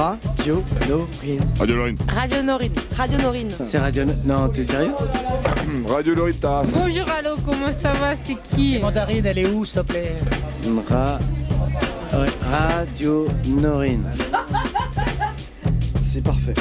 [0.00, 1.44] Radio Norine.
[1.58, 1.98] Radio Lorine.
[2.08, 2.72] Radio Norine.
[2.96, 3.50] Radio Norine.
[3.60, 4.06] C'est Radio...
[4.24, 4.94] Non, t'es sérieux?
[5.86, 6.64] Radio Loritas.
[6.72, 8.16] Bonjour, allô, comment ça va?
[8.16, 8.78] C'est qui?
[8.78, 10.16] Mandarine, elle est où, s'il te plaît?
[10.88, 11.18] Ra...
[12.14, 14.10] ouais, Radio Norine.
[16.02, 16.54] C'est parfait.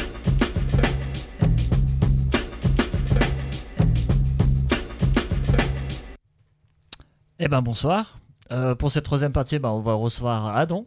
[7.39, 8.19] Eh ben bonsoir.
[8.51, 10.85] Euh, pour cette troisième partie, ben, on va recevoir Adam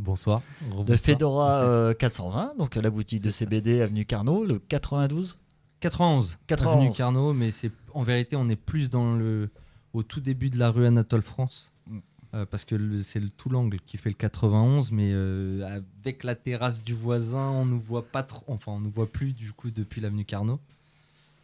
[0.00, 0.42] Bonsoir.
[0.86, 5.38] de Fedora euh, 420, donc la boutique de CBD avenue Carnot, le 92.
[5.80, 6.38] 91.
[6.46, 6.76] 91.
[6.76, 9.50] Avenue Carnot, mais c'est en vérité on est plus dans le
[9.92, 11.72] au tout début de la rue Anatole France.
[11.86, 11.98] Mm.
[12.32, 16.34] Euh, parce que c'est le tout l'angle qui fait le 91, mais euh, avec la
[16.34, 19.70] terrasse du voisin, on nous voit pas trop, enfin on nous voit plus du coup
[19.70, 20.60] depuis l'avenue Carnot.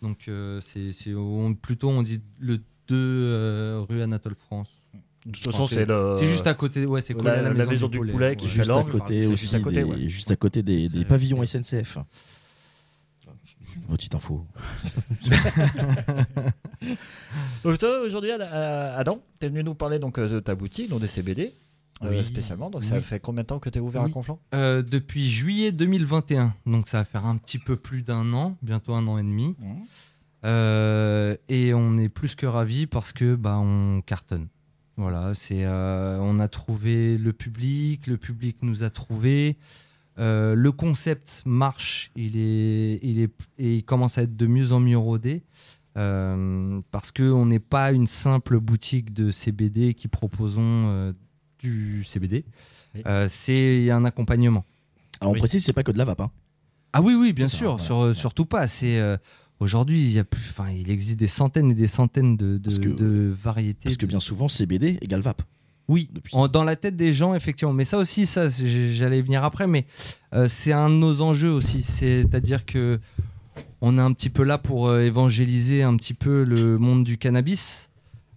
[0.02, 0.92] Donc euh, c'est
[1.60, 2.62] plutôt on dit le 2
[2.94, 4.68] euh, rue Anatole France.
[5.26, 6.16] De toute façon, c'est le.
[6.20, 8.44] C'est juste à côté, ouais, c'est collé la- à la, la maison, du poulet qui
[8.44, 8.50] ouais.
[8.50, 10.08] fait Juste à côté c'est aussi, juste à côté, des, ouais.
[10.08, 11.98] juste à côté des, des Euh, pavillons SNCF.
[13.90, 14.46] Petite info.
[17.64, 20.88] Donc, toi, aujourd'hui, euh, Adam, tu es venu nous parler donc, euh, de ta boutique,
[20.90, 21.52] donc des CBD,
[22.02, 22.70] euh, spécialement.
[22.70, 24.08] Donc, ça fait combien de temps que tu es ouvert à.
[24.08, 24.38] Conflans?
[24.54, 28.94] Euh, depuis juillet 2021, donc ça va faire un petit peu plus d'un an, bientôt
[28.94, 29.54] un an et demi.
[30.44, 34.46] Euh, et on est plus que ravis parce que bah on cartonne.
[34.96, 39.56] Voilà, c'est euh, on a trouvé le public, le public nous a trouvé.
[40.18, 44.72] Euh, le concept marche, il est, il est, et il commence à être de mieux
[44.72, 45.42] en mieux rodé.
[45.98, 51.12] euh, parce que on n'est pas une simple boutique de CBD qui proposons euh,
[51.58, 52.44] du CBD.
[52.94, 53.02] Oui.
[53.06, 54.64] Euh, c'est un accompagnement.
[55.20, 55.40] Alors on Oui.
[55.40, 56.20] précise, c'est pas que de la vape.
[56.22, 56.30] hein.
[56.94, 58.66] Ah oui, oui, bien sûr, sur- surtout pas.
[58.68, 59.16] C'est euh,
[59.60, 62.76] aujourd'hui, il y a plus, enfin, il existe des centaines et des centaines de, de,
[62.78, 63.84] que- de variétés.
[63.84, 65.42] Parce que bien souvent, CBD égale vape.
[65.88, 67.72] oui, depuis- en- dans la tête des gens, effectivement.
[67.72, 69.86] Mais ça aussi, ça, j'allais y venir après, mais
[70.34, 71.82] euh, c'est un de nos enjeux aussi.
[71.82, 72.98] C'est-à-dire que
[73.80, 77.16] on est un petit peu là pour euh, évangéliser un petit peu le monde du
[77.18, 77.88] cannabis,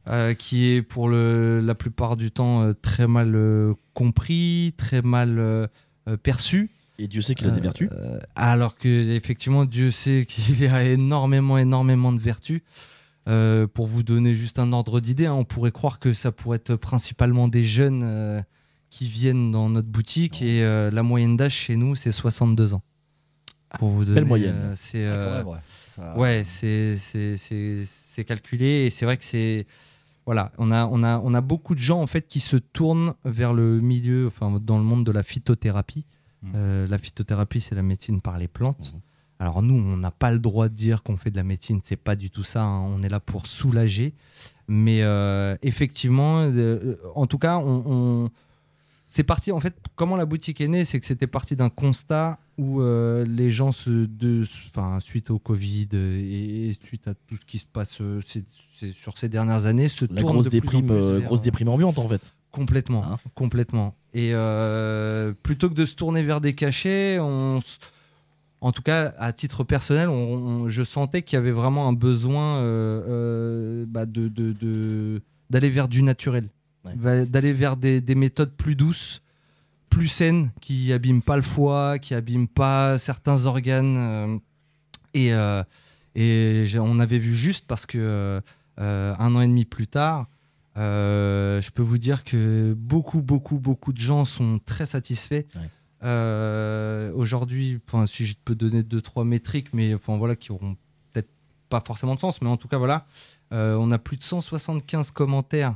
[0.07, 3.35] euh, qui est pour le, la plupart du temps très mal
[3.93, 5.69] compris, très mal
[6.23, 6.69] perçu.
[7.01, 7.89] Et Dieu sait qu'il a des Euh, vertus.
[7.91, 12.61] euh, alors que effectivement, Dieu sait qu'il a énormément, énormément de vertus.
[13.27, 16.57] Euh, pour vous donner juste un ordre d'idée, hein, on pourrait croire que ça pourrait
[16.57, 18.41] être principalement des jeunes euh,
[18.89, 22.81] qui viennent dans notre boutique et euh, la moyenne d'âge chez nous c'est 62 ans.
[23.77, 24.55] Pour vous donner, moyenne.
[24.55, 26.43] euh, c'est Ah, euh, ouais.
[26.43, 27.23] Ça-
[27.85, 29.67] c'est calculé et c'est vrai que c'est
[30.25, 33.13] voilà, on a on a on a beaucoup de gens en fait qui se tournent
[33.25, 36.05] vers le milieu, enfin dans le monde de la phytothérapie.
[36.41, 36.51] Mhm.
[36.55, 38.93] Euh, la phytothérapie, c'est la médecine par les plantes.
[38.93, 38.99] Mhm.
[39.41, 41.95] Alors nous, on n'a pas le droit de dire qu'on fait de la médecine, c'est
[41.95, 42.61] pas du tout ça.
[42.63, 42.81] hein.
[42.81, 44.13] On est là pour soulager,
[44.67, 47.83] mais euh, effectivement, euh, en tout cas, on,
[48.25, 48.29] on-
[49.07, 49.51] c'est parti.
[49.51, 53.25] En fait, comment la boutique est née, c'est que c'était parti d'un constat où euh,
[53.25, 57.57] les gens, se, de, enfin, suite au Covid et, et suite à tout ce qui
[57.59, 58.01] se passe
[58.93, 61.41] sur ces dernières années, se La tournent grosse de plus en déprime, plus vers- grosse
[61.41, 62.35] déprime ambiante en fait.
[62.51, 63.95] Complètement, Hein complètement.
[64.13, 67.59] Et euh, plutôt que de se tourner vers des cachets, on,
[68.61, 70.13] en tout cas à titre personnel, on-
[70.63, 75.21] on- je sentais qu'il y avait vraiment un besoin euh, euh, bah, de, de- de-
[75.49, 76.49] d'aller vers du naturel,
[76.85, 77.25] Ouais.
[77.25, 79.21] D'aller vers des, des méthodes plus douces,
[79.89, 84.39] plus saines, qui abîment pas le foie, qui abîment pas certains organes.
[85.13, 85.31] et
[86.15, 88.41] et on avait vu juste parce que
[88.77, 90.27] un an et demi plus tard.
[90.79, 95.43] Euh, je peux vous dire que beaucoup, beaucoup, beaucoup de gens sont très satisfaits.
[95.55, 95.69] Ouais.
[96.03, 100.75] Euh, Aujourd'hui, enfin, si je peux donner deux, trois métriques, mais enfin voilà, qui auront
[101.11, 101.29] peut-être
[101.69, 103.05] pas forcément de sens, mais en tout cas voilà,
[103.51, 105.75] Euh, on a plus de 175 commentaires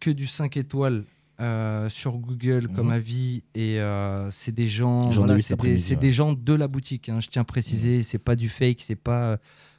[0.00, 1.04] que du 5 étoiles
[1.40, 2.92] euh, sur Google comme Mhm.
[2.92, 6.10] avis et euh, c'est des gens, voilà, c'est des, ouais.
[6.10, 7.08] gens de la boutique.
[7.08, 9.38] hein, je tiens à préciser, c'est pas du fake, c'est pas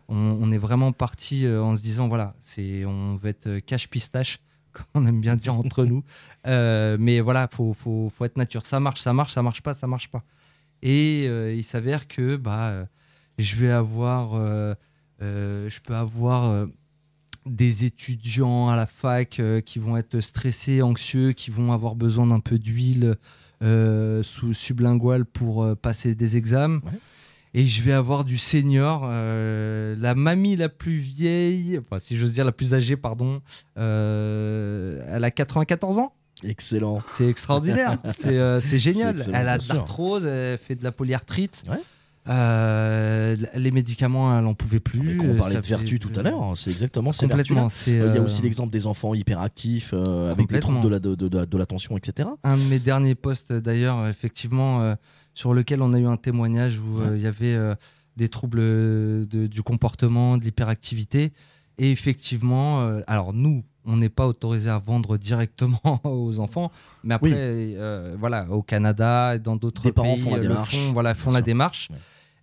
[0.09, 3.87] on, est vraiment parti euh, en se disant voilà, c'est on veut être euh, cache
[3.87, 4.39] pistache,
[4.73, 6.03] comme on aime bien dire entre nous.
[6.47, 8.65] Euh, mais voilà, faut, faut, faut être nature.
[8.65, 10.23] Ça marche, ça marche, ça marche pas, ça marche pas.
[10.81, 12.87] Et il s'avère que bah,
[13.37, 14.31] je vais avoir,
[15.19, 16.67] je peux avoir
[17.45, 22.39] des étudiants à la fac qui vont être stressés, anxieux, qui vont avoir besoin d'un
[22.39, 23.17] peu d'huile
[23.61, 26.79] sous sublinguale pour passer des examens.
[27.55, 32.33] Et je vais avoir du senior, euh, la mamie la plus vieille, enfin si j'ose
[32.33, 33.41] dire la plus âgée, pardon,
[33.77, 36.13] euh, elle a 94 ans.
[36.43, 37.01] Excellent.
[37.09, 39.15] C'est extraordinaire, c'est euh, c'est génial.
[39.33, 41.63] Elle a de l'arthrose, elle fait de la polyarthrite.
[41.69, 41.77] Ouais.
[42.27, 45.15] Euh, les médicaments, elle en pouvait plus.
[45.17, 47.27] Mais on parlait de vertu tout à l'heure, hein, c'est exactement ces.
[47.27, 47.67] Complètement.
[47.87, 50.99] Euh, Il y a aussi l'exemple des enfants hyperactifs euh, avec des troubles de la-
[50.99, 52.29] de- de- de- de l'attention, etc.
[52.43, 54.95] un de mes derniers posts d'ailleurs, effectivement,
[55.39, 57.73] sur lequel on a eu un témoignage où euh, il y avait euh,
[58.17, 61.31] des troubles de- du comportement, de l'hyperactivité.
[61.77, 66.71] Et effectivement, euh, alors nous, on n'est pas autorisé à vendre directement aux enfants,
[67.05, 67.35] mais après, Oui.
[67.77, 70.75] euh, voilà, au Canada et dans d'autres Des parents pays, font la démarche.
[70.75, 71.45] font, voilà, font Bien la sûr.
[71.45, 71.87] démarche.
[71.89, 71.97] Ouais.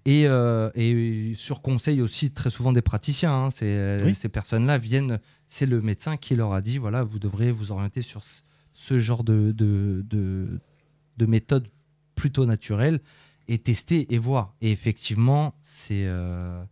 [0.07, 3.49] Et, euh, et sur conseil aussi très souvent des praticiens, hein,
[4.05, 4.15] Oui.
[4.15, 8.01] ces personnes-là viennent, c'est le médecin qui leur a dit, voilà, vous devrez vous orienter
[8.01, 8.41] sur ce,
[8.73, 10.61] ce genre de, de, de,
[11.19, 11.69] de méthode
[12.17, 13.01] plutôt naturelle
[13.47, 14.55] et tester et voir.
[14.61, 16.65] Et effectivement, c'est euh,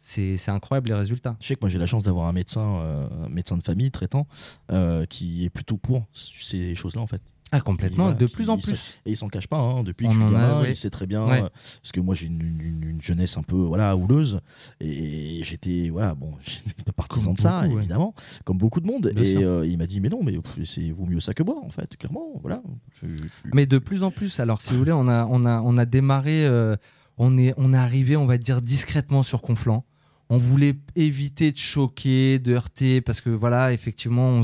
[0.00, 1.36] c'est incroyable les résultats.
[1.40, 3.90] Je sais que moi j'ai la chance d'avoir un médecin, euh, un médecin de famille
[3.90, 4.26] traitant,
[4.72, 7.20] euh, qui est plutôt pour ces choses-là en fait.
[7.50, 8.98] Ah, complètement, Et voilà, de plus en plus.
[9.06, 10.70] Et il s'en cache pas, hein, depuis On que je suis en a, gamin, ouais.
[10.70, 11.42] il sait très bien, Ouais.
[11.42, 11.48] euh,
[11.82, 14.40] parce que moi j'ai une, une- une jeunesse un peu voilà, houleuse,
[14.80, 16.32] et j'étais, voilà, bon,
[16.96, 17.80] partisan de ça, beaucoup, ouais.
[17.82, 18.14] évidemment,
[18.44, 20.34] comme beaucoup de monde, Bien et euh, il m'a dit, mais non, mais
[20.64, 22.62] c'est vaut mieux ça que boire, en fait, clairement, voilà.
[23.00, 25.60] Je- je- Mais de plus en plus, alors si vous voulez, on a, on a,
[25.62, 26.76] on a démarré, euh,
[27.16, 29.84] on, est, on est arrivé, on va dire, discrètement sur Conflans.
[30.30, 34.42] On voulait éviter de choquer, de heurter, parce que voilà, effectivement, on,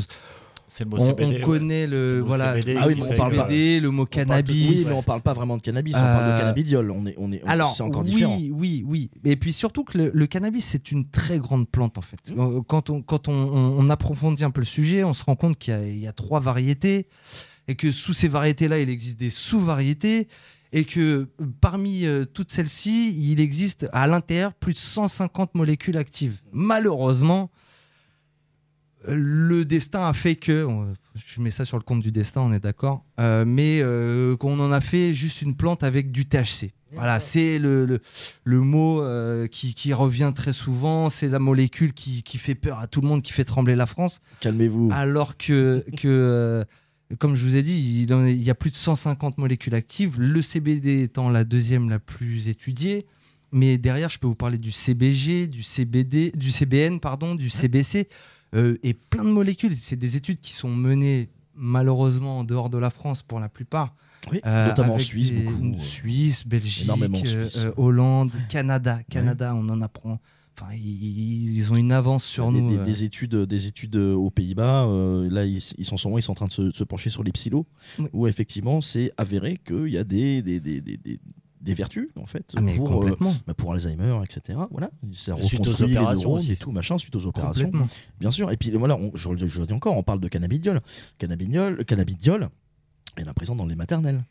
[0.76, 1.24] C'est le mot on, CBD.
[1.24, 1.40] on ouais.
[1.40, 4.86] connaît le, voilà, CBD Ah oui, on parle CBD, le mot cannabis.
[4.88, 7.30] Mais on parle pas vraiment de cannabis, on parle de Euh, cannabidiol, on est, on
[7.32, 8.38] est, on- Alors, c'est encore oui, différent.
[8.50, 9.08] oui, oui.
[9.24, 12.32] Et puis surtout que le, le cannabis, c'est une très grande plante en fait.
[12.34, 12.40] Mmh.
[12.40, 15.36] Euh, Quand, on, quand on, on- on approfondit un peu le sujet, on se rend
[15.36, 17.06] compte qu'il y a, il y a trois variétés
[17.68, 20.26] et que sous ces variétés-là, il existe des sous-variétés
[20.72, 21.00] et que
[21.40, 26.40] euh, parmi euh, toutes celles-ci, il existe à l'intérieur plus de 150 molécules actives.
[26.52, 27.63] Malheureusement, euh,
[29.06, 30.66] le destin a fait que,
[31.26, 34.58] je mets ça sur le compte du destin, on est d'accord, euh, mais euh, qu'on
[34.60, 36.72] en a fait juste une plante avec du THC.
[36.92, 38.00] Voilà, c'est le, le,
[38.44, 42.78] le mot euh, qui, qui revient très souvent, c'est la molécule qui, qui fait peur
[42.78, 44.90] à tout le monde, qui fait trembler la France, Calmez-vous.
[44.92, 46.64] alors que, que euh,
[47.18, 49.74] comme je vous ai dit, il, en est- il y a plus de 150 molécules
[49.74, 53.06] actives, le CBD étant la deuxième la plus étudiée.
[53.56, 58.08] Mais derrière, je peux vous parler du CBG, du CBD, du CBN, pardon, du CBC,
[58.54, 59.74] euh, et plein de molécules.
[59.76, 63.94] C'est des études qui sont menées malheureusement en dehors de la France pour la plupart.
[64.32, 65.80] Oui, Euh, notamment en Suisse, des- beaucoup.
[65.80, 67.64] Suisse, Belgique, Énormément en euh, Suisse.
[67.64, 69.00] euh, Hollande, Canada.
[69.10, 70.18] Canada, on en apprend.
[70.58, 72.76] Enfin, ils, ils ont une avance sur des, nous.
[72.76, 76.34] des- des études, des études aux Pays-Bas, euh, là ils, ils sont ils sont en
[76.36, 77.66] train de se, se pencher sur les psylos,
[77.98, 78.06] Oui.
[78.12, 80.60] où effectivement c'est avéré qu'il y a des, des,
[81.64, 83.16] des, vertus en fait Ah, pour, euh,
[83.46, 84.58] bah, pour Alzheimer, etc.
[84.70, 86.52] Voilà, ça Suite aux les opérations aussi.
[86.52, 87.70] et tout machin suite aux opérations,
[88.20, 88.50] bien sûr.
[88.52, 90.80] Et puis voilà, on- je, le- je le dis encore, on parle de cannabidiol,
[91.18, 92.50] cannabidiol, cannabidiol,
[93.16, 94.24] il y en a présent dans les maternelles.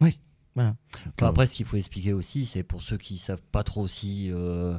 [0.00, 0.18] Oui.
[0.54, 0.74] Voilà.
[1.18, 4.30] Enfin, après, ce qu'il faut expliquer aussi, c'est pour ceux qui savent pas trop aussi,
[4.30, 4.78] euh,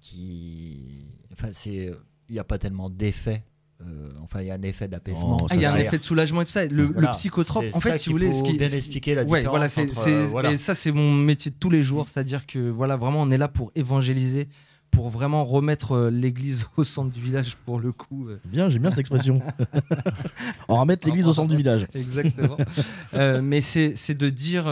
[0.00, 1.90] qui, enfin, c'est,
[2.28, 3.44] il n'y a pas tellement d'effet.
[3.82, 5.36] Euh, enfin, il y a un effet d'apaisement.
[5.50, 6.64] Ah, il y a un effet de soulagement et tout ça.
[6.64, 7.10] Le, Voilà.
[7.10, 9.22] le psychotrope, en fait, ça si vous voulez, ce qui bien ce qui- expliquer la
[9.22, 10.52] Ouais, différence voilà, c'est, entre, c'est- euh, voilà.
[10.52, 13.36] et ça, c'est mon métier de tous les jours, c'est-à-dire que voilà, vraiment, on est
[13.38, 14.48] là pour évangéliser,
[14.90, 18.28] pour vraiment remettre euh, l'église au centre du village pour le coup.
[18.46, 19.40] Bien, j'aime bien cette expression.
[20.68, 21.86] on va remettre l'église au centre du village.
[21.94, 22.56] Exactement.
[23.14, 24.64] Euh, mais c'est, c'est de dire.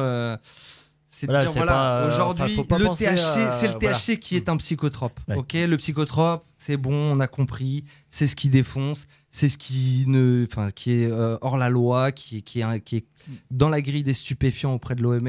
[1.14, 2.62] C'est de Voilà, dire, c'est voilà, aujourd'hui, le
[2.96, 3.06] THC,
[3.38, 3.96] à- c'est le voilà.
[3.96, 5.20] THC qui est un psychotrope.
[5.28, 5.37] Ouais.
[5.37, 10.05] Ok, le psychotrope, c'est bon, on a compris, c'est ce qui défonce, c'est ce qui
[10.08, 13.05] ne, enfin, qui est euh, hors la loi, qui, est- qui, est, qui est
[13.50, 15.28] dans la grille des stupéfiants auprès de l'OMS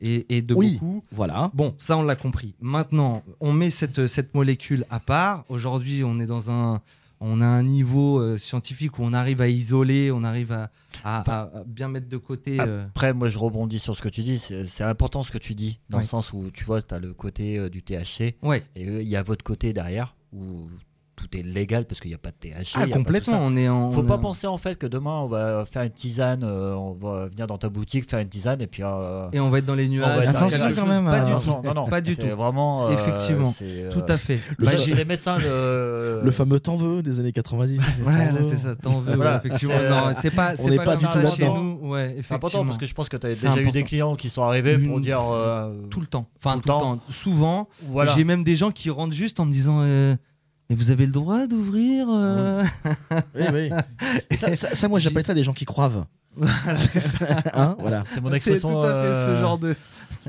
[0.00, 0.72] et, et de Oui.
[0.74, 1.04] beaucoup.
[1.12, 1.50] Voilà.
[1.54, 2.54] Bon, ça on l'a compris.
[2.60, 5.44] Maintenant, on met cette, cette molécule à part.
[5.48, 6.80] Aujourd'hui, on est dans un,
[7.20, 10.70] on a un niveau euh, scientifique où on arrive à isoler, on arrive à,
[11.04, 12.58] à- à- à bien mettre de côté.
[12.60, 14.38] euh, Après, moi, je rebondis sur ce que tu dis.
[14.38, 17.12] C'est important ce que tu dis, dans le sens où tu vois, tu as le
[17.12, 20.68] côté euh, du THC Ouais, et il y a votre côté derrière où
[21.20, 22.76] tout est légal parce qu'il n'y a pas de THC.
[22.76, 23.38] ah, complètement.
[23.42, 23.90] On est en.
[23.90, 26.92] Faut pas en- penser en fait que demain on va faire une tisane, euh, on
[26.94, 28.82] va venir dans ta boutique faire une tisane et puis.
[28.82, 30.26] euh, Et on va être dans les nuages.
[30.26, 31.50] Attention quand chose- même, Pas euh, du tout.
[31.64, 32.26] non, non, Pas du tout.
[32.36, 32.86] Vraiment.
[32.88, 33.52] euh, Effectivement.
[33.62, 34.40] euh, Tout à fait.
[34.58, 37.78] Le Bah, les médecins, le, Le fameux temps veut des années 90.
[37.78, 38.48] Ouais, T'en là, veux.
[38.48, 38.74] c'est ça.
[38.76, 39.14] T'en veux.
[39.16, 39.74] Voilà, effectivement.
[39.74, 40.52] Non, c'est pas.
[40.58, 41.62] on c'est n'est pas du tout ça chez là-dedans.
[41.62, 41.88] nous.
[41.90, 42.64] Ouais, c'est important effectivement.
[42.66, 45.00] parce que je pense que tu as déjà eu des clients qui sont arrivés pour
[45.00, 45.20] dire.
[45.90, 46.26] Tout le temps.
[46.42, 46.96] Enfin, Tout le temps.
[46.96, 47.02] temps.
[47.10, 48.12] Souvent, voilà.
[48.14, 49.82] j'ai même des gens qui rentrent juste en me disant.
[50.70, 52.64] Mais vous avez le droit d'ouvrir euh
[53.34, 53.70] Oui, oui.
[54.30, 56.04] Et ça, ça- ça, moi, j'appelle ça des gens qui croivent.
[56.36, 57.02] Voilà, c'est.
[57.54, 58.04] Hein voilà.
[58.06, 58.68] C'est mon C'est expression.
[58.68, 59.74] tout à fait ce euh, genre de.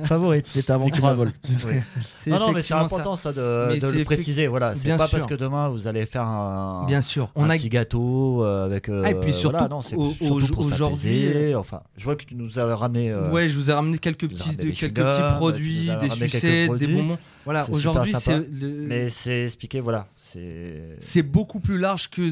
[0.05, 0.48] Favorite.
[0.48, 1.31] C'était avant qu'il la vole.
[1.43, 4.48] C'est Non, non, mais c'est important ça, de, c'est le préciser.
[4.48, 5.17] Voilà, c'est Bien pas sûr.
[5.19, 7.25] parce que demain vous allez faire un, Bien sûr.
[7.36, 8.89] un On a petit gâteau euh, avec.
[8.89, 11.55] euh, Ah, et puis surtout, voilà, non, c'est au- surtout aujourd'hui, s'apaiser.
[11.55, 13.10] Enfin, je vois que tu nous as ramené.
[13.12, 17.17] euh, Ouais, je vous ai ramené quelques petits, quelques petits produits, des sucettes, des bonbons.
[17.43, 20.07] Voilà, C'est aujourd'hui, c'est le- Mais c'est expliqué, voilà.
[20.15, 20.95] C'est.
[21.00, 22.31] c'est beaucoup plus large que.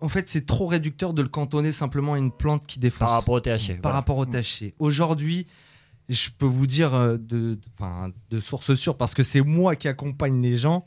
[0.00, 2.98] En fait, c'est trop réducteur de le cantonner simplement à une plante qui défonce.
[3.08, 3.68] Par rapport au THC.
[3.68, 3.96] par voilà.
[3.96, 4.74] rapport au THC.
[4.78, 5.46] Aujourd'hui,
[6.08, 7.60] je peux vous dire euh, de, de,
[8.30, 10.84] de source sûre, parce que c'est moi qui accompagne les gens,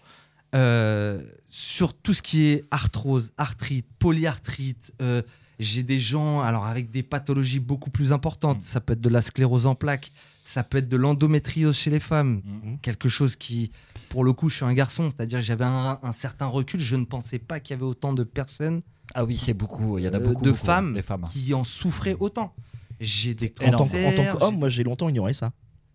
[0.55, 4.93] euh, sur tout ce qui est arthrose, arthrite, polyarthrite.
[5.01, 5.21] euh,
[5.59, 8.62] j'ai des gens alors avec des pathologies beaucoup plus importantes.
[8.62, 10.12] Ça peut être de la sclérose en plaques,
[10.43, 12.41] ça peut être de l'endométriose chez les femmes.
[12.45, 12.77] Mhm.
[12.79, 13.71] Quelque chose qui,
[14.09, 16.79] pour le coup, je suis un garçon, c'est-à-dire que j'avais un, un certain recul.
[16.79, 18.83] Je ne pensais pas qu'il y avait autant de personnes
[19.15, 19.97] Ah oui, c'est beaucoup.
[19.97, 20.43] Il y en a beaucoup.
[20.45, 21.24] de beaucoup, femmes Des femmes.
[21.24, 22.53] qui en souffraient autant.
[22.99, 25.51] J'ai des En tant, en tant qu'homme, moi j'ai longtemps ignoré ça.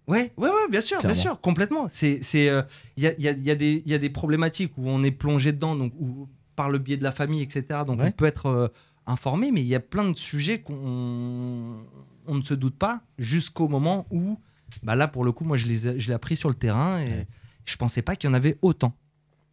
[0.09, 1.14] Ouais, ouais, ouais, bien sûr, Clairement.
[1.14, 1.87] bien sûr, complètement.
[1.88, 2.62] C'est, c'est, euh,
[2.97, 5.02] il y, a, y, a, y, a des- il y a des problématiques où on
[5.04, 7.80] est plongé dedans, donc où, par le biais de la famille, etc.
[7.87, 8.06] Donc Ouais.
[8.09, 8.68] on peut être euh,
[9.06, 11.78] informé, mais il y a plein de sujets qu'on
[12.26, 14.38] on ne se doute pas jusqu'au moment où,
[14.82, 17.04] bah là pour le coup, moi je les, je l'ai appris sur le terrain et
[17.11, 17.26] Ouais.
[17.64, 18.94] je pensais pas qu'il y en avait autant.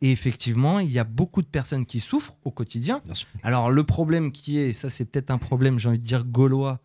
[0.01, 3.01] Et effectivement, il y a beaucoup de personnes qui souffrent au quotidien.
[3.43, 6.79] Alors le problème qui est, ça c'est peut-être un problème, j'ai envie de dire gaulois,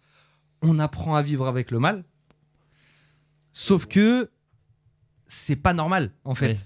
[0.64, 2.04] on apprend à vivre avec le mal.
[3.52, 4.30] Sauf que
[5.26, 6.52] c'est pas normal en fait.
[6.54, 6.58] Oui.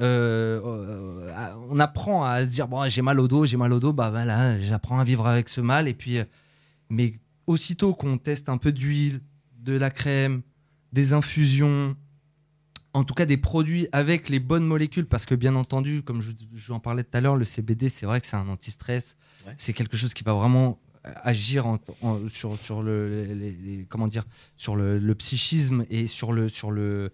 [0.00, 3.72] Euh, euh, euh, on apprend à se dire bon j'ai mal au dos, j'ai mal
[3.72, 6.18] au dos, bah voilà, j'apprends à vivre avec ce mal et puis
[6.88, 9.20] mais aussitôt qu'on teste un peu d'huile,
[9.58, 10.40] de la crème,
[10.92, 11.94] des infusions,
[12.94, 16.30] en tout cas des produits avec les bonnes molécules, parce que bien entendu, comme je,
[16.54, 19.16] je en parlais tout à l'heure, le CBD, c'est vrai que c'est un anti-stress,
[19.46, 19.54] Ouais.
[19.58, 24.06] c'est quelque chose qui va vraiment agir en- en- sur, sur le les- les- comment
[24.08, 24.24] dire
[24.56, 27.10] sur le, le psychisme et sur le sur le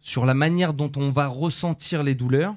[0.00, 2.56] sur la manière dont on va ressentir les douleurs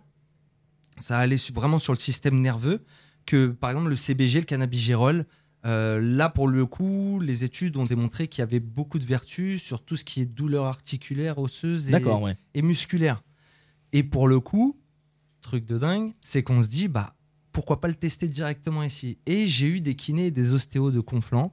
[1.00, 2.84] ça allait vraiment sur le système nerveux
[3.25, 5.25] que par exemple le CBG le cannabigérol
[5.65, 9.62] euh, là pour le coup les études ont démontré qu'il y avait beaucoup de vertus
[9.62, 11.91] sur tout ce qui est douleur articulaire osseuse et,
[12.24, 12.38] ouais.
[12.53, 13.22] et musculaire.
[13.93, 14.77] Et pour le coup,
[15.41, 17.15] truc de dingue, c'est qu'on se dit, bah,
[17.58, 21.00] pourquoi pas le tester directement ici Et j'ai eu des kinés et des ostéos de
[21.00, 21.52] Conflans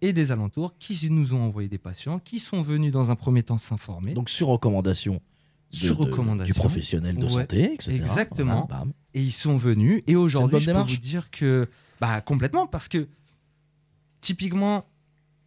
[0.00, 3.42] et des alentours qui nous ont envoyé des patients, qui sont venus dans un premier
[3.42, 4.14] temps s'informer.
[4.14, 5.20] Donc sur recommandation.
[5.72, 6.54] de- Sur de- recommandation.
[6.54, 7.92] Du professionnel de Ouais, santé, etc.
[7.96, 8.64] exactement.
[8.66, 8.86] Voilà.
[9.12, 10.02] Et ils sont venus.
[10.06, 11.68] Et aujourd'hui, je peux vous dire que.
[12.00, 13.06] Bah, complètement, parce que
[14.22, 14.86] typiquement,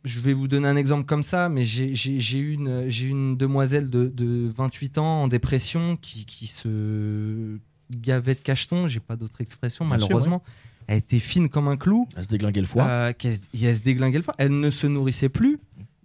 [0.04, 3.06] je vais vous donner un exemple comme ça, mais j'ai j'ai- j'ai eu une, j'ai
[3.08, 7.58] eu une demoiselle de, de 28 ans en dépression qui, qui se
[7.92, 10.42] gavait de cacheton, j'ai pas d'autre expression, sûr, malheureusement.
[10.88, 12.08] Elle était fine comme un clou.
[12.16, 12.86] À se déglinguer le foie.
[12.86, 14.36] Euh, elle se déglinguait le foie.
[14.38, 15.60] Elle ne se nourrissait plus.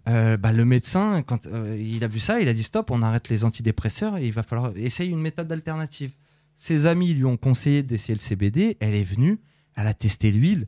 [0.07, 3.01] Euh, bah, le médecin, quand euh, il a vu ça, il a dit stop, on
[3.03, 6.11] arrête les antidépresseurs et il va falloir essayer une méthode alternative.
[6.55, 8.77] Ses amis lui ont conseillé d'essayer le CBD.
[8.79, 9.39] Elle est venue,
[9.75, 10.67] elle a testé l'huile.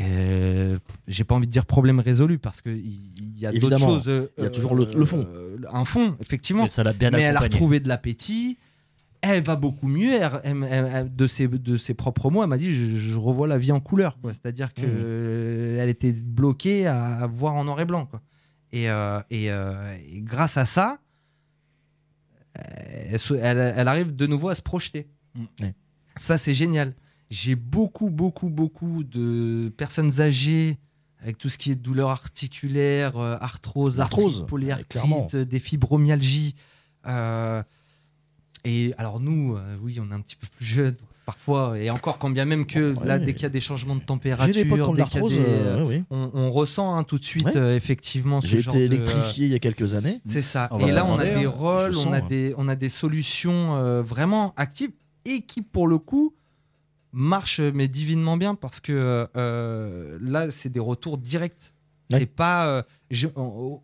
[0.00, 0.78] Euh,
[1.08, 4.10] J'ai pas envie de dire problème résolu parce qu'il il y a d'autres choses.
[4.38, 5.26] il y a toujours le- le fond.
[5.72, 8.58] un fond, effectivement Mais ça l'a bien mais elle a retrouvé de l'appétit.
[9.22, 10.14] Elle va beaucoup mieux.
[10.14, 13.16] Elle- elle- elle- elle- de, ses, de ses propres mots, elle m'a dit je, je
[13.18, 14.16] revois la vie en couleur.
[14.24, 14.88] C'est-à-dire que Mhm.
[14.92, 18.06] euh, elle était bloquée à, à voir en noir et blanc.
[18.06, 18.22] quoi.
[18.72, 20.98] Et, euh, et, euh, et grâce à ça,
[22.54, 25.08] elle, se- elle- elle arrive de nouveau à se projeter.
[25.60, 25.74] Ouais.
[26.16, 26.94] Ça, c'est génial.
[27.30, 30.78] J'ai beaucoup, beaucoup, beaucoup de personnes âgées
[31.20, 36.54] avec tout ce qui est douleur articulaire, arthrose, arthrite, polyarthrite, des fibromyalgies.
[37.08, 37.62] euh,
[38.68, 42.18] et alors nous, euh, oui, on est un petit peu plus jeunes parfois, et encore
[42.18, 43.06] quand bien même que Ouais.
[43.06, 45.84] là, dès qu'il y a des changements de température, dès qu'il y a des, euh,
[45.84, 47.56] oui, on, on ressent hein, tout de suite Ouais.
[47.56, 50.20] euh, effectivement ce J'ai genre été de- électrifié il y a quelques années.
[50.26, 50.68] c'est ça.
[50.70, 51.48] On Et là, on a des hein.
[51.50, 52.26] rôles, Je on sens, a hein.
[52.28, 54.92] des, on a des solutions vraiment actives
[55.24, 56.32] et qui, pour le coup,
[57.12, 59.26] marchent mais divinement bien parce que
[60.22, 61.72] là, c'est des retours directs.
[62.12, 62.20] Ouais.
[62.20, 62.84] C'est pas.
[63.10, 63.80] je- on-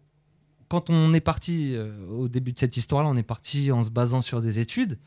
[0.72, 3.90] quand on est parti euh, au début de cette histoire-là, on est parti en se
[3.90, 4.98] basant sur des études.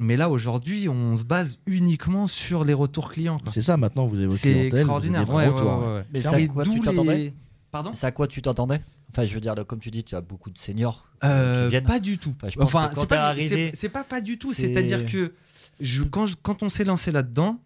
[0.00, 3.38] Mais là, aujourd'hui, on se base uniquement sur les retours clients.
[3.46, 5.24] C'est ça maintenant, vous évoquez C'est extraordinaire.
[5.24, 5.86] vous avez Ouais, des ouais, vrais retours.
[5.88, 6.04] ouais, ouais.
[6.12, 7.34] Mais à quoi tu les- t'attendais
[7.70, 7.90] Pardon?
[7.94, 8.80] C'est à quoi tu t'entendais?
[9.10, 11.84] Enfin, je veux dire, comme tu dis, tu as beaucoup de seniors Euh, qui viennent.
[11.84, 12.32] Pas du tout.
[12.36, 14.52] Enfin, je pense que quand c'est pas, arrivé, pas pas du tout.
[14.52, 15.32] c'est- C'est-à-dire que
[15.80, 17.60] je, quand, je- quand on s'est lancé là-dedans,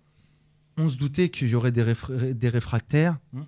[0.78, 3.16] on se doutait qu'il y aurait des, réfra- des réfractaires.
[3.32, 3.42] Hmm.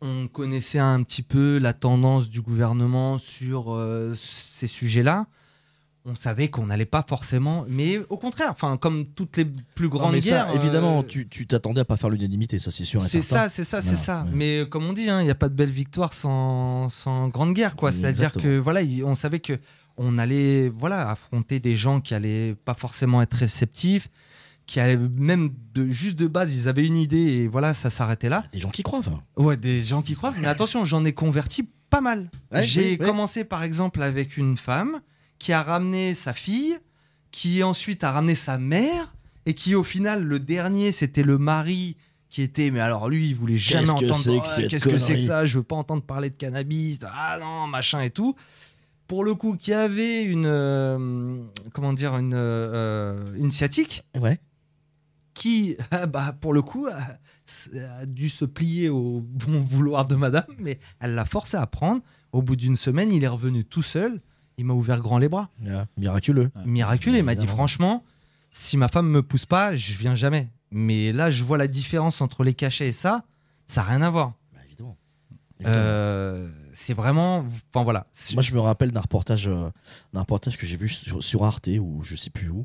[0.00, 5.26] On connaissait un petit peu la tendance du gouvernement sur euh, ces sujets-là.
[6.04, 7.64] on savait qu'on n'allait pas forcément.
[7.68, 10.46] Mais au contraire, enfin, comme toutes les plus Non, grandes mais guerres.
[10.48, 13.02] ça, évidemment, euh, tu t'attendais à pas faire l'unanimité, ça c'est sûr.
[13.08, 14.22] c'est ça, c'est ça, c'est ça.
[14.22, 14.30] ouais.
[14.32, 17.52] Mais comme on dit, hein, il n'y a pas de belle victoire sans, sans grande
[17.52, 17.90] guerre, quoi.
[17.92, 19.58] C'est-à-dire que voilà, il- on savait que
[20.00, 24.08] on allait voilà affronter des gens qui allaient pas forcément être réceptifs,
[24.68, 28.28] qui allaient même de juste de base, ils avaient une idée et voilà, ça s'arrêtait
[28.28, 28.44] là.
[28.52, 29.00] Des gens qui croient.
[29.00, 29.20] enfin.
[29.36, 30.32] Ouais, des gens qui croient.
[30.40, 32.30] Mais attention, j'en ai converti pas mal.
[32.52, 35.00] Ouais, J'ai oui, commencé par exemple avec une femme
[35.38, 36.76] qui a ramené sa fille,
[37.32, 39.14] qui ensuite a ramené sa mère,
[39.46, 41.96] et qui au final, le dernier, c'était le mari
[42.28, 42.70] qui était.
[42.70, 44.46] Mais alors lui, il voulait jamais Qu'est-ce que entendre.
[44.46, 45.46] c'est Qu'est-ce que c'est que ça?
[45.46, 46.98] Je veux pas entendre parler de cannabis.
[47.10, 48.34] Ah non, machin et tout.
[49.06, 50.44] Pour le coup, qui avait une.
[50.44, 51.38] euh,
[51.72, 54.38] comment dire Une, euh, une sciatique Ouais.
[55.38, 60.16] Qui, ah bah, pour le coup, a, a dû se plier au bon vouloir de
[60.16, 62.02] madame, mais elle l'a forcé à prendre.
[62.32, 64.20] Au bout d'une semaine, il est revenu tout seul.
[64.58, 65.48] Il m'a ouvert grand les bras.
[65.70, 66.50] Ah, Miraculeux.
[66.66, 67.18] Miraculeux.
[67.18, 68.04] Il m'a dit franchement,
[68.50, 70.50] si ma femme me pousse pas, je viens jamais.
[70.72, 73.24] Mais là, je vois la différence entre les cachets et ça.
[73.68, 74.34] Ça n'a rien à voir.
[74.52, 74.96] Bah, évidemment.
[75.60, 75.76] Évidemment.
[75.78, 77.44] Euh, c'est vraiment.
[77.72, 78.06] Enfin voilà.
[78.34, 79.70] Moi, je me rappelle d'un reportage, euh,
[80.12, 82.64] d'un reportage que j'ai vu sur, sur Arte ou je sais plus où,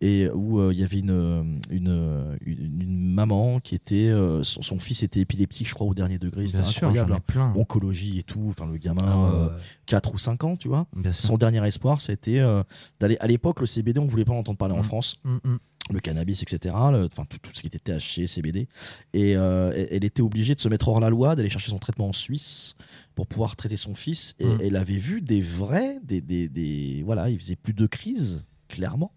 [0.00, 4.62] et où euh, il y avait une, une, une, une maman qui était, euh, son,
[4.62, 6.46] son fils était épileptique, je crois, au dernier degré.
[6.46, 7.20] C'était Bien sûr, incroyable.
[7.26, 7.52] plein.
[7.56, 8.46] Oncologie et tout.
[8.50, 9.62] Enfin, le gamin, Ah ouais, euh, ouais.
[9.86, 10.86] 4 ou 5 ans, tu vois.
[11.12, 12.62] Son dernier espoir, c'était euh,
[13.00, 13.16] d'aller.
[13.20, 14.84] À l'époque, le CBD, on voulait pas en entendre parler en Mm.
[14.84, 15.16] France.
[15.24, 15.58] Mm, mm.
[15.90, 16.74] Le cannabis, etc.
[16.92, 18.68] le- Enfin, tout, tout ce qui était THC, CBD.
[19.12, 21.78] Et euh, elle- elle était obligée de se mettre hors la loi, d'aller chercher son
[21.78, 22.74] traitement en Suisse
[23.14, 24.34] pour pouvoir traiter son fils.
[24.38, 24.58] Et Mm.
[24.62, 29.12] elle avait vu des vrais, des, des, des- voilà, il faisait plus de crise, clairement.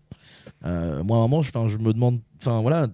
[0.65, 2.87] Euh, moi, à un moment, je, je me demande, enfin voilà.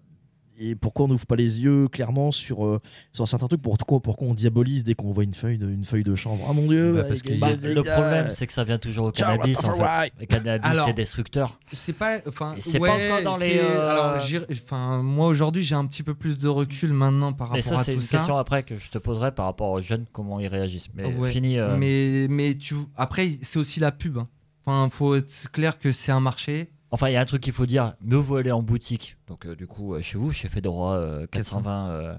[0.60, 2.80] Et pourquoi on n'ouvre pas les yeux clairement sur, euh,
[3.12, 3.62] sur certains trucs?
[3.62, 6.54] Pourquoi, pourquoi on diabolise dès qu'on voit une feuille de, une feuille de chanvre Ah
[6.54, 9.64] mon dieu Bah, parce le problème, c'est que ça vient toujours au cannabis.
[9.64, 10.12] En fait.
[10.20, 11.60] Le cannabis, Alors- c'est destructeur.
[11.72, 12.18] C'est pas.
[12.28, 15.86] Enfin, c'est pas encore dans les, c'est- euh, Alors, j'ai- enfin, moi aujourd'hui, j'ai un
[15.86, 18.18] petit peu plus de recul maintenant par rapport ça, à c'est tout une ça.
[18.18, 20.90] question après que je te poserai par rapport aux jeunes, comment ils réagissent.
[20.94, 21.58] Mais Ouais, fini.
[21.58, 24.18] euh, Mais, mais tu, après, c'est aussi la pub.
[24.20, 24.28] hein.
[24.66, 26.70] Enfin, faut être clair que c'est un marché.
[26.94, 29.18] Enfin, il y a un truc qu'il faut dire mieux vaut aller en boutique.
[29.28, 32.16] Donc, euh, du coup, euh, chez vous, chez Fedora euh, 420 euh,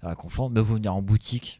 [0.00, 1.58] à Conflans, mieux vaut venir en boutique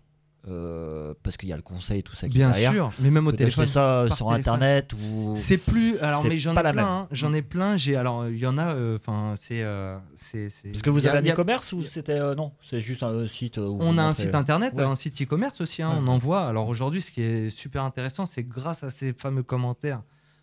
[1.22, 2.72] parce qu'il y a le conseil et tout ça qui est Bien derrière.
[2.72, 3.66] sûr, mais même au téléphone.
[3.66, 4.34] ça sur téléphone.
[4.34, 5.32] internet ou.
[5.36, 6.02] C'est plus.
[6.02, 6.84] Alors, mais j'en ai plein.
[6.86, 7.08] hein.
[7.12, 7.76] J'en ai plein.
[7.76, 7.94] J'ai.
[7.96, 8.74] Alors, il y en a.
[8.96, 9.62] Enfin, c'est.
[9.64, 12.18] Parce que vous avez un e-commerce ou c'était.
[12.34, 13.58] non, c'est juste un site.
[13.58, 14.82] où On a un site internet, Ouais.
[14.84, 15.98] un site e-commerce aussi, hein, Ouais.
[16.02, 16.42] on envoie.
[16.48, 20.02] Alors aujourd'hui, ce qui est super intéressant, c'est grâce à ces fameux commentaires,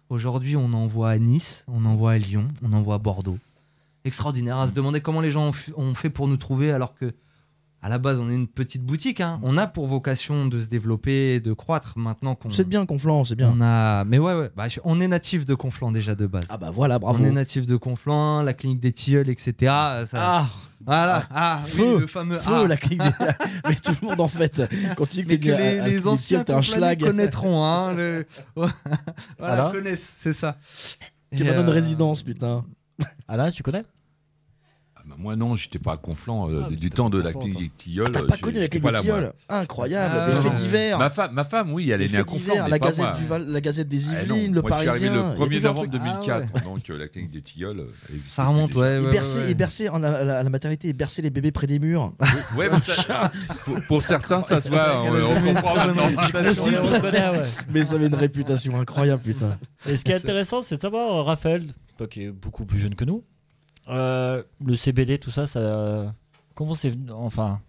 [0.10, 3.38] aujourd'hui, on envoie à Nice, on envoie à Lyon, on envoie à Bordeaux.
[4.06, 7.14] Extraordinaire à se demander comment les gens ont fait pour nous trouver, alors que
[7.82, 9.22] à la base, on est une petite boutique.
[9.22, 9.40] hein.
[9.42, 11.94] On a pour vocation de se développer, de croître.
[11.98, 13.54] Maintenant qu'on C'est bien, Conflans, c'est bien.
[13.56, 16.44] on a, mais ouais, ouais, bah, on est natif de Conflans déjà de base.
[16.50, 17.20] Ah bah voilà, bravo.
[17.22, 19.54] On est natif de Conflans, la clinique des Tilleuls, etc.
[19.62, 20.50] Ça- Ah,
[20.90, 22.68] voilà, ah, oui, Feu, le fameux feu, ah.
[22.68, 23.26] la clinique des...
[23.70, 24.62] Mais tout le monde en fait.
[24.98, 27.00] Quand tu dis que t'es que les, à- à les Clinique anciens t'es un schlag.
[27.00, 27.64] connaîtront.
[27.64, 28.26] Hein, le...
[28.56, 28.74] voilà,
[29.40, 30.58] Alain connaissent, c'est ça.
[31.36, 32.66] Qui Et, est dans une euh, résidence, putain.
[33.28, 33.84] Alain, tu connais?
[33.86, 33.99] Ah
[35.10, 38.12] bah moi non, j'étais pas à Conflans euh, Ah, du temps de la clinique Tilleul.
[38.12, 38.94] T'as pas connu la clinique.
[39.02, 41.00] Tilleul Incroyable, Ah, des faits divers.
[41.00, 43.14] Ma femme, ma femme, oui, elle est née à Conflans, la Gazette, moi.
[43.14, 45.12] du Val- la Gazette des Ah Yvelines, le moi, je suis Parisien.
[45.14, 46.02] arrivé le 1er toujours un novembre truc.
[46.04, 47.86] 2004, donc euh, la clinique des Tilleuls.
[48.10, 49.02] existait Ça remonte, ouais.
[49.50, 52.14] Et bercer, à, la, maternité, et bercer les bébés près des murs.
[52.56, 52.70] Ouais,
[53.88, 56.10] pour, certains, ça se voit, on, comprend maintenant.
[57.72, 59.58] Mais ça avait une réputation incroyable, putain.
[59.88, 62.80] Et ce qui est intéressant, c'est de savoir, euh, Raphaël, toi qui est beaucoup plus
[62.80, 63.24] jeune que nous,
[63.90, 66.14] euh, le CBD, tout ça, ça.
[66.56, 67.62] Comment c'est venu Enfin,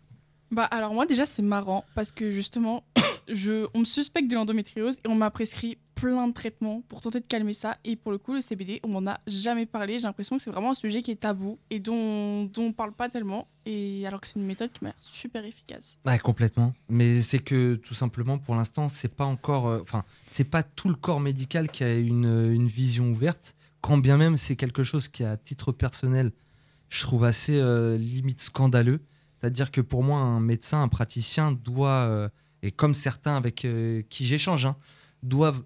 [0.50, 2.83] Bah alors moi déjà c'est marrant parce que justement
[3.28, 7.20] je, on me suspecte de l'endométriose et on m'a prescrit plein de traitements pour tenter
[7.20, 10.06] de calmer ça et pour le coup le CBD on m'en a jamais parlé j'ai
[10.06, 13.09] l'impression que c'est vraiment un sujet qui est tabou et dont, dont on parle pas
[13.09, 15.98] tellement et alors que c'est une méthode qui m'a l'air super efficace.
[16.04, 16.72] Ouais, complètement.
[16.88, 19.68] Mais c'est que tout simplement, pour l'instant, c'est pas encore.
[19.68, 20.02] euh, Enfin,
[20.33, 23.54] c'est pas tout le corps médical qui a une, une vision ouverte.
[23.81, 26.33] Quand bien même c'est quelque chose qui, à titre personnel,
[26.88, 29.01] je trouve assez euh, limite scandaleux.
[29.40, 32.29] C'est-à-dire que pour moi, un médecin, un praticien doit, euh,
[32.62, 34.77] et comme certains avec euh, qui j'échange, hein,
[35.23, 35.62] doivent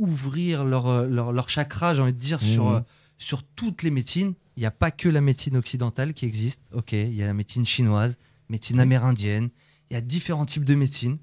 [0.00, 2.80] ouvrir leur, leur, leur chakra, j'ai envie de dire, sur, euh,
[3.18, 4.34] sur toutes les médecines.
[4.56, 6.62] Il n'y a pas que la médecine occidentale qui existe.
[6.72, 9.50] Ok, il y a la médecine chinoise, médecine amérindienne.
[9.90, 11.18] Il y a différents types de médecine.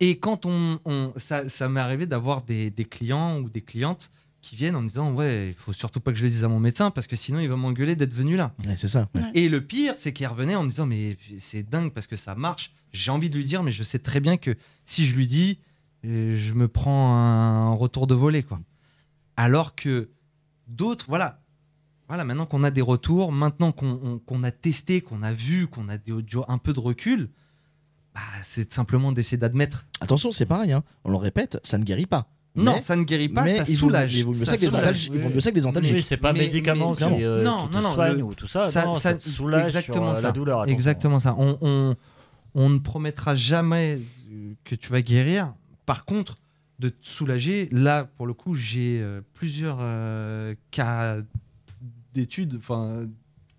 [0.00, 4.10] Et quand on, on- ça, ça m'est arrivé d'avoir des, des clients ou des clientes
[4.44, 6.48] qui viennent en me disant ouais, il faut surtout pas que je le dise à
[6.48, 8.52] mon médecin parce que sinon il va m'engueuler d'être venu là.
[8.66, 9.08] Ouais, c'est ça.
[9.14, 9.22] ouais.
[9.34, 12.34] Et le pire, c'est qu'il revenait en me disant mais c'est dingue parce que ça
[12.34, 12.72] marche.
[12.92, 14.54] J'ai envie de lui dire, mais je sais très bien que
[14.84, 15.58] si je lui dis,
[16.04, 18.60] euh, je me prends un retour de volée quoi.
[19.36, 20.10] Alors que
[20.68, 21.40] d'autres, voilà,
[22.08, 25.66] voilà, maintenant qu'on a des retours, maintenant qu'on on- qu'on a testé, qu'on a vu,
[25.66, 27.30] qu'on a des audios, un peu de recul,
[28.14, 29.86] bah, c'est simplement d'essayer d'admettre.
[30.00, 30.84] Attention, c'est pareil, hein.
[31.04, 32.28] on le répète, ça ne guérit pas.
[32.56, 34.16] Non, Mais- ça ne guérit pas, mais ça il soulage.
[34.22, 34.82] vaut mieux Ça ça que des soulage.
[34.84, 35.12] antalgiques.
[35.14, 35.94] Il vaut mieux ça que des antalgiques.
[35.96, 37.74] Oui, c'est pas mais- qui, euh, non, qui te
[38.18, 38.70] non, ou tout ça.
[38.70, 40.22] Ça- non, ça- ça, te soulage exactement sur euh, ça.
[40.28, 40.60] la douleur.
[40.60, 40.74] attention.
[40.74, 41.34] Exactement ça.
[41.36, 41.96] On, on,
[42.54, 43.98] on ne promettra jamais
[44.32, 45.52] euh, que tu vas guérir.
[45.84, 46.38] Par contre,
[46.78, 51.16] de te soulager, là, pour le coup, j'ai euh, plusieurs euh, cas
[52.14, 52.60] d'études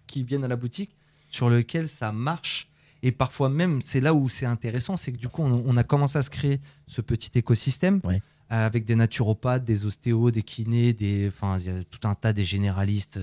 [0.07, 0.91] qui viennent à la boutique
[1.29, 2.69] sur lesquels ça marche.
[3.03, 5.83] Et parfois même, c'est là où c'est intéressant, c'est que du coup, on, on a
[5.83, 8.21] commencé à se créer ce petit écosystème Ouais.
[8.49, 12.33] Avec des naturopathes, des ostéos, des kinés, des, enfin, il y a tout un tas
[12.33, 13.19] des généralistes.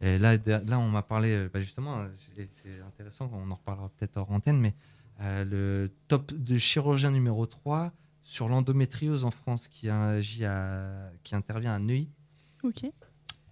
[0.00, 2.08] Et là, là, on m'a parlé, euh, bah, justement, euh,
[2.52, 4.74] c'est intéressant, on en reparlera peut-être hors antenne, mais
[5.22, 11.34] euh, le top de chirurgien numéro 3 sur l'endométriose en France qui, agit à- qui
[11.34, 12.10] intervient à Neuilly,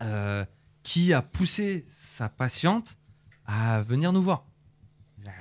[0.03, 0.45] euh,
[0.83, 2.99] qui a poussé sa patiente
[3.47, 4.45] à venir nous voir.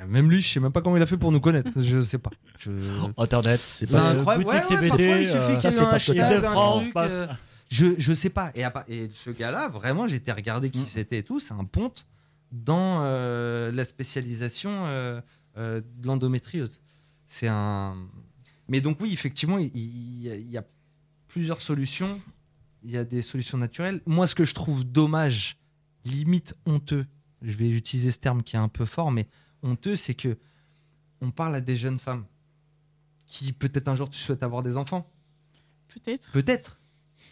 [0.07, 1.69] Même lui, je sais même pas comment il a fait pour nous connaître.
[1.81, 2.29] Je sais pas.
[2.63, 2.71] Je...
[3.17, 4.45] Internet, C'est pas- incroyable.
[4.45, 7.09] Ouais, ouais, CBD, parfois, il suffit euh, ça, c'est pas hashtag, France, truc, paf.
[7.11, 7.27] euh,
[7.69, 8.51] je, je sais pas.
[8.55, 11.39] Et, et ce gars-là, vraiment, j'ai été regarder qui c'était et tout.
[11.39, 12.05] C'est un ponte
[12.51, 15.19] dans euh, la spécialisation euh,
[15.57, 16.81] euh, de l'endométriose.
[17.27, 17.95] C'est un.
[18.67, 20.63] Mais donc, oui, effectivement, il y a
[21.27, 22.21] plusieurs solutions.
[22.83, 24.01] Il y a des solutions naturelles.
[24.05, 25.57] Moi, ce que je trouve dommage,
[26.05, 27.05] limite honteux,
[27.41, 29.25] je vais utiliser ce terme qui est un peu fort, mais
[29.63, 30.37] honteux, c'est que
[31.21, 32.25] on parle à des jeunes femmes
[33.33, 35.09] qui peut-être un jour tu souhaites avoir des enfants.
[35.87, 36.29] Peut-être.
[36.31, 36.79] Peut-être.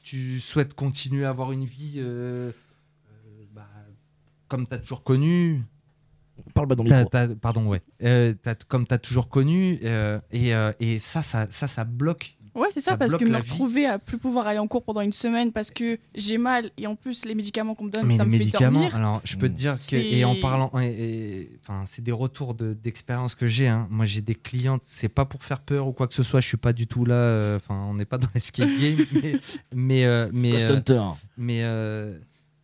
[0.01, 2.51] Tu souhaites continuer à avoir une vie euh,
[3.11, 3.67] euh, bah,
[4.47, 5.63] comme tu as toujours connu.
[6.55, 7.09] Parle pas dans le T'as- micro.
[7.11, 7.83] t'as- pardon, ouais.
[8.01, 9.79] Euh, t'as- comme tu as toujours connu.
[9.83, 12.35] euh, et, euh, et ça, ça, ça, ça bloque.
[12.53, 14.99] Ouais, c'est ça, Ça parce que me retrouver à plus pouvoir aller en cours pendant
[15.01, 18.17] une semaine parce que j'ai mal et en plus les médicaments qu'on me donne, Mais
[18.17, 18.95] ça les me fait médicaments, dormir.
[18.97, 22.73] alors je peux te dire que, C'est- et en parlant, enfin, c'est des retours de-
[22.73, 23.67] d'expérience que j'ai.
[23.69, 23.87] hein.
[23.89, 26.47] Moi, j'ai des clientes, c'est pas pour faire peur ou quoi que ce soit, je
[26.47, 29.39] suis pas du tout là, euh, enfin, on n'est pas dans l'escape game, mais,
[29.73, 30.81] mais, euh, mais, euh,
[31.37, 32.17] mais euh,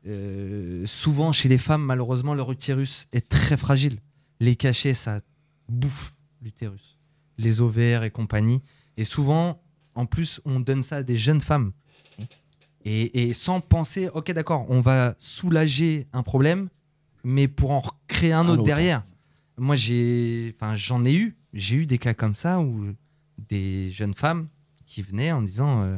[0.08, 4.00] euh, souvent chez les femmes, malheureusement, leur utérus est très fragile.
[4.39, 5.21] Les cachets, ça
[5.69, 6.97] bouffe l'utérus,
[7.38, 8.62] les ovaires et compagnie.
[8.97, 9.62] Et souvent,
[9.97, 11.71] en plus, on donne ça à des jeunes femmes.
[12.86, 16.69] Et, et sans penser, ok, d'accord, on va soulager un problème,
[17.23, 18.63] mais pour en créer un, Un autre, autre.
[18.63, 19.03] derrière.
[19.57, 21.36] Moi, j'ai, enfin, j'en ai eu.
[21.53, 22.93] J'ai eu des cas comme ça où
[23.49, 24.47] des jeunes femmes
[24.86, 25.97] qui venaient en disant, euh,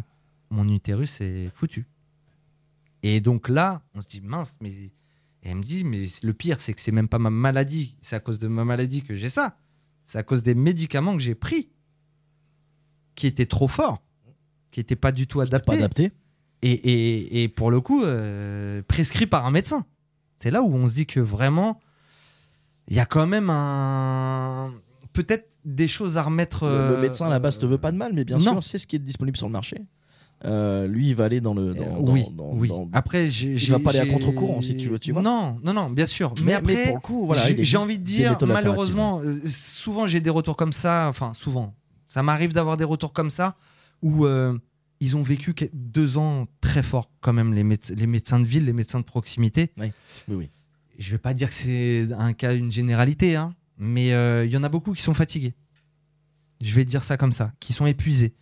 [0.49, 1.85] mon utérus est foutu.
[3.03, 4.91] Et donc là, on se dit mince, mais et
[5.49, 8.19] elle me dit, mais le pire, c'est que c'est même pas ma maladie, c'est à
[8.19, 9.57] cause de ma maladie que j'ai ça.
[10.05, 11.69] C'est à cause des médicaments que j'ai pris,
[13.19, 14.01] qui étaient trop forts,
[14.71, 16.11] qui n'étaient pas du tout Pas adapté.
[16.61, 19.85] Et, et- et pour le coup, euh, prescrit par un médecin.
[20.37, 21.79] C'est là où on se dit que vraiment,
[22.87, 24.73] il y a quand même un.
[25.11, 26.65] Peut-être des choses à remettre.
[26.65, 28.53] Le, le euh, médecin à la base te veut pas de mal, mais bien non.
[28.53, 29.81] sûr, c'est ce qui est disponible sur le marché.
[30.45, 31.73] Euh, lui, il va aller dans le.
[31.73, 32.69] Dans, Euh, oui, dans- oui.
[32.69, 35.21] dans- Après, Il va pas aller à contre-courant, si tu veux, tu vois.
[35.21, 36.33] Non, non, non, bien sûr.
[36.37, 40.21] Mais, Mais, après, mais pour le coup, voilà, j'ai, envie de dire, malheureusement, souvent j'ai
[40.21, 41.07] des retours comme ça.
[41.09, 41.73] Enfin, souvent,
[42.09, 43.55] ça m'arrive d'avoir des retours comme ça
[44.01, 44.57] où euh,
[44.99, 48.65] ils ont vécu deux ans très forts, quand même, les, méde- les médecins de ville,
[48.65, 49.71] les médecins de proximité.
[49.77, 49.93] Oui,
[50.27, 50.49] oui.
[50.97, 54.57] Je vais pas dire que c'est un cas, une généralité, hein, mais euh, il y
[54.57, 55.53] en a beaucoup qui sont fatigués.
[56.59, 58.33] Je vais dire ça comme ça, qui sont épuisés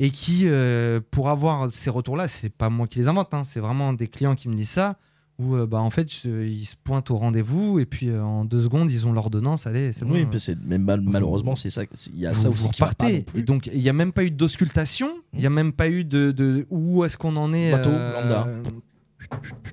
[0.00, 3.60] et qui, euh, pour avoir ces retours-là, c'est pas moi qui les invente, hein, c'est
[3.60, 4.98] vraiment des clients qui me disent ça,
[5.42, 8.44] où euh, bah, en fait je- ils se pointent au rendez-vous et puis euh, en
[8.44, 10.14] deux secondes ils ont l'ordonnance, allez, c'est bon.
[10.14, 11.82] Oui, euh, même mal- malheureusement, c'est ça.
[12.14, 13.24] Il y a ça vous, aussi vous qui va pas repartez.
[13.34, 16.04] Et donc il n'y a même pas eu d'auscultation, il n'y a même pas eu
[16.04, 17.72] de, de où est-ce qu'on en est.
[17.72, 18.48] Bateau, euh, lambda.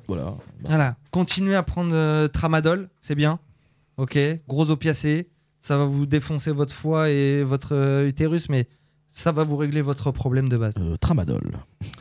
[0.08, 0.36] Voilà.
[0.66, 3.40] voilà, continuez à prendre tramadol, c'est bien.
[3.98, 5.28] Ok, gros opiacé,
[5.60, 8.68] ça va vous défoncer votre foie et votre utérus, mais
[9.12, 11.52] ça va vous régler votre problème de base, Euh, tramadol.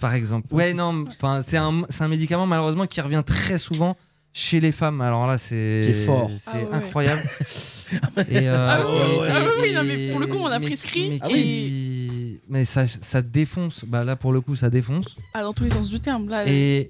[0.01, 0.47] par exemple.
[0.55, 3.97] Ouais, non, enfin, c'est un, c'est un médicament malheureusement qui revient très souvent
[4.33, 5.01] chez les femmes.
[5.01, 6.31] Alors là, c'est Qui est fort.
[6.39, 6.69] c'est Ah ouais.
[6.73, 7.23] incroyable.
[8.29, 10.59] et, euh, Ah oui, et- ah oui, et- non, mais pour le coup, on a
[10.59, 13.85] mais- prescrit mais et- qui- mais ça, ça défonce.
[13.87, 15.07] Bah là, pour le coup, ça défonce.
[15.35, 16.29] Ah, dans tous les sens du terme.
[16.29, 16.89] Là, Et,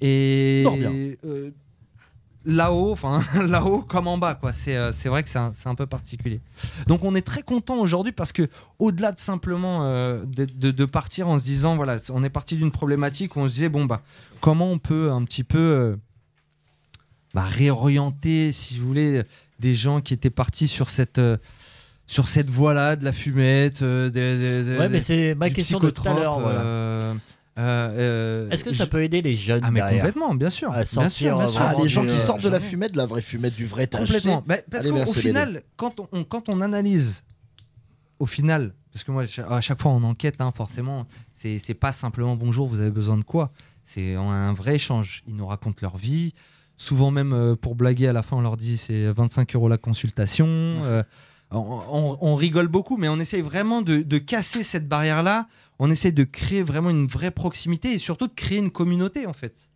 [0.60, 0.92] et Dors bien.
[1.24, 1.50] euh,
[2.48, 4.52] là-haut, enfin là-haut comme en bas, quoi.
[4.52, 6.40] C'est euh, c'est vrai que c'est un, c'est un peu particulier.
[6.88, 8.48] Donc on est très content aujourd'hui parce que
[8.80, 12.56] au-delà de simplement euh, de, de- de partir en se disant voilà, on est parti
[12.56, 14.00] d'une problématique où on se disait bon bah
[14.40, 15.96] comment on peut un petit peu euh,
[17.34, 19.22] bah, réorienter, si vous voulez,
[19.60, 21.36] des gens qui étaient partis sur cette euh,
[22.06, 26.14] sur cette voie-là de la fumette, des, Ouais, mais c'est ma question de tout à
[26.14, 26.40] l'heure.
[26.40, 27.14] Voilà.
[27.58, 30.70] Euh, Euh, Est-ce que ça peut aider les jeunes Ah mais derrière complètement, bien sûr.
[30.72, 31.60] À bien sûr, sortir, bien sûr.
[31.62, 33.86] Ah, les gens qui euh, sortent de la fumette, de la vraie fumette, du vrai
[33.86, 33.98] THC.
[34.00, 34.42] Complètement.
[34.46, 37.24] Bah, parce qu'au final, quand on, quand on analyse,
[38.18, 41.92] au final, parce que moi, à chaque fois on enquête, hein, forcément, c'est c'est pas
[41.92, 43.52] simplement bonjour, vous avez besoin de quoi
[43.84, 45.22] C'est un vrai échange.
[45.26, 46.34] Ils nous racontent leur vie.
[46.80, 49.78] Souvent même euh, pour blaguer à la fin, on leur dit c'est 25 euros la
[49.78, 50.46] consultation.
[50.46, 51.02] Euh,
[51.50, 51.58] on,
[51.90, 55.48] on- on rigole beaucoup, mais on essaye vraiment de, de casser cette barrière-là.
[55.78, 59.32] On essaye de créer vraiment une vraie proximité et surtout de créer une communauté en
[59.32, 59.68] fait.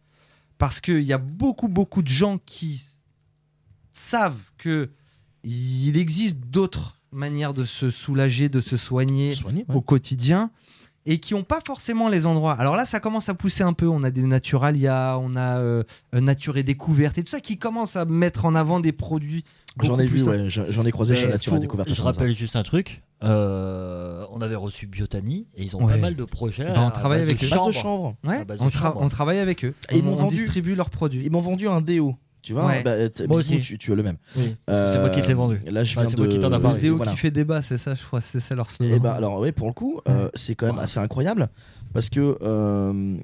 [0.59, 2.83] Parce qu'il y a beaucoup, beaucoup de gens qui
[3.93, 4.91] savent que
[5.45, 9.75] il existe d'autres manières de se soulager, de se soigner Soigner, ouais.
[9.75, 10.51] au quotidien
[11.05, 12.53] et qui n'ont pas forcément les endroits.
[12.55, 13.88] Alors là, ça commence à pousser un peu.
[13.88, 17.97] On a des Naturalia, on a euh, Nature et Découverte et tout ça qui commence
[17.97, 19.45] à mettre en avant des produits.
[19.81, 21.93] J'en ai vu, plus ouais, j'en ai croisé chez Nature faut- et Découverte.
[21.95, 23.03] Je rappelle juste un truc.
[23.25, 25.95] euh, on avait reçu Biotani et ils ont Ouais.
[25.95, 26.65] pas mal de projets.
[26.65, 27.49] Ben, on travaille avec de eux.
[27.49, 28.29] Base de.
[28.29, 28.99] Ouais, de on, tra- chanvre.
[29.01, 29.75] on travaille avec eux.
[29.91, 31.23] Et ils on, m'ont on vendu- distribue leurs produits.
[31.25, 32.17] Ils m'ont vendu un déo.
[32.43, 32.83] Tu vois, Ouais.
[32.83, 32.97] bah,
[33.29, 33.61] Moi aussi.
[33.61, 34.17] Tu, tu as le même.
[34.37, 35.61] Oui, c'est moi qui te l'ai vendu.
[35.65, 36.23] Là, je Enfin, viens c'est de.
[36.25, 36.81] moi qui t'en a Le parlé.
[36.81, 37.13] déo voilà.
[37.13, 38.97] qui fait débat, c'est ça, je crois, c'est ça leur slogan.
[38.97, 41.49] Et ben alors oui pour le coup euh, c'est quand même assez incroyable
[41.95, 43.17] parce que euh,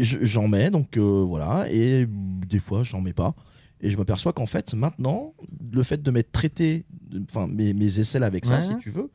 [0.00, 3.34] je- j'en mets donc euh, voilà et des fois j'en mets pas
[3.84, 5.34] et je m'aperçois qu'en fait maintenant
[5.72, 6.84] le fait de m'être traité
[7.30, 8.60] enfin mes, mes aisselles avec ça Ouais.
[8.60, 9.10] si tu veux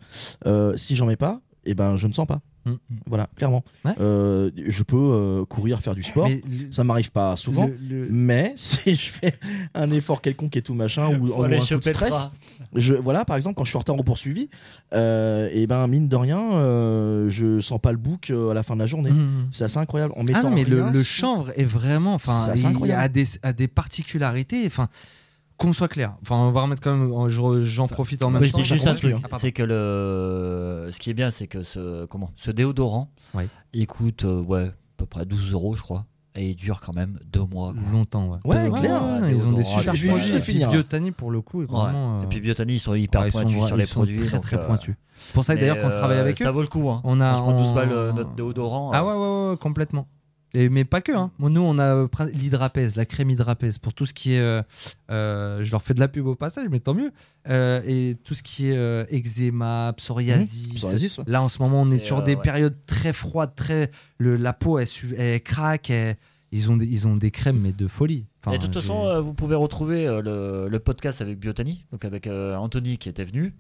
[0.46, 2.74] euh, si j'en mets pas et ben je ne sens pas Mm.
[3.08, 3.94] voilà clairement Ouais.
[4.02, 6.42] Euh, je peux euh, courir faire du sport Mais
[6.72, 9.34] ça m'arrive pas souvent le- le- mais si je fais
[9.74, 12.30] un effort quelconque et tout machin ou, aller un coup de stress
[12.76, 14.48] je, voilà, par exemple, quand je suis en retard au poursuivi,
[14.94, 16.40] euh, et ben mine de rien,
[17.30, 19.10] je sens pas le bouc à la fin de la journée.
[19.10, 19.48] Mm.
[19.52, 20.14] C'est assez incroyable.
[20.16, 22.14] En mettant Ah non, mais le, rien le sous- chanvre est vraiment.
[22.14, 23.02] Enfin, il incroyable.
[23.02, 24.66] a des, a des particularités.
[24.68, 24.88] Enfin,
[25.60, 26.16] qu'on soit clair.
[26.24, 27.30] Enfin, on va remettre quand même.
[27.30, 28.58] je- J'en profite en même Oui, je temps.
[28.60, 29.16] dis juste un truc.
[29.32, 33.44] Ah, c'est que le, ce qui est bien, c'est que ce, comment, ce déodorant, Oui.
[33.74, 36.94] il coûte euh, ouais, à peu près 12 euros, je crois, et il dure quand
[36.94, 37.74] même deux mois.
[37.74, 37.82] quoi.
[37.92, 38.38] Longtemps, ouais.
[38.46, 39.04] Ouais, Ouais, clair.
[39.22, 40.32] ouais, ils ont des super je vais juste produits.
[40.32, 40.70] le Et puis finir.
[40.72, 41.66] Biotani, pour le coup, est.
[41.66, 43.94] Et euh, puis Biotani, ils sont hyper ouais, ils sont pointus sur les ils sont
[44.00, 44.20] produits.
[44.20, 44.96] Très, donc, très euh, pointus.
[45.22, 46.46] C'est pour ça mais, d'ailleurs qu'on travaille euh, avec eux.
[46.46, 46.90] Ça vaut le coup.
[46.90, 47.02] Hein.
[47.04, 47.36] On a.
[47.36, 48.92] Franchement, 12 on- balles euh, notre déodorant.
[48.94, 50.08] Ah euh, ouais, ouais, ouais, complètement.
[50.54, 51.12] Et, mais pas que.
[51.12, 51.32] Hein.
[51.38, 54.40] Bon, Nous, on a euh, l'hydrapèse, la crème hydrapèse pour tout ce qui est.
[54.40, 54.62] euh,
[55.12, 57.12] euh, je leur fais de la pub au passage, mais tant mieux.
[57.50, 60.74] Euh, et tout ce qui est eczéma, psoriasis.
[60.76, 61.24] Psoriasis, ouais.
[61.28, 62.42] Là, en ce moment, on est, sur des ouais.
[62.42, 63.92] périodes très froides, très.
[64.18, 65.90] Le, la peau, elle, elle craque.
[65.90, 66.16] elle-
[66.52, 68.26] Ils, ont des, ils ont des crèmes, mais de folie.
[68.42, 72.26] Enfin, et de toute façon, vous pouvez retrouver le, le podcast avec Biotani, donc avec
[72.28, 73.54] Anthony qui était venu.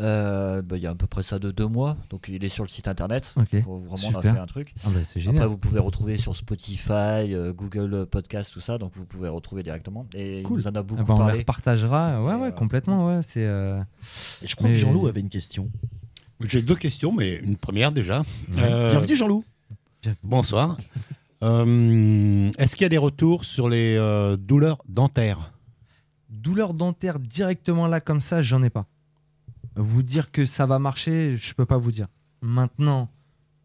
[0.00, 2.48] Euh, bah, il y a à peu près ça de deux mois, donc il est
[2.48, 3.34] sur le site internet.
[3.36, 3.52] Ok.
[3.52, 4.34] Donc, vraiment, on a Super.
[4.34, 4.74] fait un truc.
[4.84, 6.90] Ah bah, c'est Après, vous pouvez retrouver sur Spotify,
[7.34, 10.06] euh, Google Podcast, tout ça, donc vous pouvez retrouver directement.
[10.14, 10.60] Et Cool.
[10.60, 11.38] il nous en a Ah beaucoup bah, on les parlé.
[11.40, 12.22] repartagera.
[12.24, 13.06] Ouais, Et, ouais, euh, complètement.
[13.08, 13.44] Ouais, c'est.
[13.44, 13.80] euh,
[14.42, 15.68] je crois Mais- que Jean-Loup avait une question.
[16.40, 18.22] J'ai deux questions, mais une première déjà.
[18.56, 19.44] Euh, Bienvenue Jean-Loup.
[20.22, 20.78] Bonsoir.
[21.42, 25.52] Euh, Est-ce qu'il y a des retours sur les euh, douleurs dentaires?
[26.28, 28.86] Douleur dentaire directement là comme ça, j'en ai pas.
[29.76, 32.08] Vous dire que ça va marcher, je peux pas vous dire.
[32.42, 33.08] Maintenant,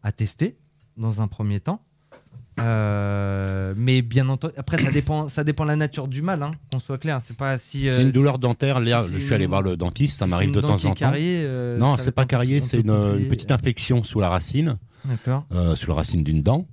[0.02, 0.56] à tester
[0.96, 1.82] dans un premier temps.
[2.58, 6.52] Euh, mais bien entendu, après ça dépend, ça dépend de la nature du mal, hein,
[6.72, 7.20] qu'on soit clair.
[7.22, 7.88] C'est pas si.
[7.88, 8.80] euh, une douleur dentaire.
[8.80, 10.18] Là, je suis allé voir le dentiste.
[10.18, 11.12] Ça m'arrive de temps en temps.
[11.14, 14.78] euh, non, c'est pas peu c'est une, petite infection sous la racine,
[15.52, 16.66] euh, sous la racine d'une dent.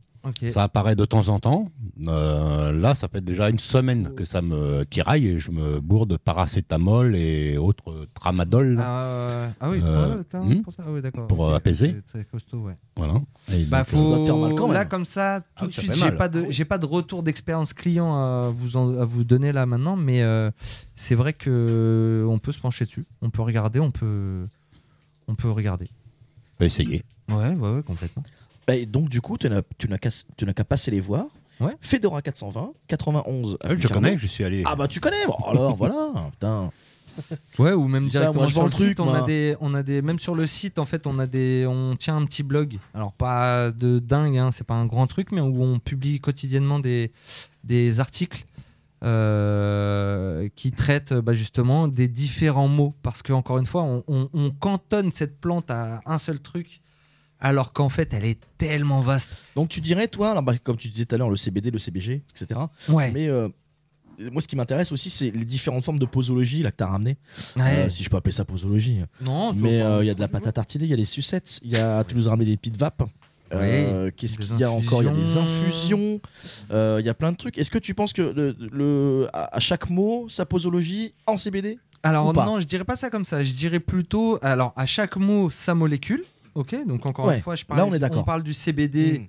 [0.52, 1.68] Ça apparaît de temps en temps.
[2.08, 6.06] Euh, là, ça fait déjà une semaine que ça me tiraille et je me bourre
[6.06, 10.62] de paracétamol et autres tramadol Ah, ah oui, Euh, ouais, quand même, hmm.
[10.62, 10.84] pour ça.
[10.88, 11.28] Ah oui, d'accord.
[11.28, 11.96] pour Ok, euh, apaiser.
[12.08, 12.78] C'est très costaud, ouais.
[12.96, 13.16] Voilà.
[13.52, 14.16] Et Bah, donc, faut...
[14.16, 14.74] doit faire mal quand même.
[14.76, 17.22] Là, comme ça, tout Ah de ça suite, j'ai pas de, j'ai pas de retour
[17.22, 20.52] d'expérience client à vous, en- à vous donner là maintenant, mais euh,
[20.96, 24.46] c'est vrai que on peut se pencher dessus, on peut regarder, on peut,
[25.28, 25.88] on peut regarder.
[26.62, 27.04] essayer.
[27.30, 28.24] Ouais, ouais, ouais, complètement.
[28.68, 31.26] Bah, et donc du coup, tu n'as qu'à passer les voir.
[31.60, 31.76] Ouais.
[31.82, 33.58] Fedora 420, 91.
[33.62, 34.64] Ah je connais, je suis allé.
[34.66, 35.26] Ah bah tu connais.
[35.28, 36.10] Bon, alors voilà.
[36.32, 36.72] Putain.
[37.60, 40.02] Ouais, ou même directement moi, sur le truc, site, on a des, on a des,
[40.02, 42.80] même sur le site, en fait, on a des, on tient un petit blog.
[42.96, 46.80] Alors pas de dingue, hein, c'est pas un grand truc, mais où on publie quotidiennement
[46.80, 47.12] des,
[47.64, 48.46] des articles
[49.28, 54.30] euh, qui traitent bah, justement des différents mots, parce que encore une fois, on, on-
[54.34, 56.82] on cantonne cette plante à un seul truc,
[57.44, 59.38] alors qu'en fait, elle est tellement vaste.
[59.56, 61.78] Donc tu dirais toi, alors, bah, comme tu disais tout à l'heure, le CBD, le
[61.78, 62.60] CBG, etc.
[62.90, 63.12] Ouais.
[63.12, 63.48] Mais euh,
[64.32, 67.18] moi, ce qui m'intéresse aussi, c'est les différentes formes de posologie là que t'as ramené.
[67.58, 67.64] Ouais.
[67.86, 69.02] Euh, si je peux appeler ça posologie.
[69.22, 70.98] non, Mais enfin, euh, il y a de la pâte à tartiner, il y a
[70.98, 73.04] des sucettes, il y a, tu nous as ramené des petites vapes.
[73.54, 75.04] Euh, Qu'est-ce qu'il y a encore?
[75.04, 76.20] Il y a des infusions.
[76.72, 77.58] euh, il y a plein de trucs.
[77.60, 82.34] Est-ce que tu penses que le, le- à, chaque mot, sa posologie en CBD Alors
[82.34, 83.44] non, je dirais pas ça comme ça.
[83.44, 86.24] Je dirais plutôt, alors à chaque mot sa molécule.
[86.56, 88.26] Ok, donc encore Ouais, une fois, je là, parle, on est d'accord.
[88.26, 89.20] parle du CBD.
[89.20, 89.28] Mm.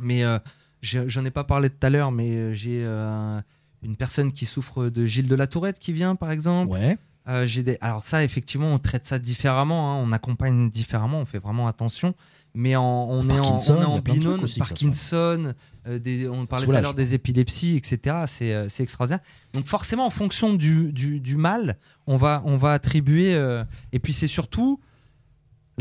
[0.00, 0.38] Mais euh,
[0.82, 3.40] j'en ai pas parlé tout à l'heure, mais euh, j'ai euh,
[3.82, 6.72] une personne qui souffre de Gilles de la Tourette qui vient, par exemple.
[6.72, 6.96] Ouais.
[7.28, 7.76] Euh, j'ai des...
[7.82, 12.14] Alors ça, effectivement, on traite ça différemment, hein, on accompagne différemment, on fait vraiment attention.
[12.54, 15.54] Mais en- on, est en, Parkinson, on est en binôme, aussi Parkinson,
[15.86, 18.24] euh, des- on parlait tout à l'heure des épilepsies, etc.
[18.26, 19.20] C'est euh, c'est extraordinaire.
[19.52, 21.76] Donc forcément, en fonction du, du, du mal,
[22.08, 23.34] on va, on va attribuer...
[23.34, 24.80] euh, Et puis c'est surtout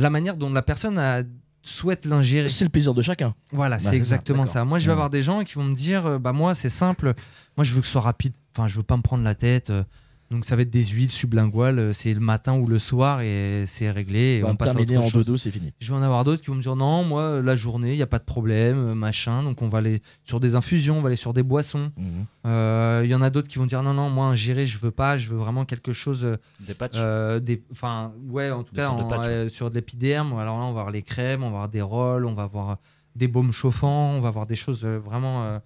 [0.01, 1.23] la manière dont la personne a-
[1.61, 2.47] souhaite l'ingérer.
[2.49, 3.35] C'est le plaisir de chacun.
[3.51, 4.63] Voilà, Bah, c'est exactement ça.
[4.65, 4.93] Moi, je vais Ouais.
[4.93, 7.13] avoir des gens qui vont me dire, euh, bah moi, c'est simple.
[7.57, 8.33] Moi, je veux que ce soit rapide.
[8.55, 9.69] Enfin, je veux pas me prendre la tête.
[9.69, 9.83] euh,
[10.31, 11.79] Donc, ça va être des huiles sublinguales.
[11.79, 14.37] euh, C'est le matin ou le soir et c'est réglé.
[14.39, 15.25] Et On on passe à autre en chose.
[15.25, 15.73] deux-deux, c'est fini.
[15.79, 17.95] Je vais en avoir d'autres qui vont me dire non, moi, euh, la journée, il
[17.95, 19.41] n'y a pas de problème, euh, machin.
[19.41, 21.91] Donc, on va aller sur des infusions, on va aller sur des boissons.
[21.97, 22.25] Mhm.
[22.45, 24.77] Euh, Il y en a d'autres qui vont dire non, non, moi, un géré, je
[24.77, 25.17] veux pas.
[25.17, 26.37] Je veux vraiment quelque chose.
[26.59, 26.93] Des patchs.
[26.97, 30.37] euh, des, enfin, ouais, en tout Des cas, de en- patchs, euh, sur de l'épiderme.
[30.37, 32.77] Alors là, on va avoir les crèmes, on va avoir des rolls, on va avoir
[33.15, 35.59] des baumes chauffants, on va avoir des choses vraiment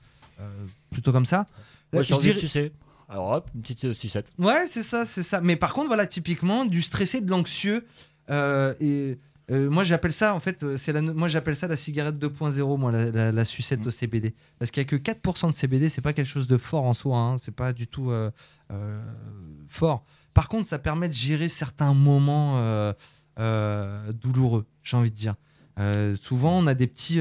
[0.90, 1.48] plutôt comme ça.
[1.92, 2.72] J'ai je envie de dirais- sucer.
[3.10, 4.32] Alors hop, une petite sucette.
[4.40, 5.42] Ouais, c'est ça, c'est ça.
[5.42, 7.86] Mais par contre, voilà, typiquement, du stressé, de l'anxieux.
[8.30, 9.20] euh, et
[9.52, 12.78] euh, moi, j'appelle ça, en fait, euh, c'est la, moi, j'appelle ça la cigarette 2.0,
[12.78, 14.34] moi, la, la- la sucette au CBD.
[14.58, 16.94] Parce qu'il n'y a que 4% de CBD, c'est pas quelque chose de fort en
[16.94, 18.32] soi, hein, c'est pas du tout euh,
[19.68, 20.06] fort.
[20.34, 22.58] Par contre, ça permet de gérer certains moments
[23.38, 25.36] douloureux, j'ai envie de dire.
[26.22, 27.20] Souvent, on a des petits.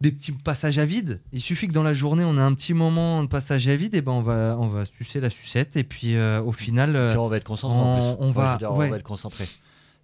[0.00, 1.20] Des petits passages à vide.
[1.32, 3.94] Il suffit que dans la journée, on a un petit moment de passage à vide,
[3.94, 7.16] et ben on va, on va sucer la sucette, et puis euh, au final, euh,
[7.16, 8.24] on va être concentré en on- plus.
[8.24, 8.86] on Moi, va- dire, ouais.
[8.86, 9.48] on va être concentré.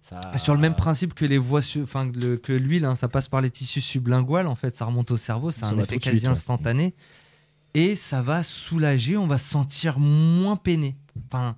[0.01, 0.19] Ça...
[0.37, 3.27] sur le même principe que les voies, enfin que le- que l'huile, hein, ça passe
[3.27, 6.23] par les tissus sublinguals, en fait, ça remonte au cerveau, c'est un effet quasi suite,
[6.25, 6.29] ouais.
[6.29, 6.93] instantané,
[7.73, 10.95] et ça va soulager, on va se sentir moins peiné.
[11.27, 11.55] Enfin,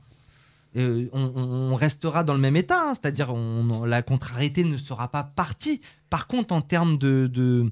[0.78, 3.34] euh, on, restera dans le même état, hein, c'est-à-dire
[3.86, 5.82] la contrariété ne sera pas partie.
[6.10, 7.72] Par contre, en termes de, de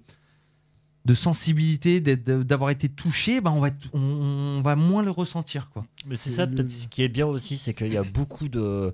[1.05, 5.11] de sensibilité, d'être- d'avoir été touché, bah on, va être- on, on va moins le
[5.11, 5.69] ressentir.
[5.69, 5.85] Quoi.
[6.07, 8.93] Mais c'est ça, peut-être ce qui est bien aussi, c'est qu'il y a beaucoup de.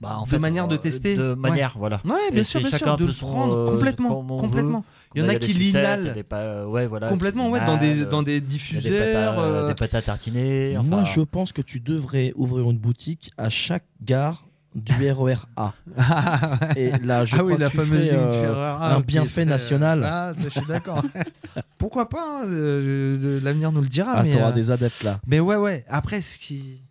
[0.00, 1.14] Bah, en De fait, manières de tester.
[1.16, 1.36] De Ouais.
[1.36, 2.00] manières, voilà.
[2.04, 4.22] Ouais, bien sûr, bien chacun sûr, de prendre euh, complètement.
[4.24, 4.78] complètement.
[4.80, 4.84] veut.
[5.14, 6.22] Il y en a qui y a l'inhalent.
[6.28, 8.92] pa- ouais, voilà, complètement, ouais, dans des, dans des diffuseurs.
[8.92, 10.76] pâtes à- euh, des pâtes à tartiner.
[10.84, 14.44] Moi, je pense que tu devrais ouvrir une boutique à chaque gare
[14.74, 15.72] du RER A.
[16.76, 19.42] Et là, je ah oui, crois la tu fameuse fais, ligne euh, un qui bienfait
[19.42, 20.02] très- national.
[20.04, 21.02] Ah, ça, je suis d'accord.
[21.78, 24.12] Pourquoi pas hein, euh, L'avenir nous le dira.
[24.16, 25.20] Ah, mais, t'auras euh, des adeptes là.
[25.26, 25.84] Mais ouais, ouais.
[25.88, 26.82] Après, ce qui,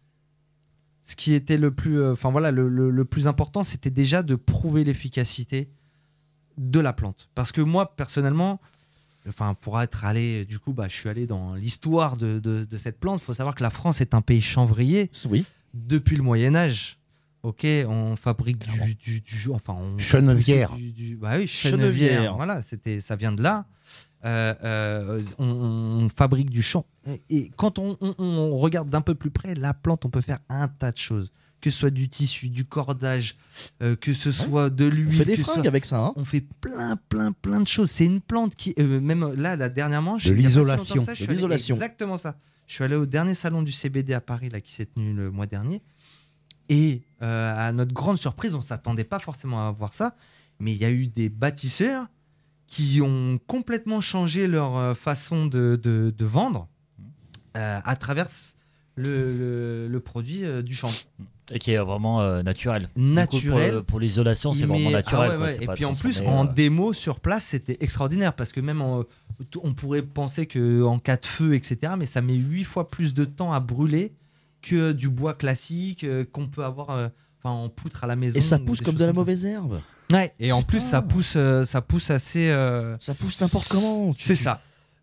[1.04, 4.24] ce qui était le plus, euh, enfin voilà, le, le- le plus important, c'était déjà
[4.24, 5.70] de prouver l'efficacité
[6.58, 7.30] de la plante.
[7.36, 8.62] Parce que moi, personnellement,
[9.28, 12.78] enfin pour être allé, du coup, bah, je suis allé dans l'histoire de, de- de
[12.78, 13.20] cette plante.
[13.22, 15.46] Il faut savoir que la France est un pays chanvrier Oui.
[15.74, 16.98] depuis le Moyen Âge.
[17.44, 20.72] Ok, on fabrique du, du, du- enfin, on Chenevière.
[20.78, 22.10] du- bah oui, Chenevière.
[22.14, 22.36] chenevière.
[22.38, 23.66] Voilà, c'était, ça vient de là.
[24.24, 26.86] Euh, euh, on, on fabrique du champ.
[27.30, 30.40] Et, quand on, on- on regarde d'un peu plus près, la plante, on peut faire
[30.48, 31.32] un tas de choses.
[31.60, 33.36] Que ce soit du tissu, du cordage,
[33.82, 35.08] euh, que ce soit de l'huile.
[35.10, 36.00] On fait des fringues soit- avec ça.
[36.00, 37.90] Hein On fait plein, plein, plein de choses.
[37.92, 40.96] C'est une plante qui, même là, là, dernièrement, je- De si l'isolation.
[41.04, 41.76] De l'isolation.
[41.76, 42.36] Exactement ça.
[42.68, 45.30] Je suis allé au dernier salon du CBD à Paris, là, qui s'est tenu le
[45.32, 45.82] mois dernier.
[46.70, 50.16] Et euh, à notre grande surprise, on ne s'attendait pas forcément à voir ça,
[50.60, 52.06] mais il y a eu des bâtisseurs
[52.68, 56.68] qui ont complètement changé leur euh, façon de, de- de vendre
[57.58, 58.28] euh, à travers
[58.96, 60.96] le, le- le produit euh, du chanvre.
[61.52, 62.88] Et qui est vraiment euh, naturel.
[62.88, 63.74] Coup, Naturel.
[63.74, 65.30] pour- pour l'isolation, c'est vraiment naturel.
[65.30, 65.54] ah ouais, quoi, ouais.
[65.54, 68.82] c'est Et pas puis en plus, en démo sur place, c'était extraordinaire parce que même
[68.82, 69.04] en-
[69.62, 73.14] on pourrait penser que en cas de feu, etc., mais ça met huit fois plus
[73.14, 74.14] de temps à brûler
[74.64, 77.10] que du bois classique euh, qu'on peut avoir euh,
[77.44, 78.36] enfin, en poutre à la maison.
[78.38, 79.80] Et ça ou pousse des comme choses de la mauvaise herbe.
[80.12, 80.34] Ouais.
[80.40, 82.50] Et en plus, ça pousse, euh, ça pousse assez.
[82.50, 84.14] euh, Ça pousse n'importe comment.
[84.14, 84.62] Tu- C'est tu- ça.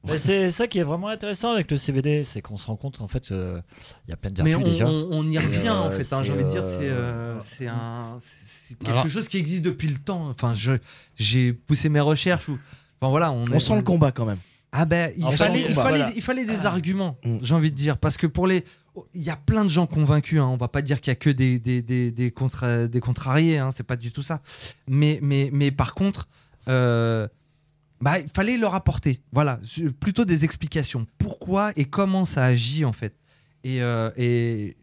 [0.08, 3.02] Mais c'est ça qui est vraiment intéressant avec le CBD, c'est qu'on se rend compte
[3.02, 3.60] en fait, euh,
[4.08, 4.86] il y a plein de Mais vertus on, déjà.
[4.88, 6.10] on- on y revient euh, en fait.
[6.14, 9.28] hein, c'est, J'ai envie de dire, c'est euh, c'est un, c'est c'est quelque Alors- chose
[9.28, 10.30] qui existe depuis le temps.
[10.30, 10.78] Enfin, je-
[11.16, 12.48] j'ai poussé mes recherches.
[12.48, 12.58] Ou,
[13.00, 14.38] enfin voilà, on, On est- sent le combat quand même.
[14.72, 16.12] Ah ben, il, fallait, il, fallait, voilà.
[16.16, 17.38] il fallait des arguments, Mm.
[17.42, 17.98] j'ai envie de dire.
[17.98, 18.64] Parce que pour les.
[19.14, 20.40] Il y a plein de gens convaincus.
[20.40, 20.46] Hein.
[20.46, 23.58] On va pas dire qu'il y a que des, des, des, des, contra- des contrariés.
[23.58, 23.70] Hein.
[23.74, 24.42] C'est pas du tout ça.
[24.88, 26.28] Mais, mais, mais par contre,
[26.68, 27.28] euh,
[28.00, 29.20] bah, il fallait leur apporter.
[29.32, 29.60] Voilà.
[30.00, 31.06] Plutôt des explications.
[31.18, 33.14] Pourquoi et comment ça agit, en fait.
[33.62, 34.76] Et, euh, et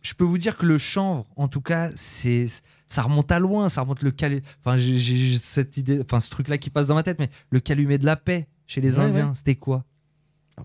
[0.00, 2.46] je peux vous dire que le chanvre, en tout cas, c'est.
[2.88, 4.42] Ça remonte à loin, ça remonte le cal...
[4.62, 7.96] Enfin, j'ai- cette idée, enfin, ce truc-là qui passe dans ma tête, mais le calumet
[7.96, 9.34] de la paix chez les Ouais, Indiens, ouais.
[9.34, 9.84] c'était quoi?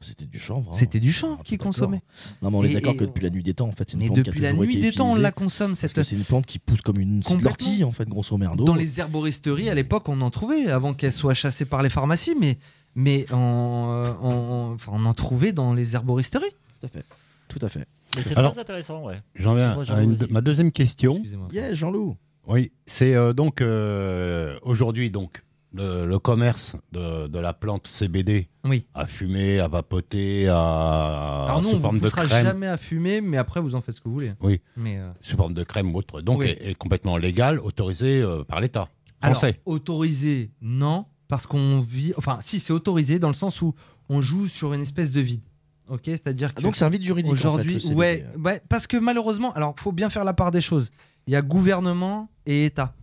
[0.02, 0.70] C'était du chanvre.
[0.70, 0.76] hein.
[0.76, 1.72] C'était du chanvre Ah, qu'ils d'accord.
[1.74, 2.02] consommaient.
[2.42, 4.00] Non, mais on est d'accord que depuis la nuit des temps, en fait, c'est une
[4.00, 5.72] Mais plante qui a depuis la nuit été des temps, on la consomme.
[5.72, 5.94] Parce Cette...
[5.94, 7.50] que c'est une plante qui pousse comme une Complètement.
[7.50, 8.64] l'ortie, en fait, grosso merdo.
[8.64, 12.36] Dans les herboristeries, à l'époque, on en trouvait avant qu'elle soit chassée par les pharmacies.
[12.40, 12.58] Mais,
[12.96, 16.52] mais on, on, enfin, on en trouvait dans les herboristeries.
[16.82, 17.06] Tout à fait.
[17.48, 17.86] Tout à fait.
[18.16, 19.22] Mais c'est très intéressant, ouais.
[19.36, 21.14] J'en viens à une- ma deuxième question.
[21.16, 21.50] Excusez-moi.
[21.52, 22.16] Yes, Jean-Loup.
[22.48, 25.44] Oui, c'est euh, donc euh, aujourd'hui donc
[25.74, 28.86] le, le commerce de, de la plante CBD Oui.
[28.94, 32.78] à fumer, à vapoter, à Alors nous, sous on forme vous de crème, jamais à
[32.78, 34.34] fumer, mais après, vous en faites ce que vous voulez.
[34.42, 34.62] Oui.
[34.78, 36.48] Mais euh, sous forme de crème ou autre, donc Oui.
[36.48, 38.90] est, est complètement légal, autorisé euh, par l'État
[39.22, 39.60] alors, français.
[39.66, 42.14] autorisé, non, parce qu'on vit.
[42.18, 43.74] Enfin, si, c'est autorisé dans le sens où
[44.10, 45.42] on joue sur une espèce de vide.
[45.90, 47.32] Ok, c'est-à-dire que Ah, Donc c'est un vide juridique.
[47.32, 50.62] aujourd'hui, en fait, ouais, ouais, parce que malheureusement, alors faut bien faire la part des
[50.62, 50.92] choses.
[51.28, 52.94] Il y a gouvernement et État.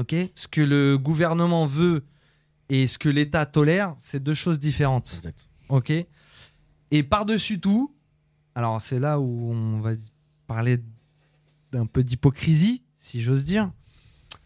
[0.00, 2.04] Ok, ce que le gouvernement veut
[2.70, 5.12] et ce que l'État tolère, c'est deux choses différentes.
[5.18, 5.46] Exact.
[5.68, 5.92] Ok.
[6.90, 7.94] Et par-dessus tout,
[8.54, 9.92] alors c'est là où on va
[10.46, 10.78] parler
[11.70, 13.70] d'un peu d'hypocrisie, si j'ose dire,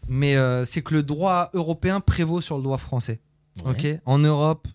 [0.09, 3.21] mais euh, c'est que le droit européen prévaut sur le droit français.
[3.63, 3.71] Ouais.
[3.71, 4.01] Ok.
[4.05, 4.67] En Europe,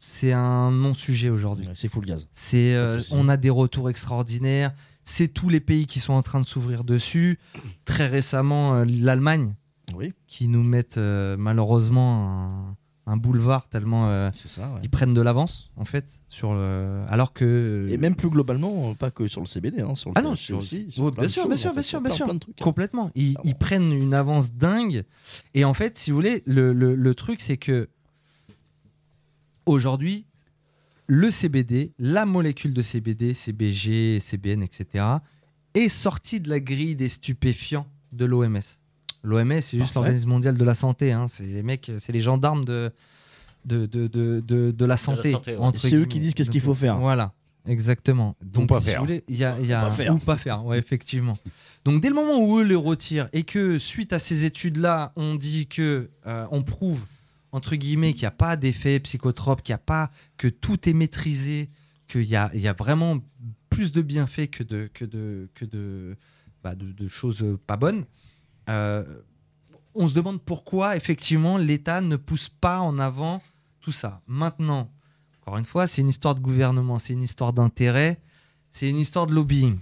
[0.00, 1.66] c'est un non-sujet aujourd'hui.
[1.66, 2.26] Ouais, C'est full gaz.
[2.32, 4.74] C'est, euh, on a des retours extraordinaires.
[5.04, 7.38] C'est tous les pays qui sont en train de s'ouvrir dessus.
[7.84, 9.54] Très récemment, euh, l'Allemagne
[9.96, 12.76] Oui, qui nous mettent euh, malheureusement un,
[13.12, 14.70] un boulevard tellement euh, c'est ça.
[14.72, 14.80] ouais.
[14.82, 17.02] ils prennent de l'avance en fait sur le...
[17.08, 20.22] alors que Et même plus globalement, pas que sur le CBD, hein, sur le Ah
[20.22, 20.84] non, sur- aussi.
[20.84, 22.38] Bien sûr, choses, bien sûr, en bien sûr, bien sûr.
[22.38, 22.56] trucs.
[22.58, 25.04] complètement ils, ils prennent une avance dingue
[25.54, 27.88] et en fait si vous voulez le, le- le truc c'est que
[29.66, 30.26] aujourd'hui
[31.06, 35.04] le CBD la molécule de CBD CBG CBN etc
[35.74, 38.58] est sortie de la grille des stupéfiants de l'OMS
[39.26, 41.26] l'OMS c'est juste l'organisme mondial de la santé hein.
[41.28, 42.92] c'est les mecs c'est les gendarmes de
[43.66, 45.72] de, de, de, de, de la santé, ouais.
[45.76, 46.98] c'est eux qui disent qu'est-ce qu'il faut faire.
[46.98, 47.32] Voilà,
[47.66, 48.36] exactement.
[48.40, 49.00] Donc, pas si faire.
[49.00, 50.14] vous voulez, il y a, il y a Ou pas faire.
[50.14, 51.36] ou pas faire, ouais, effectivement.
[51.84, 55.34] Donc, dès le moment où eux les retirent et que suite à ces études-là, on
[55.34, 57.00] dit que euh, on prouve
[57.52, 60.92] entre guillemets qu'il n'y a pas d'effet psychotrope, qu'il n'y a pas que tout est
[60.92, 61.70] maîtrisé,
[62.06, 63.18] qu'il y a, il y a vraiment
[63.70, 66.16] plus de bienfaits que de que de que de,
[66.62, 68.04] bah, de, de choses pas bonnes.
[68.68, 69.04] Euh,
[69.94, 73.42] on se demande pourquoi effectivement l'État ne pousse pas en avant
[73.80, 74.20] tout ça.
[74.26, 74.90] Maintenant,
[75.40, 78.18] encore une fois, c'est une histoire de gouvernement, c'est une histoire d'intérêt,
[78.70, 79.78] c'est une histoire de lobbying.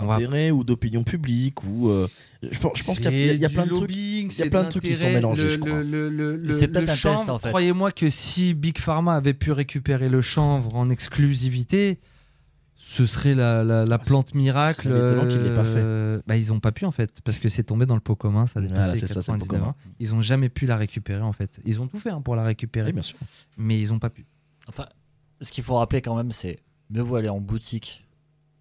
[0.00, 1.88] Va- Intérêt ou d'opinion publique ou.
[1.88, 2.06] euh,
[2.42, 3.80] je pense, je pense qu'il y a- y plein de trucs.
[3.80, 5.82] lobbying, il y a plein de trucs qui sont mélangés, Le- je crois.
[5.82, 7.48] Le, le, le, C'est peut-être un test, chanvre, en fait.
[7.48, 11.98] croyez-moi que si Big Pharma avait pu récupérer le chanvre en exclusivité,
[12.80, 14.82] ce serait la, la, la Ah, plante miracle.
[14.84, 15.78] c'est étonnant qu'ils l'aient pas fait.
[15.78, 18.14] euh, Bah, ils ont pas pu en fait, parce que c'est tombé dans le pot
[18.16, 19.70] commun, ça a dépassé Voilà, les c'est ça, c'est le pot 99 commun.
[19.72, 19.76] ans.
[19.98, 21.60] Ils ont jamais pu la récupérer en fait.
[21.64, 23.18] Ils ont tout fait hein, pour la récupérer, Oui, bien sûr.
[23.56, 24.24] mais ils ont pas pu.
[24.68, 24.86] Enfin,
[25.40, 26.60] ce qu'il faut rappeler quand même, c'est
[26.90, 28.06] mieux vaut aller en boutique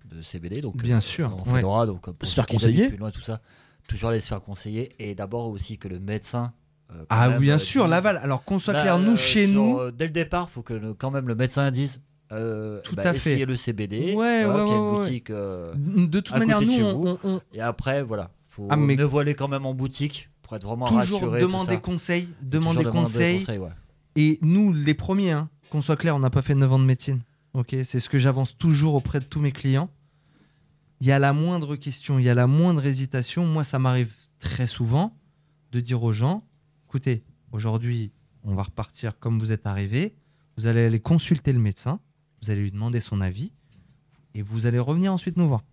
[0.05, 1.57] de CBD, donc Bien euh, sûr, en ouais.
[1.57, 2.87] Fedora, donc pour Se faire conseiller.
[2.89, 3.41] plus loin, tout ça,
[3.87, 6.53] toujours les se faire conseiller, et d'abord aussi que le médecin.
[6.93, 8.17] euh, Ah même, oui, bien euh, sûr, dise- Laval.
[8.17, 10.61] Alors qu'on soit Bah, clair, nous euh, chez sur, nous, euh, dès le départ, faut
[10.61, 11.99] que le- quand même le médecin dise.
[12.31, 13.31] Euh, Tout bah, à fait.
[13.31, 14.13] essayez le CBD.
[14.13, 15.29] Ouais, voilà, ouais, puis il y a ouais, boutique.
[15.29, 17.07] euh, de toute à manière, côté de nous, chez on, vous.
[17.23, 20.65] on- on- et après, voilà, faut Ah, mais- aller quand même en boutique pour être
[20.65, 21.39] vraiment toujours rassuré.
[21.41, 23.45] demander conseil, demander conseil.
[24.15, 26.83] Et nous, les premiers, hein, qu'on soit clair, on n'a pas fait 9 ans de
[26.85, 27.21] médecine.
[27.53, 29.89] Ok, c'est ce que j'avance toujours auprès de tous mes clients.
[30.99, 33.45] Il y a la moindre question, il y a la moindre hésitation.
[33.45, 35.15] Moi, ça m'arrive très souvent
[35.71, 36.43] de dire aux gens
[36.87, 38.11] écoutez, aujourd'hui,
[38.43, 40.15] on va repartir comme vous êtes arrivé.
[40.57, 41.99] Vous allez aller consulter le médecin,
[42.41, 43.51] vous allez lui demander son avis,
[44.33, 45.63] et vous allez revenir ensuite nous voir.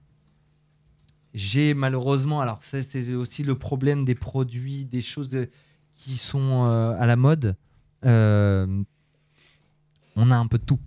[1.35, 5.37] J'ai malheureusement, alors c'est aussi le problème des produits, des choses
[5.93, 7.57] qui sont euh, à la mode.
[8.05, 8.83] Euh,
[10.17, 10.79] on a un peu tout.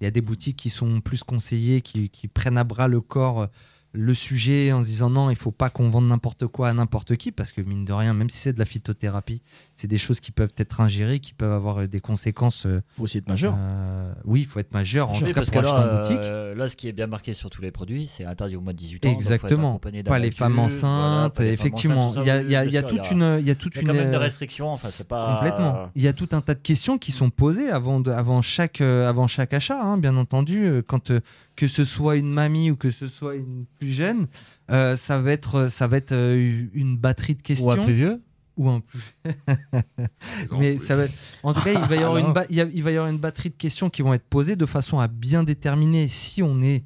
[0.00, 3.48] Il y a des boutiques qui sont plus conseillées, qui, prennent à bras le corps
[3.94, 7.16] le sujet en se disant non, il faut pas qu'on vende n'importe quoi à n'importe
[7.16, 9.42] qui, parce que mine de rien, même si c'est de la phytothérapie,
[9.76, 12.64] c'est des choses qui peuvent être ingérées, qui peuvent avoir euh, des conséquences.
[12.66, 13.54] euh, faut aussi être majeur.
[13.56, 16.16] euh, oui, il faut être majeur, en Oui, tout cas pour acheter là, en boutique.
[16.22, 18.72] euh, là, ce qui est bien marqué sur tous les produits, c'est interdit au moins
[18.72, 19.10] de 18 ans.
[19.12, 19.78] Exactement.
[19.78, 22.06] Pas les femmes voilà, enceintes, pas les femmes effectivement.
[22.08, 23.74] enceintes, Il y a, il y a- il toute il une, il y a toute
[23.76, 24.68] Il une quand même des restrictions.
[24.72, 25.90] Enfin, c'est pas Complètement.
[25.94, 28.80] Il y a tout un tas de questions qui sont posées avant, de- avant, chaque,
[28.80, 30.82] avant chaque achat, hein, bien entendu.
[30.86, 31.12] Quand,
[31.56, 34.26] que ce soit une mamie ou que ce soit une plus jeune,
[34.70, 37.66] euh, ça va être, ça va être euh, une batterie de questions.
[37.68, 38.22] Ou un plus vieux.
[38.56, 39.00] Ou un plus.
[40.58, 42.90] Mais ça va être- En tout cas, il va, y avoir une ba- il va
[42.90, 46.08] y avoir une batterie de questions qui vont être posées de façon à bien déterminer
[46.08, 46.84] si on est,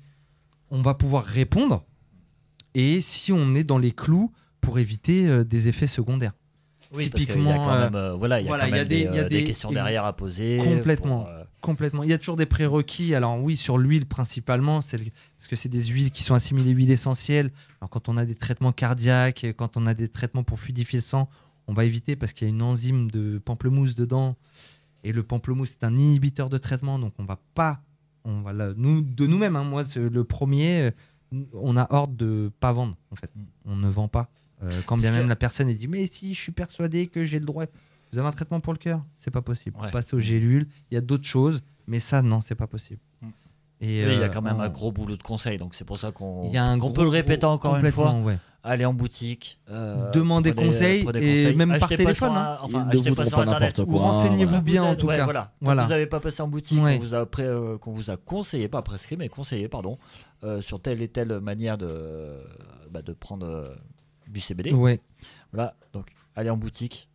[0.71, 1.85] on va pouvoir répondre
[2.75, 6.33] et si on est dans les clous pour éviter euh, des effets secondaires.
[6.93, 8.71] Oui, parce qu'il y a Typiquement, quand même, euh, voilà, il y a voilà, quand
[8.71, 10.59] il y a des- des, il y a euh, des des- questions derrière à poser.
[10.63, 11.25] Complètement.
[11.25, 12.03] pour, euh, Complètement.
[12.05, 13.15] Il y a toujours des prérequis.
[13.15, 15.05] Alors oui, sur l'huile principalement, c'est le-
[15.39, 17.51] parce que c'est des huiles qui sont assimilées huiles essentielles.
[17.81, 21.03] Alors quand on a des traitements cardiaques, quand on a des traitements pour fluidifier le
[21.05, 21.29] sang,
[21.67, 24.37] on va éviter parce qu'il y a une enzyme de pamplemousse dedans
[25.05, 27.81] Et le pamplemousse est un inhibiteur de traitement, donc on va pas,
[28.25, 29.55] on va la- nous de nous-mêmes.
[29.55, 30.81] hein, moi, c'est le premier,
[31.33, 32.97] euh, on a ordre de pas vendre.
[33.13, 33.31] En fait,
[33.67, 34.29] on ne vend pas.
[34.65, 37.25] Euh, quand bien même que- la personne elle dit mais si, je suis persuadé que
[37.25, 37.67] j'ai le droit.
[38.13, 39.77] Vous avez un traitement pour le cœur, c'est pas possible.
[39.81, 39.91] Ouais.
[39.91, 40.67] Passez aux gélules.
[40.91, 43.01] Il y a d'autres choses, mais ça non, c'est pas possible.
[43.23, 43.27] Mm.
[43.83, 45.75] Et Oui, il y a euh, quand même on- un gros boulot de conseil, donc
[45.75, 47.91] c'est pour ça qu'on Il y a un qu'on gros, peut le répéter encore une
[47.93, 48.13] fois.
[48.15, 48.39] ouais.
[48.69, 51.57] Allez en boutique, euh, Demandez prenez- conseil prenez et conseil.
[51.57, 52.59] même par Achetez téléphone, hein.
[52.61, 53.79] un- enfin, achetez pas sur pas internet.
[53.79, 54.01] n'importe Ou quoi.
[54.07, 54.61] renseignez-vous voilà.
[54.65, 55.25] bien Vous en tout ouais, cas.
[55.25, 55.53] Voilà.
[55.61, 55.83] Voilà.
[55.85, 56.97] vous n'avez pas passé en boutique, Ouais.
[56.97, 59.99] on vous a, pré- euh, qu'on vous a conseillé, pas prescrit, mais conseillé, pardon,
[60.43, 62.41] euh, sur telle et telle manière de,
[62.91, 63.69] bah, de prendre euh,
[64.27, 64.73] du CBD.
[64.73, 65.01] Ouais.
[65.53, 67.09] Voilà, donc allez en boutique,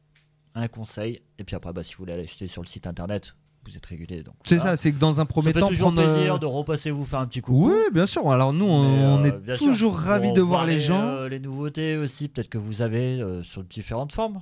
[0.55, 3.35] un conseil, et puis après, bah, si vous voulez aller acheter sur le site internet,
[3.65, 4.23] vous êtes régulé.
[4.23, 6.37] Donc C'est ça, c'est que dans un Ça premier fait temps, toujours prendre, plaisir euh,
[6.39, 7.69] de repasser vous faire un petit coucou.
[7.69, 8.29] Oui, bien sûr.
[8.31, 10.99] Alors nous, on, euh, est sûr, toujours ravis de voir les gens.
[11.05, 14.41] euh, les nouveautés aussi, peut-être que vous avez euh, sur différentes formes.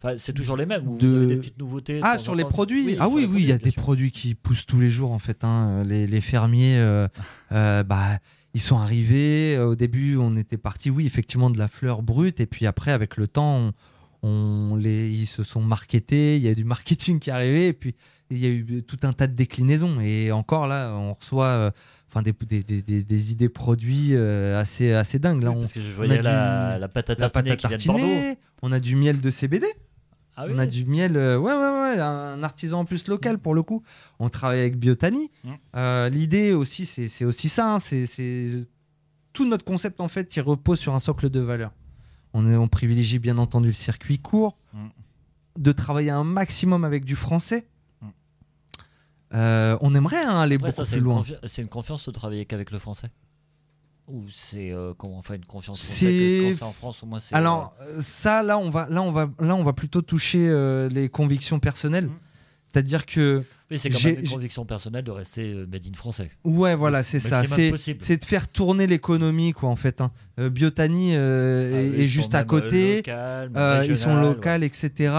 [0.00, 0.96] Enfin, c'est toujours les mêmes.
[0.98, 1.98] De- avez des petites nouveautés.
[2.04, 2.50] Ah, temps sur les temps.
[2.50, 3.82] produits Ah oui, oui, il y a des sûr.
[3.82, 5.42] produits qui poussent tous les jours en fait.
[5.42, 5.82] hein.
[5.84, 6.80] Les, les fermiers,
[7.50, 8.18] bah,
[8.54, 9.58] ils sont arrivés.
[9.58, 12.38] Au début, on était parti, oui, effectivement, de la fleur brute.
[12.40, 13.72] Et puis après, avec le temps, on,
[14.22, 16.36] on les, ils se sont marketés.
[16.36, 17.68] Il y a du marketing qui est arrivé.
[17.68, 17.94] Et puis,
[18.30, 20.00] il y a eu tout un tas de déclinaisons.
[20.00, 21.70] Et encore là, on reçoit euh,
[22.10, 25.42] enfin, des, des, des- des- des idées produits euh, assez, assez dingues.
[25.42, 27.30] Là, Oui, on, parce que je on a voyais du- la, la pâte à la
[27.30, 29.66] pâte tartiner à qui vient de on a du miel de CBD.
[30.40, 31.58] Ah oui, On a du miel, euh, ouais, ouais,
[31.96, 33.82] ouais, un artisan en plus local pour le coup.
[34.20, 35.32] On travaille avec Biotani.
[35.42, 35.50] Mm.
[35.74, 37.74] Euh, L'idée aussi, c'est aussi ça.
[37.74, 38.66] hein, c'est c'est-
[39.32, 41.72] tout notre concept en fait, il repose sur un socle de valeur.
[42.34, 44.88] On, est, on privilégie bien entendu le circuit court, Mm.
[45.58, 47.66] de travailler un maximum avec du français.
[48.02, 48.06] Mm.
[49.34, 51.24] Euh, on aimerait hein, aller Après, beaucoup ça, plus une, loin.
[51.46, 53.10] c'est une confiance de travailler qu'avec le français
[54.08, 57.34] Ou c'est euh, comment enfin une confiance C'est- en France, au moins c'est.
[57.34, 60.88] Alors euh, ça, là, on va, là, on va, là, on va plutôt toucher euh,
[60.88, 62.06] les convictions personnelles.
[62.06, 62.18] Mm.
[62.72, 65.94] C'est-à-dire que oui, c'est quand j'ai- même une conviction personnelle de rester euh, made in
[65.96, 66.30] français.
[66.44, 67.42] Ouais, voilà, c'est ça.
[68.00, 70.00] C'est de faire tourner l'économie, quoi, en fait.
[70.00, 70.10] hein.
[70.38, 72.96] Euh, Biotani euh, Ah est, juste à côté.
[72.98, 75.14] local, ils sont locaux, etc.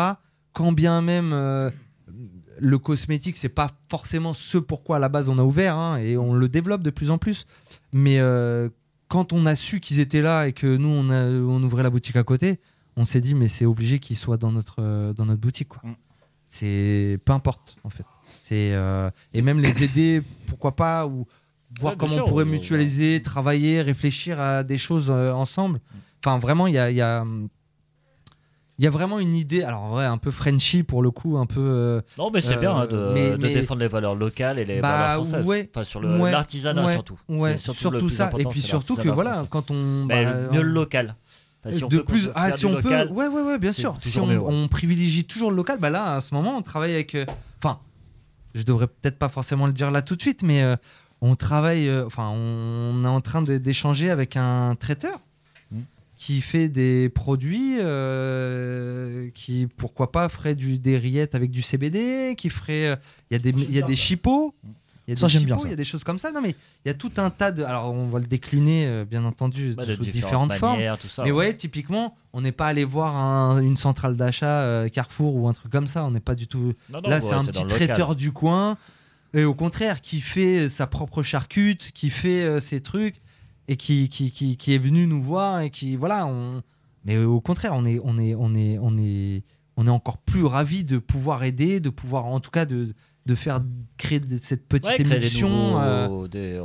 [0.54, 1.70] Quand bien même euh,
[2.60, 6.18] le cosmétique, c'est pas forcément ce pourquoi à la base on a ouvert, hein, et
[6.18, 7.46] on le développe de plus en plus.
[7.94, 8.70] Mais euh,
[9.08, 11.90] quand on a su qu'ils étaient là et que nous on, a- on ouvrait la
[11.90, 12.60] boutique à côté,
[12.96, 15.82] on s'est dit mais c'est obligé qu'ils soient dans notre dans notre boutique, quoi.
[15.84, 15.96] Mm.
[16.50, 18.04] C'est peu importe en fait.
[18.44, 21.28] C'est euh, et même les aider, pourquoi pas ou
[21.80, 25.80] voir Ouais, comment sûr, on pourrait mutualiser, travailler, réfléchir à des choses euh, ensemble.
[26.26, 27.24] Enfin, vraiment, il y a, y a,
[28.80, 31.60] y a vraiment une idée, alors ouais, un peu Frenchy pour le coup, un peu.
[31.62, 34.66] euh, Non, mais c'est bien hein, de, mais- de mais- défendre les valeurs locales et
[34.66, 35.46] les Bah, valeurs françaises.
[35.48, 37.20] ouais, enfin, sur l'artisanat surtout.
[37.58, 38.32] Surtout, plus ça.
[38.40, 40.06] Et puis surtout que voilà, quand on.
[40.08, 41.16] Mais bah, mieux le local.
[41.66, 43.74] Enfin, si on de peut plus, ah, si on local, peut, ouais, ouais, ouais, bien
[43.74, 43.96] sûr.
[44.00, 47.16] Si on, privilégie toujours le local, bah là, à ce moment, on travaille avec.
[47.16, 47.26] euh,
[47.62, 47.80] Enfin,
[48.56, 50.76] je devrais peut-être pas forcément le dire là tout de suite, mais euh,
[51.22, 51.90] on travaille.
[51.90, 55.20] euh, Enfin, on est en train de- d'échanger avec un traiteur
[55.72, 55.80] Mm.
[56.18, 62.36] qui fait des produits euh, qui, pourquoi pas, ferait du, des rillettes avec du CBD,
[62.38, 62.88] qui ferait.
[62.88, 62.96] euh,
[63.30, 64.54] Il y a des, il y a des chipots.
[65.10, 65.68] Il y a Ça, des j'aime bien chipots, ça.
[65.70, 66.32] Il y a des choses comme ça.
[66.32, 66.56] Non, mais
[66.86, 67.64] il y a tout un tas de.
[67.64, 70.74] Alors, on va le décliner, euh, bien entendu, bah, de sous différentes formes.
[70.78, 71.24] manières, tout ça.
[71.24, 71.48] Mais ouais.
[71.48, 75.54] ouais, typiquement, on n'est pas allé voir un- une centrale d'achat euh, Carrefour ou un
[75.54, 76.04] truc comme ça.
[76.06, 76.74] On n'est pas du tout.
[76.92, 78.78] Non, non, Là, ouais, c'est un petit traiteur du coin.
[79.34, 83.16] Et au contraire, qui fait sa propre charcute, qui fait euh, ses trucs
[83.68, 86.26] et qui, qui, qui, qui est venu nous voir et qui voilà.
[86.28, 86.62] On...
[87.06, 89.44] Mais euh, au contraire, on est, on est, on est, on est,
[89.78, 92.94] on est encore plus ravis de pouvoir aider, de pouvoir, en tout cas, de,
[93.26, 93.60] de faire
[93.98, 96.62] créer de- cette petite Ouais, des nouveaux- euh, des-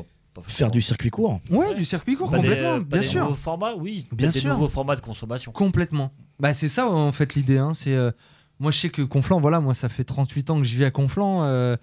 [0.48, 1.40] Faire du circuit court.
[1.48, 3.22] Ouais, du circuit court pas des- complètement, pas bien des sûr.
[3.24, 4.06] nouveaux formats, oui.
[4.10, 4.50] Bien peut-être sûr.
[4.50, 5.52] Des nouveaux formats de consommation.
[5.52, 6.12] Complètement.
[6.40, 7.58] Bah, c'est ça en fait l'idée.
[7.58, 7.72] hein.
[7.74, 8.10] C'est euh,
[8.58, 10.90] moi je sais que Conflans, voilà, moi ça fait 38 ans que je vis à
[10.90, 11.44] Conflans.
[11.44, 11.76] euh,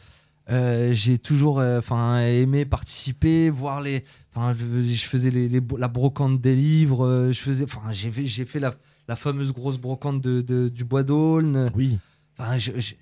[0.49, 4.03] euh, j'ai toujours euh, enfin aimé participer, voir les.
[4.35, 7.05] Enfin, je, je faisais les, les- la brocante des livres.
[7.05, 7.63] euh, je faisais.
[7.63, 8.73] Enfin, j'ai fait, j'ai fait la,
[9.07, 11.71] la fameuse grosse brocante de, de- du Bois d'Aulne.
[11.73, 11.97] Oui.
[12.37, 12.95] Enfin, je- je-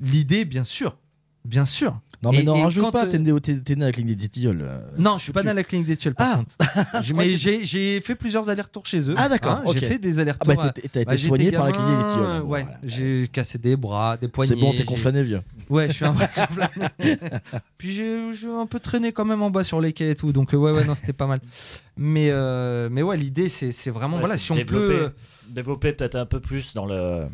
[0.00, 0.96] l'idée, bien sûr,
[1.44, 1.98] bien sûr.
[2.22, 3.92] Non, mais Et- n'en et rajoute pas, euh, t'es né, t'es- t'es né à la
[3.92, 4.62] clinique des Tilleuls.
[4.62, 6.36] euh, Non, je suis pas né à la clinique des Tilleuls, par Ah.
[6.38, 6.56] contre.
[7.14, 9.14] Mais j'ai fait plusieurs allers-retours chez eux.
[9.18, 9.64] Ah, d'accord, hein.
[9.74, 10.54] J'ai fait des Ah allers-retours.
[10.56, 12.42] bah à- t'as t'as été bah, j'étais soigné par la clinique des Tilleuls.
[12.42, 12.78] Ouais, Voilà.
[12.82, 14.54] j'ai cassé des bras, des poignets.
[14.54, 15.42] C'est bon, t'es conflané, vieux.
[15.68, 17.18] Ouais, je suis un vrai conflané.
[17.76, 20.54] Puis j'ai un peu traîné quand même en bas sur les quais et tout, donc
[20.54, 21.40] euh, ouais, ouais, non, c'était pas mal.
[21.98, 25.12] Mais, euh, mais ouais, l'idée, c'est c'est vraiment, Ouais, voilà, si on peut.
[25.50, 27.26] Développer peut-être un peu plus dans le.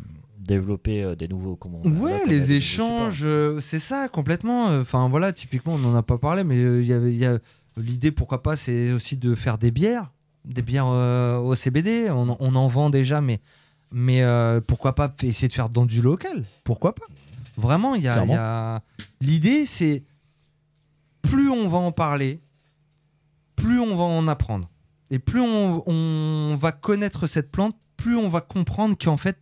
[0.45, 1.55] Développer euh, des nouveaux.
[1.55, 4.65] Comment Ouais, là, les échanges, euh, c'est ça complètement.
[4.79, 7.25] Enfin voilà, typiquement, on n'en a pas parlé, mais euh, il y avait- il y
[7.25, 7.39] a
[7.77, 10.11] l'idée, pourquoi pas, c'est aussi de faire des bières,
[10.45, 12.09] des bières euh, au CBD.
[12.11, 13.39] On, en- on en vend déjà, mais
[13.91, 16.43] mais euh, pourquoi pas essayer de faire dans du local?
[16.63, 17.05] Pourquoi pas?
[17.57, 18.33] Vraiment, il y a, Clairement.
[18.33, 18.81] il y a-
[19.21, 20.03] l'idée, c'est
[21.21, 22.41] plus on va en parler,
[23.55, 24.69] plus on va en apprendre.
[25.11, 29.37] Et plus on, on va connaître cette plante, plus on va comprendre qu'en fait,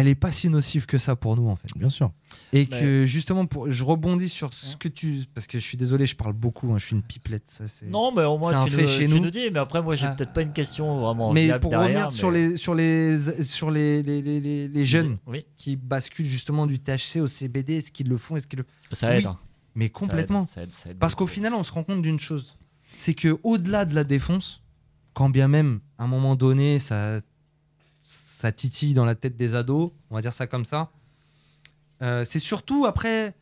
[0.00, 1.68] elle est pas si nocive que ça pour nous en fait.
[1.76, 2.12] Bien sûr.
[2.52, 6.06] Et que justement, pour, je rebondis sur ce que tu, parce que je suis désolé,
[6.06, 7.44] je parle beaucoup, hein, je suis une pipelette.
[7.46, 9.20] ça, Non, mais au moins tu, fait chez tu nous.
[9.20, 9.50] nous dis.
[9.52, 10.10] Mais après, moi, j'ai Ah.
[10.14, 14.02] peut-être pas une question vraiment Mais pour derrière, revenir sur les sur les sur les,
[14.02, 15.44] les, les- les- les jeunes Oui.
[15.56, 19.14] qui basculent justement du THC au CBD, est-ce qu'ils le font, est-ce qu'ils le Ça
[19.14, 19.38] aide, Oui, hein.
[19.74, 20.46] mais complètement.
[20.46, 22.56] Ça aide, ça aide Parce qu'au final, on se rend compte d'une chose,
[22.96, 24.62] c'est que au-delà de la défonce,
[25.14, 27.20] quand bien même à un moment donné, ça
[28.38, 30.90] ça titille dans la tête des ados, on va dire ça comme ça.
[32.02, 33.34] euh, c'est surtout après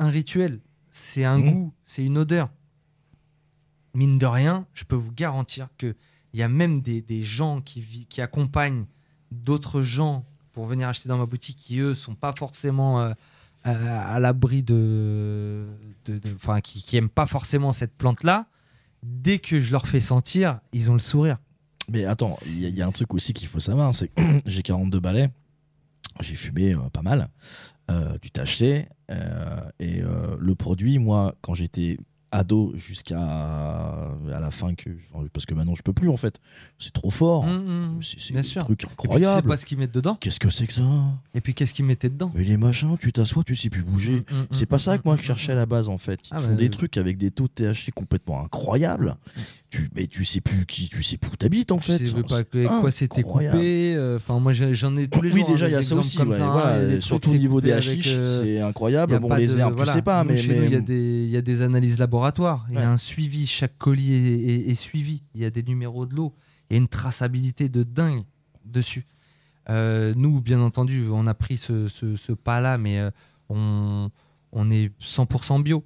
[0.00, 0.58] un rituel,
[0.90, 1.50] c'est un Mhm.
[1.52, 2.50] goût, c'est une odeur.
[3.94, 5.94] Mine de rien, je peux vous garantir que
[6.32, 8.86] il y a même des, des gens qui, vi- qui accompagnent
[9.30, 13.12] d'autres gens pour venir acheter dans ma boutique qui eux sont pas forcément euh,
[13.62, 15.66] à, à l'abri de,
[16.34, 18.46] enfin qui, qui aiment pas forcément cette plante là.
[19.04, 21.38] Dès que je leur fais sentir, ils ont le sourire.
[21.90, 24.08] Mais attends, il y, a- il y a un truc aussi qu'il faut savoir, c'est
[24.08, 25.30] que j'ai 42 balais,
[26.20, 27.28] j'ai fumé euh, pas mal,
[27.90, 30.00] euh, du THC, euh, et
[30.38, 31.98] le produit, moi, quand j'étais
[32.32, 34.88] ado jusqu'à à la fin que
[35.32, 36.38] parce que maintenant je peux plus en fait.
[36.78, 37.44] C'est trop fort.
[37.44, 38.64] Mmh, mmh, c'est c'est un sûr.
[38.66, 39.48] truc puis, tu sais incroyable.
[39.48, 40.14] pas ce qu'ils mettent dedans.
[40.14, 40.84] qu'est-ce que c'est que ça?
[41.34, 42.30] Et puis qu'est-ce qu'ils mettaient dedans?
[42.36, 44.20] Mais les machins tu t'assois tu sais plus bouger.
[44.30, 45.88] Mmh, mmh, c'est mmh, pas ça mmh, que moi mmh, je cherchais à la base
[45.88, 49.16] en fait ils Ah, font bah, des trucs avec des taux de THC complètement incroyables
[49.70, 52.12] tu mais tu sais plus qui tu sais plus où t'habites en Tu fait sais
[52.12, 53.94] Enfin, pas que- quoi c'était coupé.
[53.94, 55.48] euh, Enfin, moi, j'en ai tous les oui, jours.
[55.48, 56.16] hein, déjà, il y a ça aussi.
[56.16, 59.18] comme ouais, ça, hein, voilà, y a surtout au niveau des hashish, euh, c'est incroyable.
[59.20, 59.92] Bon, pas les herbes, voilà.
[59.92, 60.36] tu sais pas, mais.
[60.36, 62.78] chez nous, mais- il y, a des- il y a des analyses laboratoires, il y
[62.78, 66.14] a un suivi, chaque colis est, est- est suivi, il y a des numéros de
[66.16, 66.34] l'eau,
[66.68, 68.22] il y a une traçabilité de dingue
[68.64, 69.06] dessus.
[69.68, 73.10] Euh, nous, bien entendu, on a pris ce, ce- ce pas-là, mais euh,
[73.48, 74.10] on,
[74.52, 75.84] on est 100% bio.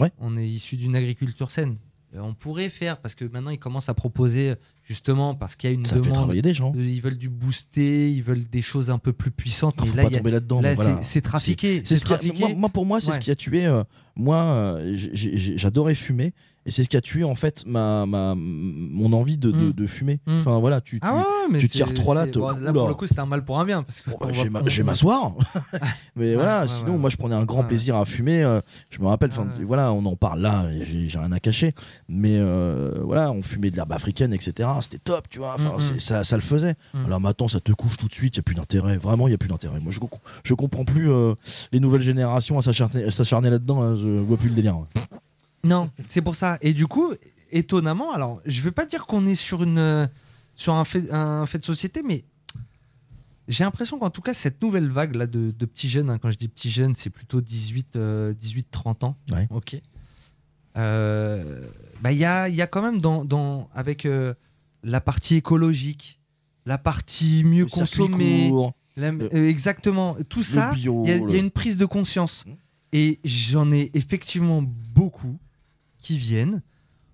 [0.00, 0.12] Ouais.
[0.18, 1.76] On est issu d'une agriculture saine.
[2.16, 4.54] Euh, On pourrait faire, parce que maintenant ils commencent à proposer,
[4.84, 6.14] justement, parce qu'il y a une Ça fait demande.
[6.14, 6.72] travailler des gens.
[6.74, 9.74] Ils veulent du booster, ils veulent des choses un peu plus puissantes.
[9.84, 10.60] Mais pas là, a- tomber là-dedans.
[10.60, 11.02] là, mais voilà.
[11.02, 11.82] c'est- trafiqué.
[11.84, 12.06] C'est ce
[12.38, 13.14] moi, moi, pour moi, c'est Ouais.
[13.14, 13.66] ce qui a tué.
[13.66, 13.84] euh,
[14.16, 16.32] moi, euh, j'adorais fumer.
[16.68, 19.72] Et c'est ce qui a tué en fait ma, ma mon envie de, de, Mm.
[19.72, 20.20] de fumer.
[20.26, 20.40] Mm.
[20.40, 22.36] Enfin voilà, tu, tu, Ah ouais, tu tires trois lattes.
[22.36, 23.82] bon, là, pour le coup, c'était un mal pour un bien.
[23.82, 25.32] Parce que Bon, bah, on je vais va- ma- je vais on- m'asseoir.
[26.16, 26.98] mais voilà, ouais, sinon ouais.
[26.98, 28.42] moi je prenais un grand plaisir à fumer.
[28.42, 28.60] euh,
[28.90, 31.74] je me rappelle, enfin voilà, on en parle là, j'ai rien à cacher.
[32.08, 34.68] Mais euh, voilà, on fumait de l'herbe africaine, etc.
[34.82, 35.56] C'était top, tu vois.
[35.56, 36.74] Mm, ça, ça le faisait.
[36.92, 37.04] Mm.
[37.06, 38.98] Alors maintenant, ça te couche tout de suite, il n'y a plus d'intérêt.
[38.98, 39.80] Vraiment, il n'y a plus d'intérêt.
[39.80, 40.00] Moi, je,
[40.44, 41.34] je comprends plus euh,
[41.72, 43.80] les nouvelles générations à s'acharner à s'acharner là-dedans.
[43.82, 44.76] hein, je vois plus le délire.
[45.64, 46.58] Non, c'est pour ça.
[46.60, 47.12] Et du coup,
[47.50, 50.06] étonnamment, alors, je vais pas dire qu'on est sur une euh,
[50.54, 52.24] sur un fait, un fait de société, mais
[53.48, 56.30] j'ai l'impression qu'en tout cas, cette nouvelle vague là de, de petits jeunes, hein, quand
[56.30, 59.16] je dis petits jeunes, c'est plutôt 18, euh, 18-30 ans.
[59.30, 59.46] Ouais.
[59.50, 59.80] Ok.
[60.76, 61.66] Euh,
[62.02, 64.34] bah, il y a, y a quand même dans, dans avec euh,
[64.84, 66.20] la partie écologique,
[66.66, 67.66] la partie mieux
[68.46, 70.72] Le court, la- euh, exactement, tout ça.
[70.76, 72.44] Il y, a- y une prise de conscience.
[72.46, 72.56] Mhm.
[72.92, 75.38] Et j'en ai effectivement beaucoup
[76.00, 76.62] qui viennent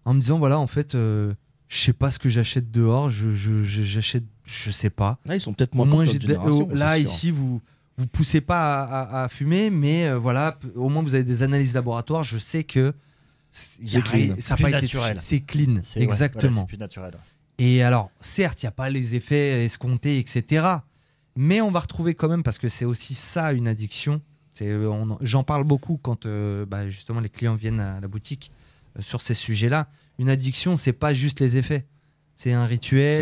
[0.04, 1.34] en me disant voilà, en fait, euh,
[1.68, 5.18] je sais pas ce que j'achète dehors, je, je- je- j'achète, je sais pas.
[5.24, 7.60] Là, ils sont peut-être moins Moi, contents j'ai de de- génération, oh, là, ici, vous
[7.96, 11.42] vous poussez pas à, à- à fumer, mais euh, voilà, au moins vous avez des
[11.42, 12.24] analyses laboratoires.
[12.24, 12.92] Je sais que
[13.52, 14.34] C'est clean.
[14.40, 15.16] ça pas été naturel.
[15.20, 16.62] C'est clean, C'est- ouais, voilà, exactement.
[16.62, 17.14] c'est plus naturel.
[17.58, 20.66] Et alors, certes, il n'y a pas les effets escomptés, etc.
[21.36, 24.20] Mais on va retrouver quand même, parce que c'est aussi ça une addiction.
[24.54, 28.50] C'est, euh, J'en parle beaucoup quand euh, bah, justement les clients viennent à la boutique
[28.52, 28.63] euh,
[29.00, 29.88] sur ces sujets-là.
[30.18, 31.86] Une addiction, c'est pas juste les effets.
[32.36, 32.66] C'est un C'est un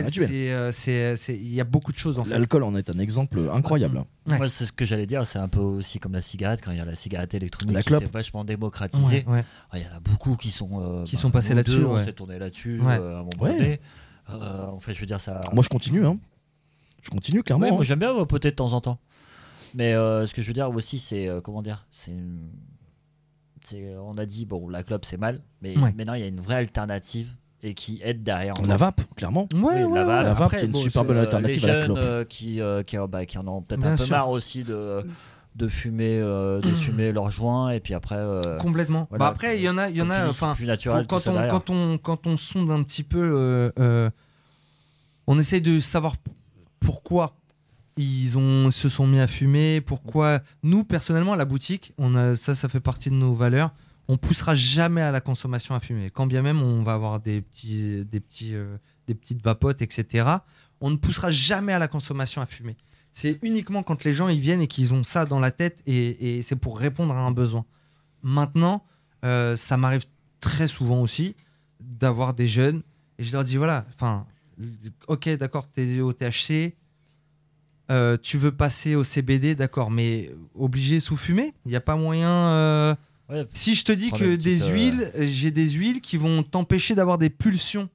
[0.07, 0.27] rituel.
[0.31, 2.31] euh, c'est- Il y a beaucoup de choses en fait.
[2.31, 4.05] L'alcool en est un exemple incroyable.
[4.27, 4.39] Ouais.
[4.39, 5.27] Moi, c'est ce que j'allais dire.
[5.27, 7.83] C'est un peu aussi comme la cigarette, quand il y a la cigarette électronique La
[7.83, 9.25] qui s'est vachement démocratisée.
[9.27, 9.45] Ouais, ouais.
[9.71, 12.13] Ah, Il y en a beaucoup qui sont, euh, Qui sont passés là-dessus, On s'est
[12.15, 12.97] tourné là-dessus Ouais.
[12.99, 13.53] euh, à un moment Ouais.
[13.59, 13.81] donné.
[14.31, 15.43] Euh, en fait, je veux dire, ça.
[15.53, 16.07] Moi, je continue.
[16.07, 16.19] Hein.
[17.03, 17.65] Je continue clairement.
[17.67, 17.75] Ouais, hein.
[17.75, 18.99] moi j'aime bien vapoter de temps en temps.
[19.75, 22.72] Mais euh, ce que je veux dire aussi, c'est euh, comment dire, c'est une- c'est-
[24.01, 25.93] on a dit bon la clope c'est mal, mais Ouais.
[25.97, 27.29] maintenant il y a une vraie alternative
[27.63, 28.55] et qui aide derrière.
[28.67, 29.49] La vape, clairement.
[29.55, 31.21] Ouais, Oui, ouais, la vape, la vape Après, qui est une bon, super bonne Euh,
[31.23, 31.99] alternative les à la jeunes clope.
[32.01, 34.17] euh, qui, euh, qui, euh, bah, qui en ont peut-être un peu sûr.
[34.17, 35.07] marre aussi de,
[35.55, 38.17] de fumer, euh, de fumer leurs joints et puis après.
[38.19, 39.07] euh, Complètement.
[39.11, 40.29] voilà, bah après, il y en a, il y en a.
[40.29, 41.03] Enfin, plus naturel.
[41.09, 44.11] Faut- quand, on, quand, on, quand on sonde un petit peu, euh, euh,
[45.29, 46.15] on essaye de savoir
[46.81, 47.37] pourquoi
[47.97, 48.31] ils
[48.73, 51.95] se sont mis à fumer, pourquoi nous, personnellement, à la boutique,
[52.37, 53.73] ça, ça fait partie de nos valeurs.
[54.09, 56.11] On poussera jamais à la consommation à fumer.
[56.11, 58.77] Quand bien même on va avoir des, petits, des, petits, euh,
[59.07, 60.27] des petites vapotes, etc.,
[60.81, 62.77] on ne poussera jamais à la consommation à fumer.
[63.13, 66.39] C'est uniquement quand les gens ils viennent et qu'ils ont ça dans la tête et,
[66.39, 67.65] et c'est pour répondre à un besoin.
[68.23, 68.85] Maintenant,
[69.25, 70.05] euh, ça m'arrive
[70.41, 71.37] très souvent aussi
[71.81, 72.83] d'avoir des jeunes
[73.19, 74.27] et je leur dis voilà, enfin,
[75.07, 76.75] ok, d'accord, t'es au THC,
[77.93, 81.95] euh, tu veux passer au CBD, d'accord, mais obligé sous fumée Il n'y a pas
[81.97, 82.29] moyen.
[82.51, 82.95] euh,
[83.29, 86.43] Ouais, Si je te dis que des euh, huiles, euh, j'ai des huiles qui vont
[86.43, 87.89] t'empêcher d'avoir des pulsions,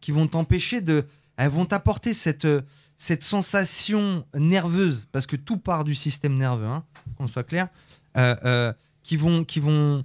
[0.00, 1.04] qui vont t'empêcher de.
[1.36, 2.62] Elles vont t'apporter cette, euh,
[2.96, 6.84] cette sensation nerveuse, parce que tout part du système nerveux, hein,
[7.18, 7.68] qu'on soit clair,
[8.16, 10.04] euh, euh, qui, vont, qui vont.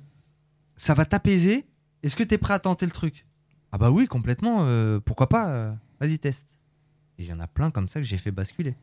[0.76, 1.66] Ça va t'apaiser.
[2.04, 3.26] Est-ce que tu es prêt à tenter le truc?
[3.72, 4.66] Ah, bah oui, complètement.
[4.66, 6.46] euh, pourquoi pas euh, Vas-y, teste.
[7.20, 8.76] Et il y en a plein comme ça que j'ai fait basculer.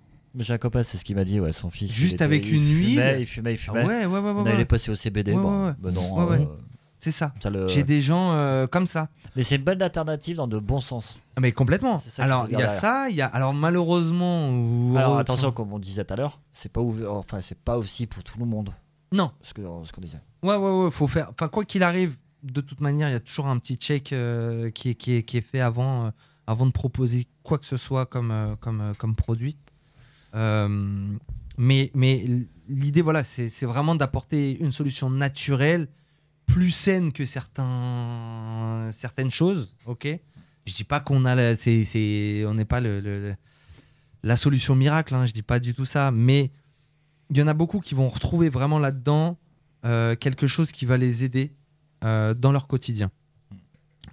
[0.60, 1.90] Copain, c'est ce qu'il m'a dit, ouais, son fils.
[1.92, 3.16] Juste était- avec une huile.
[3.20, 3.84] Il fumait, il Ah fumait.
[3.86, 4.34] ouais, ouais, ouais, ouais.
[4.34, 4.54] Non, ouais.
[4.54, 5.32] Il est passé au CBD.
[5.32, 6.38] Bon, ben non, euh,
[6.98, 7.32] C'est ça.
[7.40, 9.08] ça le- J'ai des gens euh, comme ça.
[9.36, 11.18] Mais c'est une bonne alternative dans de bons sens.
[11.36, 12.02] Ah, Mais complètement.
[12.18, 13.26] Alors, il y a ça, il y a.
[13.26, 14.50] Alors, malheureusement.
[14.50, 14.94] Ou...
[14.96, 18.06] Alors attention, comme on disait tout à l'heure, c'est pas ouvert- enfin c'est pas aussi
[18.06, 18.70] pour tout le monde.
[19.12, 19.30] Non.
[19.42, 20.20] Ce que ce qu'on disait.
[20.42, 20.90] Ouais, ouais, ouais.
[20.90, 21.30] Faut faire.
[21.30, 24.70] Enfin, quoi qu'il arrive, de toute manière, il y a toujours un petit check euh,
[24.70, 26.10] qui, est, qui, est, qui est fait avant, euh,
[26.46, 29.56] avant de proposer quoi que ce soit comme, comme, comme produit.
[30.38, 31.16] Euh,
[31.56, 31.90] mais
[32.68, 35.88] l'idée, voilà, c'est vraiment d'apporter une solution naturelle,
[36.46, 39.74] plus saine que certains, certaines choses.
[39.86, 40.08] Ok?
[40.66, 42.80] Je dis pas qu'on n'est pas
[44.22, 45.14] la solution miracle.
[45.14, 46.50] Hein, je dis pas du tout ça, mais
[47.30, 49.36] il y en a beaucoup qui vont retrouver vraiment là-dedans
[49.84, 51.52] euh, quelque chose qui va les aider
[52.04, 53.10] euh, dans leur quotidien.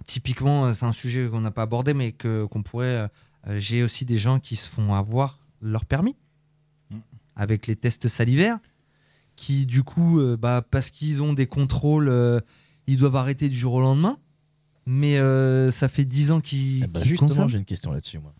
[0.04, 3.08] Typiquement, c'est un sujet qu'on n'a pas abordé, mais que qu'on pourrait.
[3.58, 6.16] J'ai aussi des gens qui se font avoir leur permis
[6.90, 6.98] Mm.
[7.34, 8.58] avec les tests salivaires,
[9.34, 12.38] qui du coup, euh, bah, parce qu'ils ont des contrôles, euh,
[12.86, 14.18] ils doivent arrêter du jour au lendemain.
[14.86, 18.20] Mais euh, ça fait 10 ans qu'ils Eh ben, qu'ils justement, j'ai une question là-dessus,
[18.20, 18.32] moi.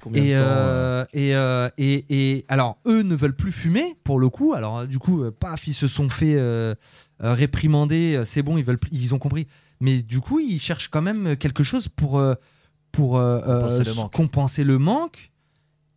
[0.00, 4.28] Combien Et, de temps, et, et, et alors, eux ne veulent plus fumer, pour le
[4.30, 4.52] coup.
[4.54, 6.40] Alors, du coup, paf, ils se sont fait
[7.18, 8.22] réprimander.
[8.24, 9.46] C'est bon, ils, veulent ils ont compris.
[9.80, 12.22] Mais du coup, ils cherchent quand même quelque chose pour,
[12.92, 14.12] pour Compenser le manque.
[14.12, 15.30] compenser le manque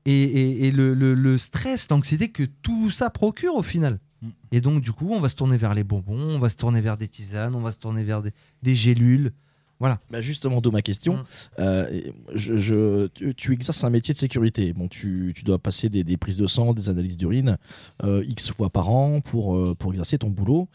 [0.06, 3.99] et, et- et le, le- le stress, l'anxiété que tout ça procure au final.
[4.22, 4.28] Mm.
[4.52, 6.82] Et donc, du coup, on va se tourner vers les bonbons, on va se tourner
[6.82, 8.32] vers des tisanes, on va se tourner vers des,
[8.64, 9.32] des gélules.
[9.80, 9.99] Voilà.
[10.12, 11.16] Bah justement, d'où ma question.
[11.16, 11.24] Mm.
[11.60, 12.02] Euh,
[12.36, 14.74] je, je- tu, tu exerces un métier de sécurité.
[14.74, 17.58] Bon, tu, tu dois passer des, des prises de sang, des analyses d'urine
[18.04, 20.70] euh, X fois par an pour, euh, pour exercer ton boulot.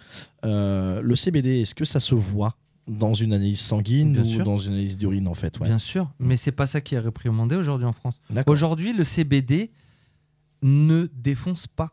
[0.44, 2.56] Euh, le CBD, est-ce que ça se voit?
[2.88, 4.44] Dans une analyse sanguine Bien ou sûr.
[4.44, 5.66] dans une analyse d'urine en fait ouais.
[5.66, 8.14] Bien sûr, mais c'est pas ça qui est réprimandé aujourd'hui en France.
[8.46, 9.70] Aujourd'hui, le CBD
[10.62, 11.90] ne défonce pas.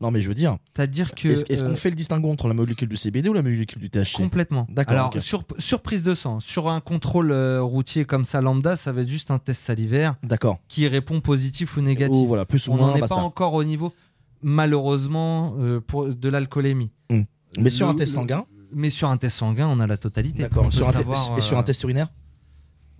[0.00, 1.28] Non, mais je veux dire, C'est-à-dire que.
[1.28, 3.80] est-ce est-ce euh, qu'on fait le distinguo entre la molécule du CBD ou la molécule
[3.80, 4.66] du THC Complètement.
[4.68, 8.76] D'accord, Alors, sur, sur prise de sang, sur un contrôle euh, routier comme ça, lambda,
[8.76, 10.58] ça va être juste un test salivaire D'accord.
[10.68, 12.14] qui répond positif ou négatif.
[12.14, 13.92] Ou voilà, plus ou On n'en est pas encore au niveau,
[14.42, 16.92] malheureusement, euh, pour, de l'alcoolémie.
[17.08, 17.22] Hmm.
[17.58, 19.96] Mais sur Le- un test le- sanguin Mais sur un test sanguin, on a la
[19.96, 20.44] totalité.
[20.44, 20.64] On D'accord.
[20.66, 22.08] peut Sur, savoir, et sur un euh, test urinaire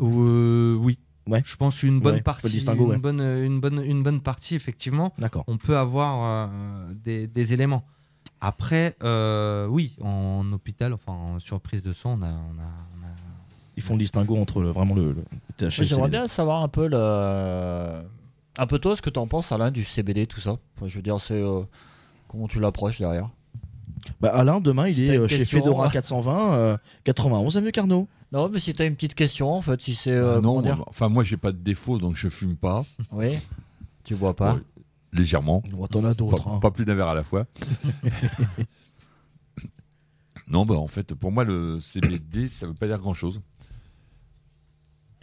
[0.01, 0.99] euh, Oui.
[1.27, 1.43] Ouais.
[1.45, 2.97] Je pense une bonne Ouais, partie, une, ouais.
[2.99, 5.13] bonne, une, bonne, une bonne partie, effectivement.
[5.19, 5.45] D'accord.
[5.47, 7.85] on peut avoir euh, des, des éléments.
[8.41, 12.35] Après, euh, oui, en hôpital, enfin en surprise de sang, on a, on a-
[12.97, 13.15] on a-
[13.77, 15.25] Ils font le distinguo entre le- vraiment le, le
[15.59, 18.03] THC et Moi, le J'aimerais bien savoir un peu le
[18.59, 20.57] un peu toi ce que tu en penses Alain du CBD tout ça.
[20.77, 21.63] Enfin, je veux dire c'est euh,
[22.29, 23.29] comment tu l'approches derrière?
[24.21, 25.93] Bah, Alain, demain, il est t'as euh, chez question, Fedora ouais.
[25.93, 28.09] 420, euh, 91 avenue Carnot.
[28.33, 30.63] Non mais si tu as une petite question en fait si c'est euh, Ah non,
[30.63, 32.85] dire moi, enfin moi j'ai pas de défaut donc je fume pas.
[33.11, 33.37] Oui.
[34.05, 34.59] Tu bois pas.
[35.13, 35.63] Légèrement.
[35.71, 36.45] Bon, T'en as d'autres.
[36.45, 36.59] Pas, hein.
[36.61, 37.47] pas plus d'un verre à la fois.
[40.49, 43.41] non, bah en fait, pour moi, le CBD, ça veut pas dire grand chose.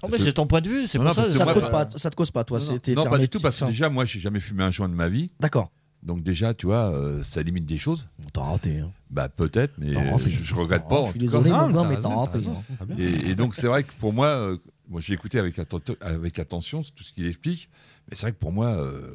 [0.04, 1.38] Oh, mais c'est ton point de vue, c'est Non, pour non, ça.
[1.38, 3.30] Ça te, moi, cause bah, pas, ça te cause pas, toi non, non, pas du
[3.30, 5.30] tout, parce que hermétique, déjà, moi, j'ai jamais fumé un joint de ma vie.
[5.32, 5.36] hein.
[5.40, 5.72] D'accord.
[6.04, 8.08] Donc, déjà, tu vois, euh, ça limite des choses.
[8.20, 8.80] Bon, T'as raté.
[8.80, 8.92] Hein.
[9.10, 10.30] Bah, peut-être, mais raté.
[10.30, 11.06] je, je regrette pas.
[11.06, 12.40] Je suis désolé, Non, mon mais t'as raté.
[12.48, 12.86] hein.
[12.98, 16.40] Et, et donc, c'est vrai que pour moi, euh, moi j'ai écouté avec, atten- avec
[16.40, 17.70] attention tout ce qu'il explique.
[18.10, 19.12] Mais c'est vrai que pour moi, euh,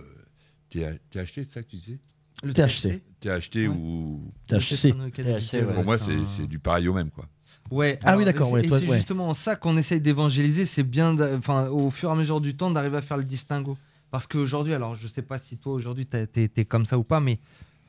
[0.70, 1.98] TH- THC, c'est ça que tu disais?
[2.42, 3.00] Le THC.
[3.20, 3.68] THT Ouais.
[3.68, 4.32] ou.
[4.48, 4.92] THC.
[5.14, 5.74] THC, ouais.
[5.74, 7.26] Pour moi, c'est c'est un- c'est du pareil au même, quoi.
[7.70, 8.96] Ouais, Ah oui, d'accord, et ouais, c'est- ouais.
[8.96, 12.70] justement ça qu'on essaye d'évangéliser, c'est bien, enfin, au fur et à mesure du temps,
[12.70, 13.78] d'arriver à faire le distinguo.
[14.12, 17.18] Parce qu'aujourd'hui, alors je sais pas si toi aujourd'hui t'es t'es comme ça ou pas,
[17.18, 17.38] mais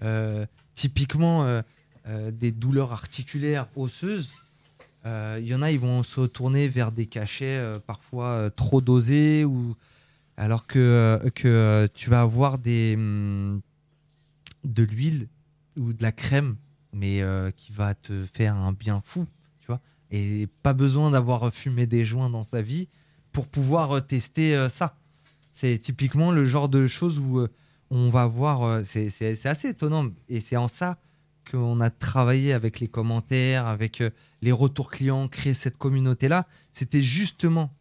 [0.03, 1.61] euh, typiquement euh,
[2.07, 4.29] euh, des douleurs articulaires osseuses,
[5.05, 9.75] il y en a, ils vont se tourner vers des cachets parfois trop dosés ou
[10.37, 11.19] alors que,
[11.93, 13.59] tu vas avoir des hum,
[14.63, 15.27] de l'huile
[15.75, 16.55] ou de la crème,
[16.93, 17.21] mais
[17.57, 19.27] qui va te faire un bien fou,
[19.59, 19.81] tu vois.
[20.09, 22.87] Et pas besoin d'avoir fumé des joints dans sa vie
[23.33, 24.95] pour pouvoir tester ça.
[25.53, 27.47] C'est typiquement le genre de choses où euh,
[27.91, 28.63] on va voir.
[28.63, 30.07] euh, c'est assez étonnant.
[30.27, 30.97] Et c'est en ça
[31.49, 34.09] qu'on a travaillé avec les commentaires, avec euh,
[34.41, 36.47] les retours clients, créer cette communauté-là.
[36.71, 37.71] C'était justement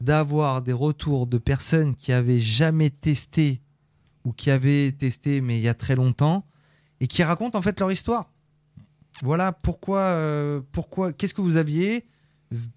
[0.00, 3.60] d'avoir des retours de personnes qui avaient jamais testé
[4.24, 6.46] ou qui avaient testé mais il y a très longtemps
[7.00, 8.30] et qui racontent en fait leur histoire.
[9.22, 10.20] Voilà pourquoi,
[10.72, 12.04] pourquoi, qu'est-ce que vous aviez,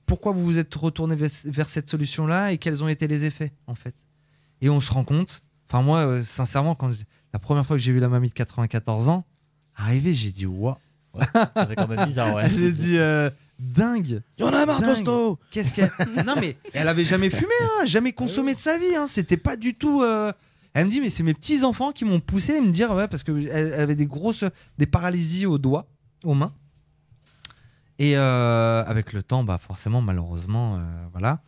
[0.06, 2.54] pourquoi vous vous êtes retourné vers, vers cette solution-là?
[2.54, 3.94] Et quels ont été les effets en fait?
[4.62, 5.41] Et on se rend compte.
[5.70, 6.91] Enfin moi, euh, sincèrement, quand
[7.34, 9.26] la première fois que j'ai vu la mamie de 94 ans
[9.76, 10.76] arriver, j'ai dit waouh.
[11.34, 12.49] Ça fait quand même bizarre, ouais.
[12.55, 13.30] j'ai dit euh,
[13.60, 14.22] dingue.
[14.38, 14.80] Il y en a marre.
[14.82, 15.91] Posto Qu'est-ce qu'elle.
[16.26, 18.95] non, mais elle avait jamais fumé, hein, jamais consommé de sa vie.
[18.95, 20.01] Hein, C'était pas du tout.
[20.01, 20.32] euh,
[20.74, 23.24] Elle me dit, mais c'est mes petits-enfants qui m'ont poussé à me dire, ouais, parce
[23.24, 24.43] qu'elle elle avait des grosses.
[24.78, 25.88] des paralysies aux doigts,
[26.24, 26.53] aux mains.
[27.97, 30.80] Et euh, avec le temps, bah forcément, malheureusement, euh,
[31.12, 31.41] voilà.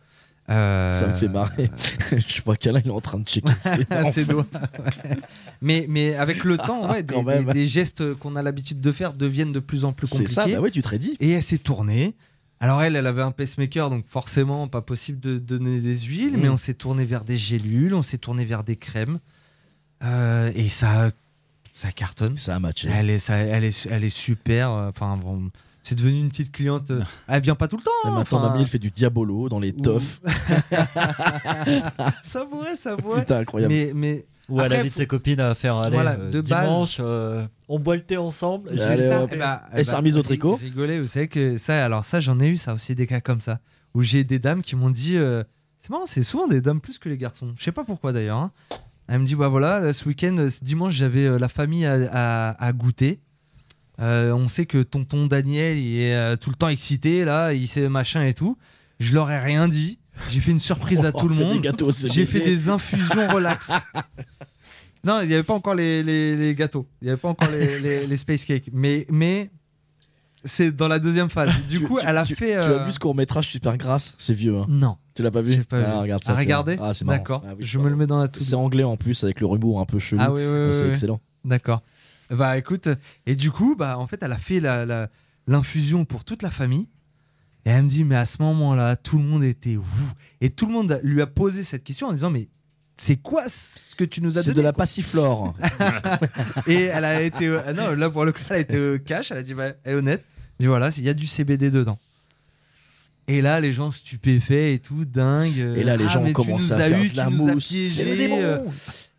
[0.50, 1.70] Euh, Ça me fait marrer.
[2.10, 3.52] Je vois qu'Alain il est en train de checker
[4.12, 4.46] ses, doigts.
[5.60, 9.60] mais, mais avec le temps, ouais, des, gestes qu'on a l'habitude de faire deviennent de
[9.60, 10.32] plus en plus C'est compliqués.
[10.54, 10.94] ça, bah tu te.
[11.20, 12.14] Et elle s'est tournée.
[12.60, 16.40] Alors elle, elle avait un pacemaker, donc forcément pas possible de donner des huiles, Mm.
[16.40, 19.18] mais on s'est tourné vers des gélules, on s'est tourné vers des crèmes,
[20.04, 21.10] Euh, et ça,
[21.74, 22.36] ça cartonne.
[22.38, 22.88] Ça a matché.
[22.92, 24.70] Elle est, ça, elle est, elle est super.
[24.72, 25.50] euh, Enfin, bon,
[25.82, 26.90] c'est devenu une petite cliente.
[26.90, 27.90] euh, Elle vient pas tout le temps.
[28.04, 29.80] Et maintenant, enfin, mamie, elle fait du diabolo dans les Ouh.
[29.80, 30.20] toffs.
[32.22, 33.20] ça pourrait, ça pourrait.
[33.20, 33.72] Putain, incroyable.
[33.72, 36.62] Mais, mais Ou elle invite faut- ses copines à faire aller Voilà, euh, de base-
[36.64, 38.76] dimanche, euh, on boit le thé ensemble.
[38.78, 39.22] Ça.
[39.22, 39.30] hop.
[39.32, 40.56] Eh ben, Elle eh s'est ben, remise au ri- tricot.
[40.56, 43.40] Rigolez, vous savez que ça, alors ça, j'en ai eu ça aussi des cas comme
[43.40, 43.60] ça,
[43.94, 45.42] où j'ai des dames qui m'ont dit, euh,
[45.80, 47.54] c'est marrant, c'est souvent des dames plus que les garçons.
[47.58, 48.38] Je sais pas pourquoi d'ailleurs.
[48.38, 48.50] hein.
[49.08, 51.96] Elle me dit, bah voilà, là, ce week-end, ce dimanche, j'avais euh, la famille à,
[52.12, 53.20] à- à goûter.
[54.02, 57.66] Euh, on sait que tonton Daniel, il est euh, tout le temps excité là, il
[57.68, 58.58] sait machin et tout.
[59.00, 59.98] Je leur ai rien dit.
[60.30, 61.66] J'ai fait une surprise à tout le monde.
[62.12, 63.70] J'ai fait des infusions relax.
[65.04, 66.86] Non, il n'y avait pas encore les, les- les gâteaux.
[67.00, 68.70] Il n'y avait pas encore les, les- les space cakes.
[68.72, 69.50] Mais, mais
[70.44, 71.50] c'est dans la deuxième phase.
[71.68, 72.52] Du Tu- coup, tu- elle a tu- fait.
[72.52, 74.14] Tu euh, as vu ce court métrage super grasse?
[74.18, 74.56] C'est vieux.
[74.56, 74.66] Hein.
[74.68, 75.64] Non, Tu l'as pas vu?
[75.64, 75.98] Pas Ah, vu.
[76.02, 76.32] Regarde ça.
[76.32, 77.18] à tu regarder Ah, c'est marrant.
[77.18, 77.42] D'accord.
[77.44, 78.28] Ah oui, je me le mets dans la.
[78.38, 80.20] C'est anglais en plus avec le rumour un peu chelou.
[80.24, 80.72] Ah oui, oui, oui.
[80.72, 80.90] c'est oui.
[80.90, 81.20] excellent.
[81.44, 81.82] D'accord.
[82.32, 82.88] Bah écoute,
[83.26, 85.08] et du coup, bah en fait, elle a fait la- la-
[85.46, 86.88] l'infusion pour toute la famille.
[87.64, 90.14] Et elle me dit, mais à ce moment-là, tout le monde était ouf.
[90.40, 92.48] Et tout le monde lui a posé cette question en disant, mais
[92.96, 95.54] c'est quoi ce que tu nous as C'est donné de la passiflore.
[96.66, 97.46] Et elle a été.
[97.48, 99.30] euh, non, là pour le coup, elle a été euh, cash.
[99.30, 100.24] Elle a dit, bah, elle est honnête.
[100.58, 101.98] Elle dit, voilà, il y a du CBD dedans.
[103.28, 105.56] Et là, les gens stupéfaits et tout, dingue.
[105.56, 107.16] Et là, les Ah, gens mais ont commencé tu nous à as faire eu, de
[107.16, 107.66] la tu nous as mousse.
[107.68, 107.74] C'est
[108.04, 108.58] piégés, démons euh,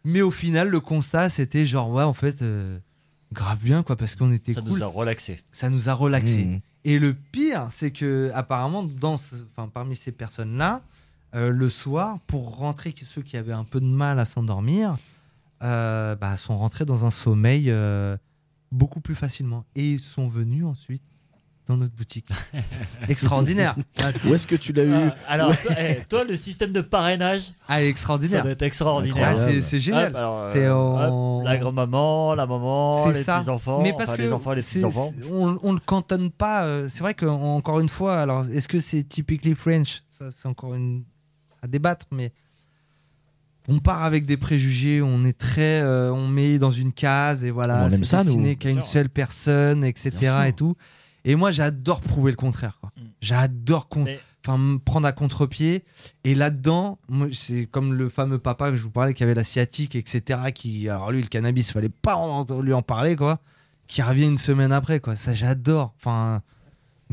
[0.04, 2.78] Mais au final, le constat, c'était genre, ouais, en fait, euh,
[3.34, 4.70] grave bien, quoi, parce qu'on était Ça cool.
[4.72, 5.42] nous a relaxé.
[5.52, 6.46] Ça nous a relaxé.
[6.46, 6.62] Mmh.
[6.86, 10.82] Et le pire, c'est que apparemment, dans ce- enfin, parmi ces personnes-là,
[11.36, 14.96] euh, le soir, pour rentrer, ceux qui avaient un peu de mal à s'endormir,
[15.64, 18.18] euh, bah, sont rentrés dans un sommeil euh,
[18.72, 19.64] beaucoup plus facilement.
[19.76, 21.04] Et ils sont venus ensuite
[21.68, 22.28] dans notre boutique.
[23.08, 23.76] Extraordinaire.
[24.02, 26.82] Ah, Où est-ce que tu l'as eu Ah, alors, toi, eh, toi, le système de
[26.82, 28.44] parrainage, ah, ça extraordinaire.
[28.44, 29.36] doit être extraordinaire.
[29.38, 30.10] Ah, c'est génial.
[30.10, 33.40] Hop, alors, euh, C'est hop, en- la grand-maman, la maman, les ça.
[33.40, 35.14] petits-enfants, mais parce enfin, que les enfants, les petits-enfants.
[35.18, 36.64] c'est- on, on le cantonne pas.
[36.66, 40.04] euh, c'est vrai qu'encore une fois, alors est-ce que c'est typically French?
[40.10, 41.04] Ça, c'est encore une
[41.62, 42.34] à débattre, mais
[43.70, 45.02] on part avec des préjugés.
[45.02, 47.86] On est très, euh, on met dans une case et voilà.
[47.86, 48.26] On aime c'est ça, nous.
[48.26, 50.12] destiné qu'à une seule personne, etc.
[50.48, 50.76] Et tout.
[51.26, 52.78] Et moi, j'adore prouver le contraire.
[52.82, 52.92] quoi.
[52.98, 53.02] Mm.
[53.22, 55.84] J'adore con- Mais- enfin, me prendre à contre-pied.
[56.24, 59.44] Et là-dedans, moi, c'est comme le fameux papa que je vous parlais qui avait la
[59.46, 60.40] sciatique, etc.
[60.54, 63.40] Qui, alors lui, le cannabis, fallait pas en- lui en parler, quoi.
[63.88, 65.16] Qui revient une semaine après, quoi.
[65.16, 65.94] Ça, j'adore.
[65.98, 66.42] Enfin,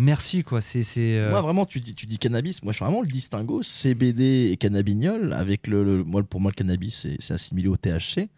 [0.01, 0.61] merci, quoi.
[0.61, 1.18] C'est, c'est.
[1.18, 2.62] euh, Moi, vraiment, tu dis, tu dis cannabis.
[2.62, 5.32] Moi, je fais vraiment le distinguo CBD et cannabignol.
[5.32, 8.28] Avec le, le- moi, pour moi, le cannabis, c'est c'est assimilé au THC.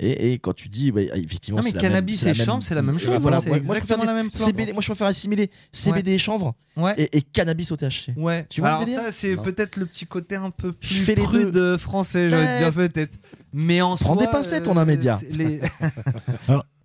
[0.00, 2.30] Et, et quand tu dis, bah, effectivement, Non, mais c'est la même- cannabis c'est la
[2.30, 3.16] et chanvre, c'est la même Euh, chose.
[3.20, 4.46] voilà, hein, moi, moi, je préfère la même plante.
[4.46, 6.94] CBD, moi, je préfère assimiler CBD et chanvre Ouais.
[6.96, 8.12] et, et cannabis au THC.
[8.16, 10.88] Ouais, Tu vois le Alors délire ça, c'est peut-être le petit côté un peu Je
[10.88, 11.58] plus fais les deux.
[11.74, 12.58] euh, français, j'aurais Ouais.
[12.60, 13.18] dire peut-être.
[13.52, 15.18] Mais en Prends soi, des pincettes, on a un média.
[15.18, 15.60] c'est les-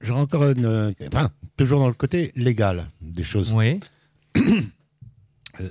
[0.00, 0.64] J'aurais encore une.
[0.66, 3.52] euh, Enfin, toujours dans le côté légal des choses.
[3.54, 3.80] oui.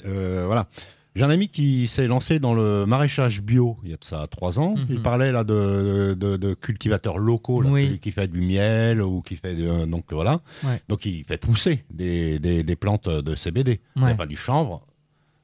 [0.06, 0.68] Euh, voilà.
[1.16, 4.28] J'ai un ami qui s'est lancé dans le maraîchage bio il y a de ça
[4.30, 4.76] trois ans.
[4.76, 4.86] Mhm.
[4.90, 7.86] Il parlait là de, de, de cultivateurs locaux, là, Oui.
[7.86, 10.42] celui qui fait du miel ou qui fait de- donc voilà.
[10.64, 10.82] Ouais.
[10.90, 13.80] Donc il fait pousser des, des, des plantes de CBD.
[13.96, 14.12] Ouais.
[14.12, 14.86] a pas du chanvre,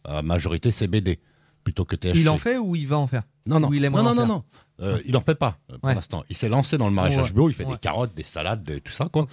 [0.03, 1.19] à majorité CBD
[1.63, 2.15] plutôt que THC.
[2.17, 3.23] Il en fait ou il va en faire?
[3.45, 4.43] Non, non, il non, non, non, non.
[4.81, 5.95] Euh, il en fait pas euh, pour Ouais.
[5.95, 6.23] l'instant.
[6.29, 7.33] Il s'est lancé dans le maraîchage Ouais.
[7.35, 7.49] bio.
[7.49, 7.73] Il fait Ouais.
[7.73, 9.27] des carottes, des salades, des- tout ça quoi.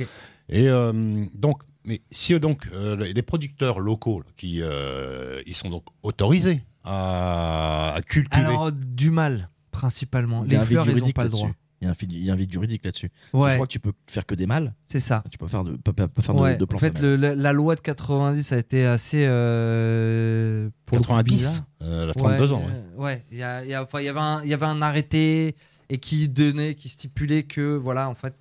[0.49, 5.71] Et euh, donc, mais si donc euh, les producteurs locaux là, qui euh, ils sont
[5.71, 10.43] donc autorisés à, à cultiver Alors, du mal, principalement.
[10.43, 11.51] Les fleurs, ils n'ont pas le droit.
[11.81, 13.11] Il y a un vide- il y a un vide juridique là-dessus.
[13.33, 14.75] Je Ouais, crois que tu peux faire que des mâles.
[14.89, 15.23] c'est ça.
[15.31, 17.15] Tu peux faire de, pas, pas- pas faire de- Ouais, de, en plans fait, le-
[17.17, 19.25] la, la loi de 90 a été assez.
[19.27, 21.67] euh, pour le coup, 90, bizarre.
[21.83, 22.59] euh, elle a 32 Ouais, ans.
[22.67, 22.73] ouais.
[22.73, 24.55] euh, Ouais, il y, a- il y a- enfin, il y avait un- il y
[24.55, 25.55] avait un arrêté
[25.89, 28.35] et qui donnait, qui stipulait que, voilà, en fait,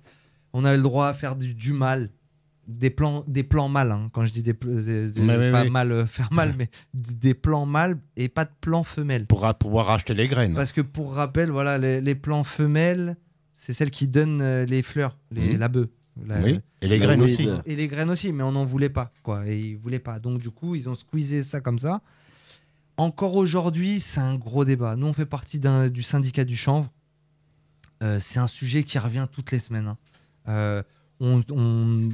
[0.52, 2.10] on avait le droit à faire du, du mal.
[2.66, 4.10] Des plans, des plans mal, hein.
[4.12, 5.70] quand je dis des, des- des- Mais pas oui.
[5.70, 9.24] mal euh, faire mal, mais des plans mâles et pas de plans femelles.
[9.24, 10.52] Pour pouvoir racheter les graines.
[10.52, 13.16] Parce que pour rappel, voilà, les, les plans femelles,
[13.68, 15.58] c'est celles qui donnent euh, les fleurs, les, Mhm.
[15.58, 15.88] la bœuf.
[16.26, 16.58] La- oui.
[16.80, 17.46] Et les graines aussi.
[17.66, 19.46] et les graines aussi, mais on n'en voulait pas, quoi.
[19.46, 20.18] Et ils voulaient pas.
[20.18, 22.00] Donc du coup, ils ont squeezé ça comme ça.
[22.96, 24.96] Encore aujourd'hui, c'est un gros débat.
[24.96, 25.60] Nous, on fait partie
[25.90, 26.90] du syndicat du chanvre.
[28.02, 29.86] Euh, c'est un sujet qui revient toutes les semaines.
[29.88, 29.98] hein.
[30.48, 30.82] Euh,
[31.20, 32.08] on, on-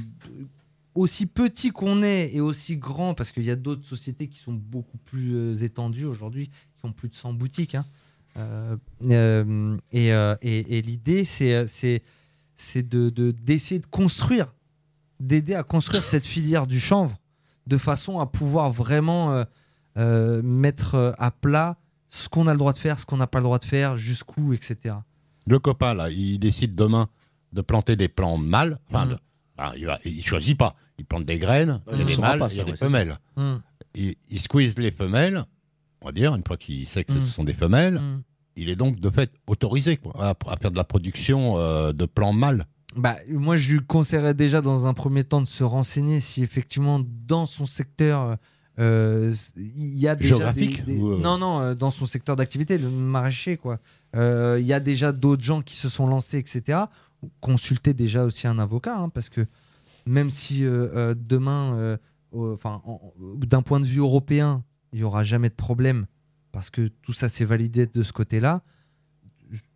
[0.93, 4.53] aussi petit qu'on est et aussi grand, parce qu'il y a d'autres sociétés qui sont
[4.53, 7.75] beaucoup plus euh, étendues aujourd'hui, qui ont plus de 100 boutiques.
[7.75, 7.85] hein.
[8.37, 8.75] Euh,
[9.09, 12.01] euh, et euh, et- et l'idée, c'est c'est
[12.55, 14.53] c'est de de- d'essayer de construire,
[15.19, 17.17] d'aider à construire cette filière du chanvre
[17.67, 19.43] de façon à pouvoir vraiment euh,
[19.97, 21.77] euh, mettre à plat
[22.09, 23.97] ce qu'on a le droit de faire, ce qu'on n'a pas le droit de faire,
[23.97, 24.95] jusqu'où, etc.
[25.47, 27.07] Le copain, là, il décide demain
[27.53, 28.79] de planter des plants mâles.
[28.89, 29.17] Enfin, de-
[29.57, 30.75] ah, il, va- il choisit pas.
[30.97, 33.19] Il plante des graines, il y a des mâles, pas, il y a des femelles.
[33.95, 35.45] Il, il squeeze les femelles,
[36.05, 37.25] on va dire, une fois qu'il sait que ce Mhm.
[37.25, 37.97] sont des femelles.
[37.97, 38.21] hum.
[38.57, 42.05] Il est donc de fait autorisé quoi, à, à faire de la production euh, de
[42.05, 42.67] plants mâles.
[42.95, 47.01] Bah, moi, je lui conseillerais déjà dans un premier temps de se renseigner si effectivement
[47.27, 48.37] dans son secteur
[48.79, 52.05] euh, il y a déjà Géographique des- des- ou, euh, Non, non, euh, dans son
[52.05, 53.79] secteur d'activité, le maraîcher, quoi.
[54.15, 56.79] Euh, Il y a déjà d'autres gens qui se sont lancés, etc.
[57.41, 59.45] Consultez déjà aussi un avocat, hein, parce que
[60.05, 61.97] même si euh, euh, demain, euh,
[62.35, 64.63] euh, enfin, en- en- d'un point de vue européen,
[64.93, 66.05] il y aura jamais de problème,
[66.51, 68.61] parce que tout ça c'est validé de ce côté-là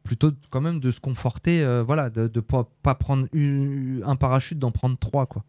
[0.03, 4.15] plutôt quand même de se conforter, euh, voilà, de ne pas, pas prendre une- un
[4.15, 5.43] parachute, d'en prendre trois, quoi.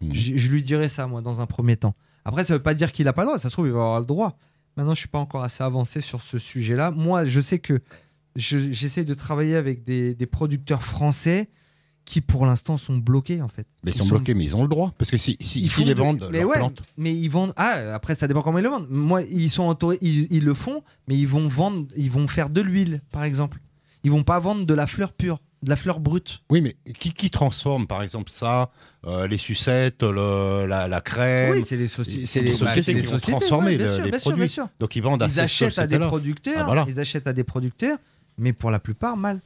[0.00, 1.94] J- Je lui dirais ça, moi, dans un premier temps.
[2.24, 3.80] Après, ça veut pas dire qu'il a pas le droit, ça se trouve, il va
[3.80, 4.38] avoir le droit.
[4.76, 6.90] Maintenant, je suis pas encore assez avancé sur ce sujet-là.
[6.90, 7.80] Moi, je sais que
[8.36, 11.48] je- j'essaie de travailler avec des, des producteurs français
[12.06, 13.66] qui, pour l'instant, sont bloqués, en fait.
[13.84, 14.94] Mais ils Ils sont sont- bloqués, mais ils ont le droit.
[14.96, 17.28] Parce que si, si, Ils font les de- vendent, mais leurs ouais, plantes, mais ils
[17.28, 17.52] vendent.
[17.56, 18.86] Ah, après, ça dépend comment ils le vendent.
[18.88, 22.48] Moi, ils sont autori- ils, ils le font, mais ils vont vendre, ils vont faire
[22.48, 23.58] de l'huile, par exemple.
[24.04, 26.42] Ils vont pas vendre de la fleur pure, de la fleur brute.
[26.48, 28.70] Oui, mais qui, qui transforme, par exemple, ça,
[29.04, 31.54] euh, les sucettes, le- la, la crème?
[31.54, 33.94] Oui, c'est les, soci- les, bah, sociétés les qui vont sociétés, transformer ouais, bien le-
[33.96, 34.44] sûr, les bien sûr, produits.
[34.46, 34.68] bien sûr.
[34.78, 36.84] Donc ils vendent à Ils achètent à des producteurs, Ah, voilà.
[36.86, 37.98] ils achètent à des producteurs,
[38.38, 39.40] mais pour la plupart mal.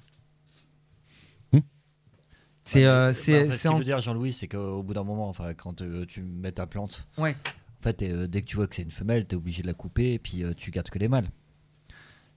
[2.73, 4.83] C'est euh, Bah, c'est en fait, c'est ce qu'il en- veut dire Jean-Louis, c'est qu'au
[4.83, 7.35] bout d'un moment, enfin, quand euh, tu mets ta plante, Ouais.
[7.81, 9.67] en fait, euh, dès que tu vois que c'est une femelle, tu es obligé de
[9.67, 11.29] la couper et puis euh, tu gardes que les mâles.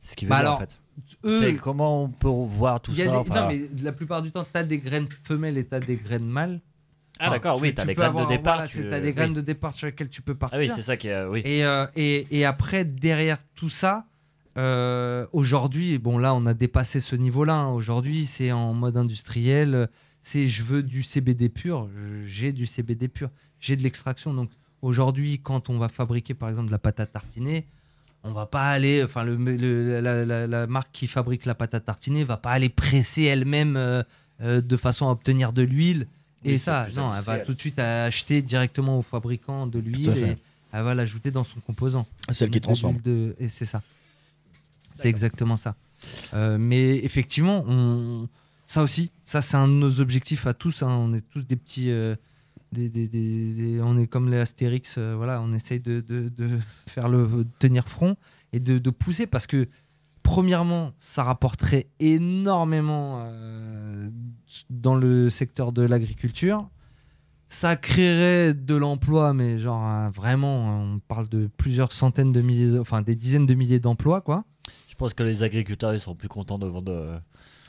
[0.02, 0.80] C'est ce qu'il veut Bah dire alors, en fait.
[1.26, 4.44] eux, comment on peut voir tout ça des- enfin- non, mais la plupart du temps,
[4.44, 6.60] tu as des graines femelles et tu as des graines mâles.
[7.20, 8.66] Ah d'accord, oui, tu as les graines de départ.
[8.68, 9.14] Tu tu- as des oui.
[9.14, 10.58] graines de départ sur lesquelles tu peux partir.
[10.58, 11.26] Ah oui, c'est ça qui est.
[11.26, 11.42] oui.
[11.46, 14.08] Et, euh, et, et après, derrière tout ça,
[14.58, 17.54] euh, aujourd'hui, bon là, on a dépassé ce niveau-là.
[17.54, 17.70] hein.
[17.72, 19.90] Aujourd'hui, c'est en mode industriel.
[20.24, 21.90] C'est je veux du CBD pur.
[22.26, 23.30] J'ai du CBD pur.
[23.60, 24.34] J'ai de l'extraction.
[24.34, 24.50] Donc
[24.82, 27.66] aujourd'hui, quand on va fabriquer, par exemple, de la pâte à tartiner,
[28.24, 29.04] on va pas aller.
[29.04, 32.52] Enfin, le, le- la, la- la marque qui fabrique la pâte à tartiner va pas
[32.52, 34.02] aller presser elle-même euh,
[34.42, 36.08] euh, de façon à obtenir de l'huile.
[36.46, 40.38] Et ça, non, elle va tout de suite acheter directement au fabricant de l'huile et
[40.74, 42.06] elle va l'ajouter dans son composant.
[42.32, 43.00] Celle qui transforme.
[43.02, 43.82] de- Et c'est ça.
[44.94, 45.76] C'est exactement ça.
[46.34, 48.28] Euh, mais effectivement, on...
[48.66, 50.84] ça aussi, ça c'est un de nos objectifs à tous.
[50.84, 50.90] hein.
[50.90, 51.92] On est tous des petits.
[51.92, 52.16] euh,
[52.76, 56.04] on est comme les Astérix, euh, voilà, on essaye de,
[56.88, 58.16] faire le tenir front
[58.52, 59.68] et de, pousser parce que
[60.24, 64.10] premièrement, ça rapporterait énormément euh,
[64.70, 66.70] dans le secteur de l'agriculture.
[67.50, 73.04] Ça créerait de l'emploi, mais genre vraiment, on parle de plusieurs centaines de milliers, enfin
[73.04, 74.46] des dizaines de milliers d'emplois, quoi.
[74.90, 77.22] Je pense que les agriculteurs ils seront plus contents de vendre.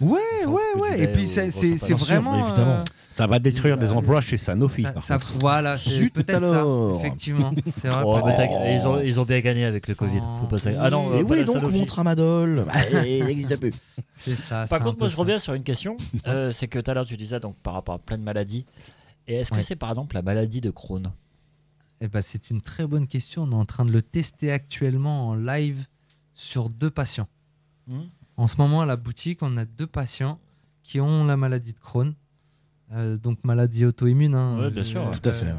[0.02, 1.00] Euh, Ouais, ouais, ouais.
[1.00, 1.48] Et puis c'est
[1.94, 2.46] vraiment.
[2.46, 2.70] évidemment.
[2.80, 4.82] euh, Ça va détruire des Bah, emplois chez Sanofi.
[4.82, 5.38] ça, par ça- contre.
[5.38, 6.66] voilà, c'est peut-être ça.
[6.98, 8.02] Effectivement, c'est vrai.
[8.04, 8.20] Oh,
[8.66, 10.18] ils, ont, ils ont bien gagné avec le Covid.
[10.40, 10.70] Faut pas ça.
[10.80, 12.66] Ah non, Et euh, pas oui, donc mon tramadol.
[13.60, 13.72] Plus.
[14.14, 14.66] C'est ça.
[14.68, 15.96] Par contre, moi je reviens sur une question.
[16.26, 18.66] Euh, c'est que tout à l'heure tu disais donc par rapport à plein de maladies.
[19.28, 19.62] Et est-ce que Ouais.
[19.62, 21.12] c'est par exemple la maladie de Crohn?
[22.00, 23.44] Eh ben, c'est une très bonne question.
[23.44, 25.86] On est en train de le tester actuellement en live
[26.34, 27.28] sur deux patients.
[27.86, 28.00] Hmm.
[28.36, 30.38] En ce moment, à la boutique, on a deux patients
[30.82, 32.14] qui ont la maladie de Crohn.
[32.92, 34.34] Euh, donc maladie auto-immune.
[34.34, 34.58] hein.
[34.60, 35.10] Ouais, bien sûr, ouais.
[35.10, 35.46] Tout à fait.
[35.46, 35.52] ouais.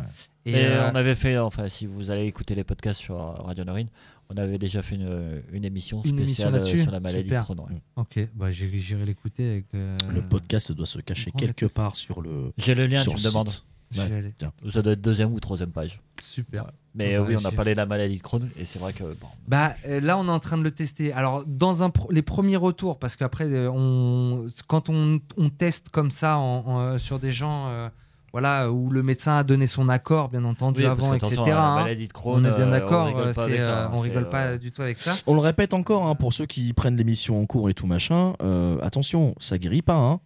[0.46, 3.32] Et, Et euh, on avait fait, enfin, si vous allez écouter les podcasts sur euh,
[3.42, 3.88] Radio Norine,
[4.30, 7.24] on avait déjà fait une, une émission Une émission spéciale euh, là-dessus sur la maladie
[7.24, 7.40] Super.
[7.42, 7.60] de Crohn.
[7.62, 7.82] ouais.
[7.96, 9.66] Ok, bah j'irai j'irai l'écouter avec.
[9.74, 12.52] euh, Le podcast doit se cacher quelque part sur le.
[12.58, 13.50] J'ai le lien, sur tu me le demandes.
[13.98, 14.34] Ouais.
[14.38, 14.52] Tiens.
[14.72, 16.02] Ça doit être deuxième ou troisième page.
[16.20, 16.66] Super.
[16.96, 18.94] Mais euh, Ouais, oui, on a parlé de la maladie de Crohn et c'est vrai
[18.94, 21.12] que bon, Bah euh, là, on est en train de le tester.
[21.14, 25.90] Alors, dans un pro- les premiers retours, parce qu'après, euh, on, quand on, on teste
[25.90, 27.90] comme ça en- en, euh, sur des gens, euh,
[28.32, 31.36] voilà, où le médecin a donné son accord, bien entendu, Oui, avant, etc.
[31.48, 31.76] la hein.
[31.84, 33.04] maladie de Crohn, on est bien d'accord.
[33.04, 35.16] on rigole pas c'est, avec ça, on c'est, rigole euh, pas du tout avec ça.
[35.28, 38.34] On le répète encore hein, pour ceux qui prennent l'émission en cours et tout machin.
[38.42, 39.96] euh, attention, ça guérit pas.
[39.98, 40.20] Hein.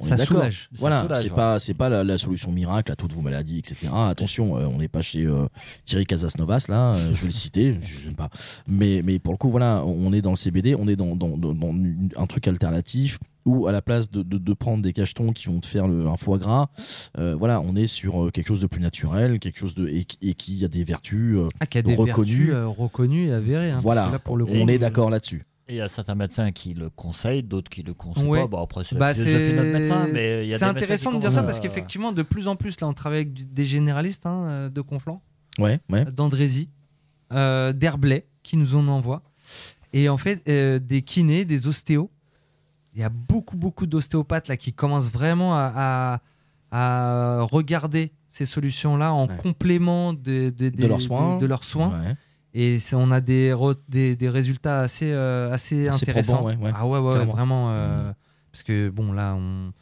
[0.00, 0.68] On Ça soulage.
[0.80, 3.76] Voilà, c'est pas c'est pas la, la solution miracle à toutes vos maladies, etc.
[3.94, 5.46] Attention, euh, on n'est pas chez euh,
[5.84, 8.28] Thierry Casasnovas là, euh, je vais le citer, je n'aime pas.
[8.66, 11.36] Mais mais pour le coup, voilà, on est dans le CBD, on est dans, dans,
[11.36, 11.74] dans-
[12.16, 15.60] un truc alternatif où à la place de, de, de prendre des cachetons qui vont
[15.60, 16.68] te faire le, un foie gras,
[17.18, 20.34] euh, voilà, on est sur quelque chose de plus naturel, quelque chose de et, et
[20.34, 21.36] qui a des vertus.
[21.36, 22.30] euh, Ah, qui a des reconnu.
[22.46, 23.70] vertus euh, reconnues et avérées.
[23.70, 25.44] hein, voilà, que là, pour le coup, on est d'accord là-dessus.
[25.68, 28.40] Et il y a certains médecins qui le conseillent, d'autres qui le conseillent Ouais.
[28.42, 28.46] pas.
[28.48, 31.62] Bon, après, c'est Bah, notre médecin, mais a c'est intéressant de dire ça parce euh,
[31.62, 34.80] qu'effectivement, de plus en plus, là, on travaille avec du- des généralistes hein, euh, de
[34.82, 35.22] Conflans.
[35.58, 36.04] Ouais, ouais.
[36.06, 36.68] d'Andrézy,
[37.32, 39.22] euh, d'Herblay, qui nous en envoient.
[39.94, 42.10] Et en fait, euh, des kinés, des ostéos.
[42.94, 46.20] Il y a beaucoup, beaucoup d'ostéopathes là qui commencent vraiment à, à-
[46.72, 51.36] à regarder ces solutions-là en complément de, de, De leurs soins.
[51.36, 52.02] de- de leurs soins.
[52.54, 53.52] Et on a des,
[53.88, 56.34] des, des résultats assez, euh, assez, Assez intéressants.
[56.38, 56.70] probants, ouais, ouais.
[56.74, 57.72] Ah ouais, ouais, vraiment.
[57.72, 58.12] euh,
[58.52, 59.72] Parce que bon, là, on,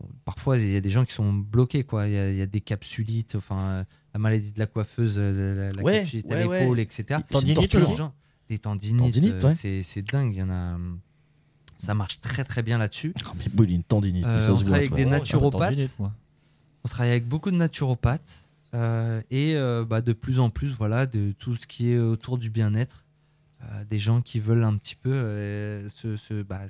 [0.00, 1.84] on- parfois, il y a des gens qui sont bloqués.
[1.84, 2.06] quoi.
[2.06, 5.70] Il y a, il y a des capsulites, enfin, la maladie de la coiffeuse, la,
[5.70, 6.60] la Ouais, capsulite ouais, à ouais.
[6.60, 7.20] l'épaule, etc.
[7.30, 7.92] Tendinite aussi.
[8.50, 8.98] Des tendinites.
[8.98, 9.54] Tendinite, euh, ouais.
[9.54, 10.34] c'est, c'est dingue.
[10.34, 10.76] Il y en a.
[11.78, 13.14] Ça marche très très bien là-dessus.
[13.24, 14.96] Oh, mais bon, il a une tendinite, mais Euh, ça on travaille avec toi.
[14.98, 15.90] des Oh, naturopathes.
[16.84, 18.40] On travaille avec beaucoup de naturopathes
[18.74, 22.38] euh, et euh, bah, de plus en plus voilà, de tout ce qui est autour
[22.38, 23.04] du bien-être.
[23.62, 25.10] Euh, des gens qui veulent un petit peu
[25.88, 26.60] se, se, bah,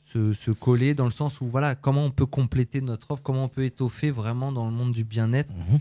[0.00, 3.44] se, se coller dans le sens où voilà, comment on peut compléter notre offre, comment
[3.44, 5.52] on peut étoffer vraiment dans le monde du bien-être.
[5.52, 5.80] Mhm.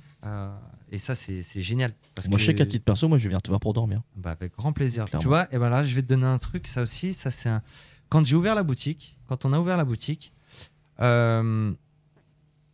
[0.91, 1.93] Et ça, c'est génial.
[2.15, 4.01] Parce Moi, que, je sais qu'à titre perso, moi, je venir te voir pour dormir.
[4.15, 5.05] bah, avec grand plaisir.
[5.05, 5.21] Clairement.
[5.21, 6.67] Tu vois, et ben là, je vais te donner un truc.
[6.67, 7.61] Ça aussi, ça c'est un...
[8.09, 10.33] quand j'ai ouvert la boutique, quand on a ouvert la boutique,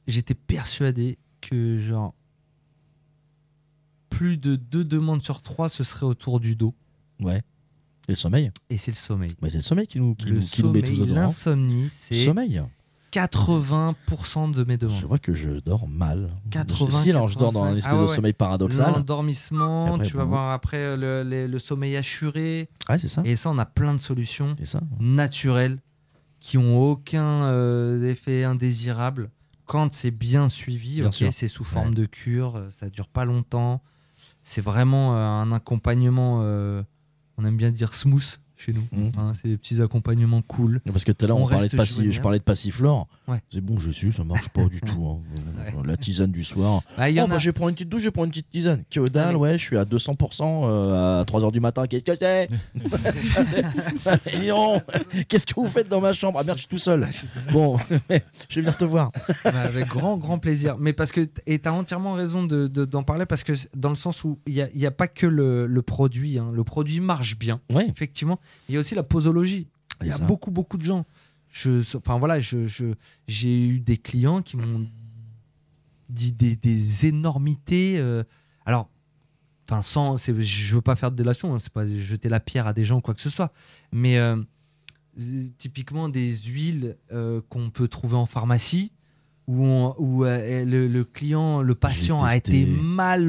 [0.07, 2.13] j'étais persuadé que genre
[4.09, 6.75] plus de deux demandes sur trois, ce serait autour du dos.
[7.21, 7.37] Ouais.
[8.07, 9.29] Et le sommeil Et c'est le sommeil.
[9.41, 11.89] bah, C'est le sommeil qui nous, qui le nous, qui nous met tous sommeil, l'insomnie,
[11.89, 12.61] c'est Sommeil
[13.11, 15.03] 80% de mes Je demandes.
[15.03, 16.29] vois que je dors mal.
[16.49, 17.77] 80, Si, alors je dors dans un 85.
[17.77, 18.15] espèce Ah ouais, de ouais.
[18.15, 18.93] sommeil paradoxal.
[18.93, 22.69] L'endormissement, tu vas voir après le, le- le sommeil assuré.
[22.89, 23.21] Ouais, c'est ça.
[23.25, 24.55] Et ça, on a plein de solutions.
[24.63, 24.79] Ça.
[24.99, 25.79] naturelles
[26.39, 29.29] qui ont aucun euh, effet indésirable
[29.71, 30.95] quand c'est bien suivi.
[30.97, 31.29] Bien ok, sûr.
[31.31, 31.95] c'est sous forme Ouais.
[31.95, 33.81] de cure, euh, ça dure pas longtemps.
[34.43, 36.83] C'est vraiment euh, un accompagnement, euh,
[37.37, 38.83] on aime bien dire smooth chez nous.
[38.91, 39.09] Mhm.
[39.17, 40.81] hein, c'est des petits accompagnements cool.
[40.85, 43.07] Parce que tout à l'heure, On on parlait de passi- je parlais de passiflore.
[43.27, 43.39] Ouais.
[43.51, 45.05] C'est bon, je suis, ça marche pas du tout.
[45.07, 45.19] hein.
[45.57, 45.73] Ouais.
[45.87, 46.81] La tisane du soir.
[46.97, 48.25] Ah, y Oh, en bah, a- je vais prendre une petite douche, je vais prendre
[48.25, 48.83] une petite tisane.
[48.89, 51.85] Que dalle, ouais, je suis à 200% euh, à 3h du matin.
[51.87, 52.49] Qu'est-ce que c'est
[55.27, 56.39] Qu'est-ce que vous faites dans ma chambre?
[56.39, 57.07] Ah merde, je suis tout seul.
[57.51, 57.95] Bon, je
[58.55, 59.11] vais venir te voir.
[59.43, 60.77] Bah, avec grand, grand plaisir.
[60.79, 63.89] Mais parce que, et tu as entièrement raison de- de- d'en parler, parce que dans
[63.89, 66.49] le sens où il n'y a, y a pas que le, le produit, hein.
[66.53, 67.87] le produit marche bien, Ouais.
[67.89, 68.39] effectivement.
[68.69, 69.67] Il y a aussi la posologie.
[70.01, 70.25] Il y a ça.
[70.25, 71.05] beaucoup, beaucoup de gens.
[71.49, 72.93] Je, enfin voilà, je, je-
[73.27, 74.87] j'ai eu des clients qui m'ont
[76.09, 77.97] dit des, des énormités.
[77.99, 78.23] euh,
[78.65, 78.89] alors,
[79.69, 82.73] enfin, sans, je veux pas faire de délation, hein, c'est pas jeter la pierre à
[82.73, 83.51] des gens ou quoi que ce soit,
[83.91, 84.37] mais euh,
[85.57, 88.91] typiquement des huiles euh, qu'on peut trouver en pharmacie
[89.47, 93.27] où, on- où, euh, le, le client, le patient a été mal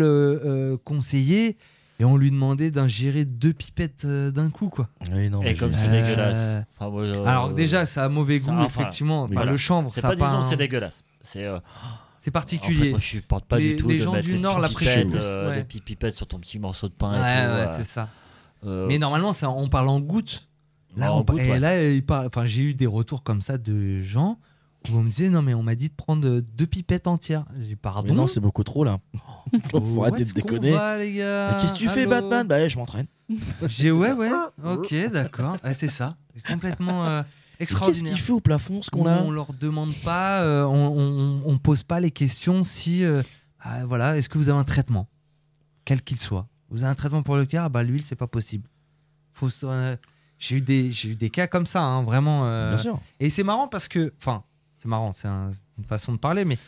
[0.85, 1.57] conseillé
[2.01, 4.89] et on lui demandait d'ingérer deux pipettes euh, d'un coup quoi.
[5.13, 6.65] Oui, non, Et mais comme c'est Euh, dégueulasse.
[6.79, 9.23] Enfin, moi, je- Alors déjà, ça a mauvais goût, ça, effectivement.
[9.25, 9.51] Enfin, voilà.
[9.53, 11.05] Le chanvre, C'est ça pas disons un- c'est dégueulasse.
[11.21, 11.59] C'est euh,
[12.19, 12.91] c'est en fait, particulier.
[12.91, 15.57] moi, je supporte pas Les- du tout les de gens du Nord l'apprécient euh, ouais.
[15.57, 17.11] des petites pipettes sur ton petit morceau de pain.
[17.11, 18.09] ouais, et tout, ouais, c'est ça.
[18.67, 20.49] euh, Mais normalement, ça, on parle en gouttes.
[20.97, 21.59] Là, en on- gouttes, et ouais.
[21.61, 24.39] là, il parle- enfin, j'ai eu des retours comme ça de gens
[24.91, 27.45] où on me disait non mais on m'a dit de prendre euh, deux pipettes entières.
[27.59, 28.09] J'ai dit, pardon.
[28.09, 28.99] Mais non, c'est beaucoup trop là.
[29.73, 30.73] Oh, Faut arrêter de déconner.
[30.73, 32.47] va, les gars Mais Qu'est-ce que tu fais, Batman?
[32.47, 33.07] Bah, ouais, je m'entraîne.
[33.69, 34.31] J'ai ouais ouais.
[34.65, 35.57] Ok d'accord.
[35.65, 36.17] Ouais, c'est ça.
[36.35, 38.13] C'est complètement euh, Mais Qu'est-ce extraordinaire.
[38.15, 41.59] qu'il fait au plafond, ce qu'on a On leur demande pas, euh, on, on, on
[41.59, 43.23] pose pas les questions si euh,
[43.61, 45.09] ah, voilà, est-ce que vous avez un traitement,
[45.85, 46.49] quel qu'il soit.
[46.71, 48.69] Vous avez un traitement pour le cœur, bah l'huile c'est pas possible.
[49.33, 49.97] Faut euh,
[50.39, 52.47] j'ai eu des j'ai eu des cas comme ça, hein, vraiment.
[52.47, 53.01] euh, Bien sûr.
[53.21, 54.43] Et c'est marrant parce que, enfin,
[54.83, 56.59] c'est marrant, c'est un- une façon de parler, mais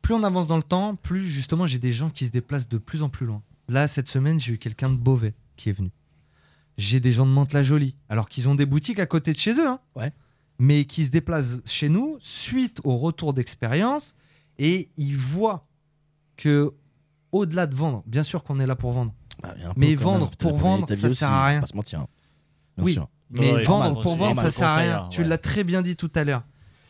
[0.00, 2.78] plus on avance dans le temps, plus justement j'ai des gens qui se déplacent de
[2.78, 3.42] plus en plus loin.
[3.68, 5.90] Là, cette semaine, j'ai eu quelqu'un de Beauvais qui est venu.
[6.78, 9.66] J'ai des gens de Mantes-la-Jolie, alors qu'ils ont des boutiques à côté de chez eux,
[9.68, 10.12] hein, Ouais.
[10.58, 14.14] mais qui se déplacent chez nous suite au retour d'expérience
[14.58, 15.66] et ils voient
[16.36, 16.72] que
[17.32, 19.12] au-delà de vendre, bien sûr qu'on est là pour vendre,
[19.42, 21.54] Bah, Mais vendre même, pour vendre, ça aussi, sert à on rien.
[21.56, 22.00] va Pas se mentir.
[22.00, 22.08] hein.
[22.76, 22.92] Bien Oui.
[22.92, 23.08] sûr.
[23.30, 25.08] Mais Ouais, vendre normal, pour vendre, ça sert à rien.
[25.10, 26.44] Tu l'as très bien dit tout à l'heure.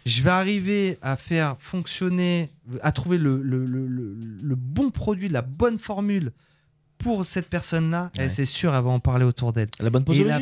[0.04, 2.50] Je vais arriver à faire fonctionner,
[2.82, 6.32] à trouver le, le, le- le- le bon produit, la bonne formule
[6.98, 8.10] pour cette personne-là.
[8.18, 8.28] Ouais.
[8.28, 9.68] c'est sûr, elle va en parler autour d'elle.
[9.80, 10.28] La bonne posologie.
[10.28, 10.40] la-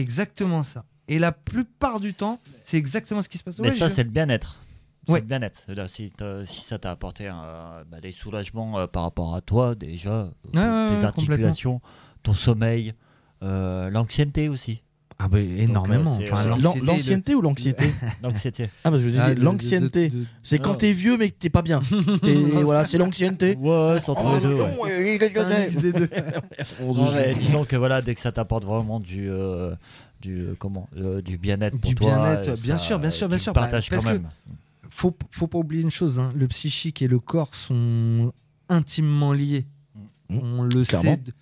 [0.00, 0.84] Exactement ça.
[1.08, 3.58] Et la plupart du temps, c'est exactement ce qui se passe.
[3.58, 4.58] Mais Ouais, ça, je- c'est le bien-être.
[5.06, 5.20] C'est Ouais.
[5.20, 5.66] le bien-être.
[5.88, 6.12] Si,
[6.44, 7.24] si ça t'a apporté
[7.90, 11.80] bah, des soulagements euh, par rapport à toi, déjà, tes articulations,
[12.22, 12.94] ton sommeil,
[13.42, 14.82] euh, l'anxiété aussi.
[15.22, 16.16] Ah bah énormément.
[16.22, 17.92] Enfin, c'est- L'an- l'anxiété, L'ancienneté ou l'anxiété
[18.22, 18.70] L'anxiété.
[18.84, 20.08] Ah, que je ah, de- l'ancienneté.
[20.08, 20.76] de- de- C'est quand Non.
[20.76, 21.80] t'es vieux mais que t'es pas bien.
[22.62, 23.54] Voilà, c'est l'ancienneté.
[23.56, 24.54] Ouais, c'est entre les deux.
[24.54, 25.00] ouais.
[27.14, 29.74] Mais disons que voilà, dès que ça t'apporte vraiment du, euh,
[30.20, 33.28] du euh, comment, euh, du bien-être pour Du toi, bien-être, euh, bien sûr, bien sûr,
[33.28, 34.28] bien sûr, bah, Partages parce quand que- même.
[34.90, 38.32] faut, faut pas oublier une chose, hein, le psychique et le corps sont
[38.68, 39.66] intimement liés.
[40.30, 40.38] Mmh.
[40.42, 41.10] On le Clairement.
[41.12, 41.16] sait.
[41.18, 41.32] de-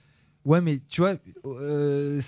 [0.45, 1.15] Ouais, mais tu vois,
[1.45, 2.21] euh,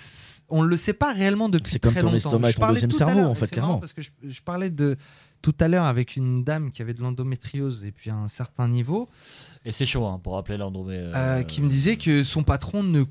[0.51, 2.17] on le sait pas réellement depuis C'est comme très ton longtemps.
[2.17, 3.79] estomac et ton deuxième cerveau, en fait, clairement.
[3.79, 4.97] Parce que je, je parlais de
[5.41, 8.67] tout à l'heure avec une dame qui avait de l'endométriose et puis à un certain
[8.67, 9.09] niveau,
[9.65, 10.95] Et c'est chaud hein, pour rappeler l'endomé.
[10.95, 13.03] euh, qui me disait que son patron ne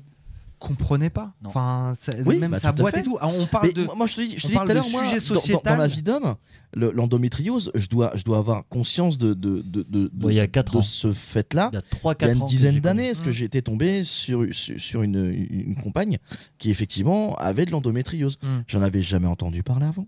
[0.61, 1.33] comprenait pas.
[1.43, 1.49] Non.
[1.49, 3.01] Enfin, ça- Oui, même bah, sa tout à boîte fait.
[3.01, 3.17] et tout.
[3.19, 3.87] Ah, On parle Mais de.
[3.95, 5.77] moi, je te dis, je te dis tout à l'heure, moi, sujet dans- dans, dans,
[5.77, 6.35] ma vie d'homme,
[6.73, 10.73] le- l'endométriose, je dois, je dois avoir conscience de, de, de, il y a quatre
[10.73, 10.81] de ans.
[10.81, 11.69] ce fait-là.
[11.73, 12.45] Il y a 3 Il y a 4 une ans.
[12.45, 16.17] dizaine d'années, est-ce que j'ai été tombé sur, sur, sur une, une compagne
[16.59, 18.37] qui effectivement avait de l'endométriose?
[18.43, 18.47] Mm.
[18.67, 20.07] J'en avais jamais entendu parler avant.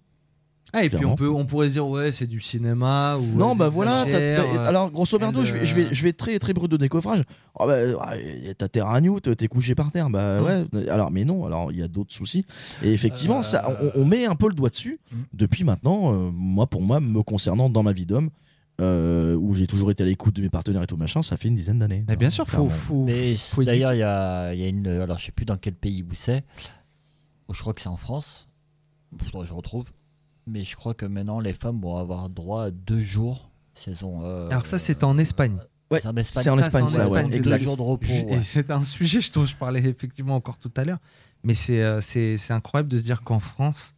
[0.76, 3.16] Ah, et puis on, peut, on pourrait se dire, ouais, c'est du cinéma.
[3.20, 4.06] Ou non, ouais, bah voilà.
[4.08, 6.52] euh, alors, grosso merdo, elle, je, vais, je, vais, euh, je vais être très, très
[6.54, 7.22] brut de décoffrage.
[7.60, 8.14] Ah bah, ah,
[8.58, 10.10] t'as terre à Newt, t'es couché par terre.
[10.10, 10.68] Bah Mm.
[10.76, 10.90] ouais.
[10.90, 12.44] Alors, mais non, alors il y a d'autres soucis.
[12.82, 15.16] Et effectivement, Euh, ça, on, on met un peu le doigt dessus Mm.
[15.34, 18.30] depuis maintenant, euh, moi, pour moi, me concernant dans ma vie d'homme.
[18.82, 21.48] euh, où j'ai toujours été à l'écoute de mes partenaires et tout machin, ça fait
[21.50, 22.04] une dizaine d'années.
[22.18, 23.06] Bien sûr, faut,
[23.64, 24.88] d'ailleurs, il y a, il y a une.
[24.88, 26.44] Alors, je sais plus dans quel pays où c'est.
[27.54, 28.48] Je crois que c'est en France.
[29.22, 29.86] Faudrait que je retrouve.
[30.48, 33.50] Mais je crois que maintenant, les femmes vont avoir droit à deux jours.
[34.04, 35.58] ont, euh, Alors ça, c'était en Espagne.
[35.92, 36.44] Ouais, c'est en Espagne.
[36.44, 38.06] c'est en Ça, Espagne, c'est en ça, ouais, Espagne, Deux jours de repos.
[38.08, 38.34] Je- ouais.
[38.40, 41.00] Et c'est un sujet dont je parlais effectivement encore tout à l'heure.
[41.44, 43.96] Mais c'est euh, c'est c'est incroyable de se dire qu'en France,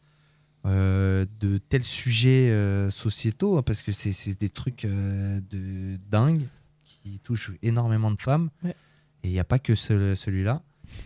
[0.65, 5.97] euh, de tels sujets euh, sociétaux, hein, parce que c'est c'est des trucs euh, de
[6.09, 6.47] dingue
[6.84, 8.49] qui touchent énormément de femmes.
[8.63, 8.76] Ouais.
[9.23, 10.61] Et il n'y a pas que ce- celui-là.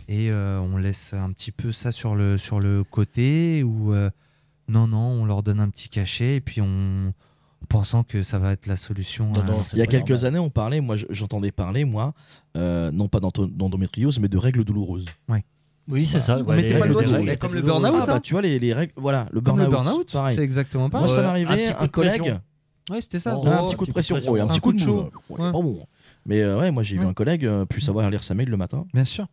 [0.08, 4.10] Et euh, on laisse un petit peu ça sur le, sur le côté où euh,
[4.70, 7.12] non, non, on leur donne un petit cachet et puis on
[7.68, 9.26] pensant que ça va être la solution.
[9.36, 10.26] Non, non, Il y a quelques normal.
[10.26, 12.14] années, on parlait, moi je- j'entendais parler, moi,
[12.56, 15.04] euh, non pas d'endométriose, mais de règles douloureuses.
[15.88, 16.40] Oui, c'est ça.
[16.40, 16.94] Ouais, mettait les pas le
[17.36, 18.06] comme le burn-out, Ah hein.
[18.06, 19.84] bah tu vois, les, les règles, voilà, le Comme le burn-out.
[19.86, 20.36] burn-out, pareil.
[20.36, 21.10] c'est exactement Moi, pareil.
[21.10, 22.24] ça Ouais, m'est un arrivé, petit coup un de pression.
[22.24, 22.40] collègue,
[22.90, 23.36] Ouais, c'était ça.
[23.38, 25.10] Oh, un petit coup de pression, un Un petit coup coup de chaud.
[25.30, 25.52] ouais, Ouais.
[25.52, 25.86] pas bon.
[26.26, 28.56] Mais euh, ouais, moi j'ai vu un collègue euh, plus savoir lire sa mail le
[28.56, 28.84] matin.
[28.94, 29.26] Bien sûr.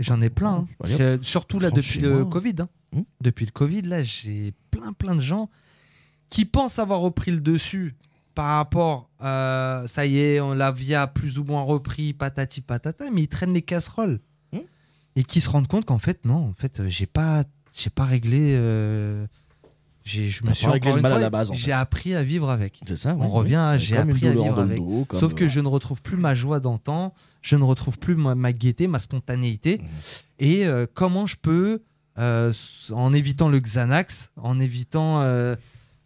[0.00, 0.66] J'en ai plein.
[0.84, 0.86] hein.
[0.86, 2.30] C'est- Surtout là depuis le moi.
[2.30, 2.54] Covid.
[2.60, 2.68] hein.
[2.92, 3.02] Hmm.
[3.20, 5.50] Depuis le Covid, là, j'ai plein plein de gens
[6.30, 7.94] qui pensent avoir repris le dessus
[8.34, 12.60] par rapport à ça y est, on la vie a plus ou moins repris, patati
[12.60, 14.20] patata, mais ils traînent les casseroles
[14.52, 14.58] Hmm.
[15.16, 17.44] et qui se rendent compte qu'en fait non, en fait, euh, j'ai pas
[17.76, 18.54] j'ai pas réglé.
[18.56, 19.26] euh,
[20.04, 21.50] j'ai je me T'as suis pas réglé encore le une mal à fois, la base,
[21.50, 22.80] en J'ai appris à vivre avec.
[22.86, 23.16] C'est ça.
[23.16, 24.78] On ouais, revient à j'ai appris à vivre avec.
[24.78, 27.12] dos, comme, Sauf que euh, je ne retrouve plus ma joie d'antan,
[27.46, 29.78] je ne retrouve plus ma, ma gaieté, ma spontanéité.
[29.78, 29.86] Mhm.
[30.40, 31.80] Et euh, comment je peux,
[32.18, 32.52] euh,
[32.92, 35.54] en évitant le Xanax, en évitant euh,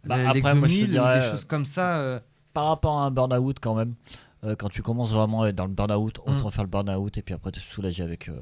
[0.05, 1.97] Bah, le- après, moi, je te l'Exomil, ou dirais, des euh, choses comme ça.
[1.97, 2.19] euh,
[2.53, 3.95] Par rapport à un burn-out, quand même,
[4.43, 7.21] euh, quand tu commences vraiment à être dans le burn-out, autant faire le burn-out et
[7.23, 8.29] puis après te soulager avec.
[8.29, 8.33] euh,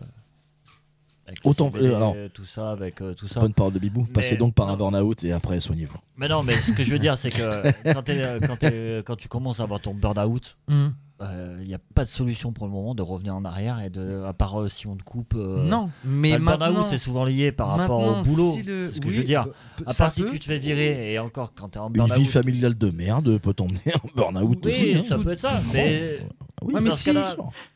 [1.27, 3.39] avec Autant- le CBD, euh, alors, tout ça, avec euh, tout ça.
[3.39, 4.03] Bonne parole de Bibou.
[4.05, 5.99] Passez Mais- donc par un burn-out et après soignez-vous.
[6.17, 7.43] Mais non, mais ce que je veux dire, c'est que
[9.03, 10.93] quand, tu commences à avoir ton burn-out, hum.
[11.21, 14.23] Il n'y a pas de solution pour le moment de revenir en arrière et de,
[14.23, 15.33] à part euh, si on te coupe.
[15.35, 18.53] euh, non, mais bah, le maintenant, burn-out, c'est souvent lié par rapport au boulot.
[18.53, 19.47] si le- C'est ce que oui, je veux dire.
[19.85, 20.29] À part si peut.
[20.31, 22.17] tu te fais virer et encore quand tu es en Une burn-out.
[22.17, 24.95] vie familiale de merde peut t'emmener en burn-out Oui, aussi.
[24.95, 25.03] hein.
[25.09, 25.61] ça peut être ça.
[25.73, 26.19] Mais
[26.61, 27.11] Oui, Ouais, mais ce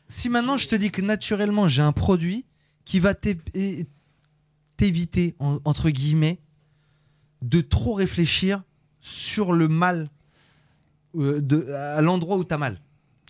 [0.08, 2.44] si- maintenant je te dis que naturellement j'ai un produit
[2.84, 3.14] qui va
[4.76, 6.38] t'éviter, en- entre guillemets,
[7.42, 8.62] de trop réfléchir
[9.00, 10.10] sur le mal,
[11.16, 12.80] euh, de, à l'endroit où t'as mal.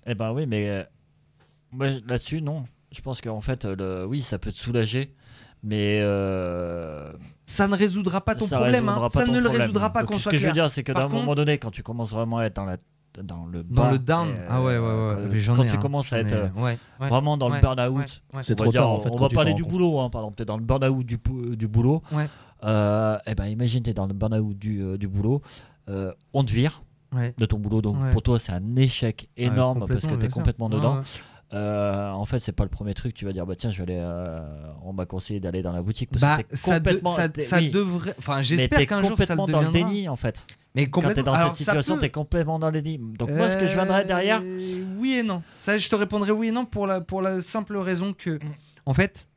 [0.06, 0.82] Eh ben oui, mais euh,
[1.72, 2.64] moi, là-dessus, non.
[2.93, 4.06] Je pense qu'en fait, euh, le...
[4.06, 5.14] oui, ça peut te soulager,
[5.62, 7.12] mais euh,
[7.47, 8.89] Ça ne résoudra pas ton ça problème.
[8.89, 9.09] hein.
[9.12, 10.82] pas Ça ton ne le résoudra pas qu'on Ce soit que je veux dire, c'est
[10.85, 12.76] que d'un moment donné, quand tu commences vraiment à être dans la
[13.22, 14.28] dans le Dans bas, le down.
[14.31, 15.40] et, Ah ouais, ouais, ouais.
[15.55, 15.78] quand ai, tu hein.
[15.78, 17.09] commences à être ai, euh, ouais, ouais.
[17.09, 18.05] vraiment dans Ouais, le burn-out, ouais,
[18.35, 18.43] ouais.
[18.43, 20.44] C'est trop dire, tard, en fait, On va parler du boulot, hein, par exemple, t'es
[20.44, 22.02] dans le burn-out du, pou- du boulot.
[22.10, 22.26] Ouais.
[22.64, 25.43] Euh, eh ben, imagine, t'es dans le burn-out du, euh, du boulot.
[25.89, 26.82] euh, on te vire
[27.15, 27.35] Ouais.
[27.39, 28.11] de ton boulot, donc Ouais.
[28.11, 30.35] pour toi, c'est un échec énorme parce que complètement, t'es bien sûr.
[30.35, 31.03] complètement dedans.
[31.53, 33.15] Euh, en fait, c'est pas le premier truc.
[33.15, 34.01] Tu vas dire, bah tiens, je vais aller.
[34.03, 34.41] euh,
[34.82, 37.12] on m'a conseillé d'aller dans la boutique parce Bah, que t'es ça, de- complètement.
[37.12, 38.15] ça, t'es- ça oui, devrait.
[38.19, 40.47] Enfin, j'espère qu'un jour ça le complètement dans le déni en fait.
[40.74, 41.32] Mais Quand t'es complètement.
[41.32, 42.99] dans Alors, cette situation, peut- t'es complètement dans le déni.
[42.99, 45.43] Donc moi, ce que je viendrais derrière, Euh, Oui et non.
[45.61, 48.41] Ça, je te répondrai oui et non pour la, pour la simple raison que,
[48.86, 49.28] en fait,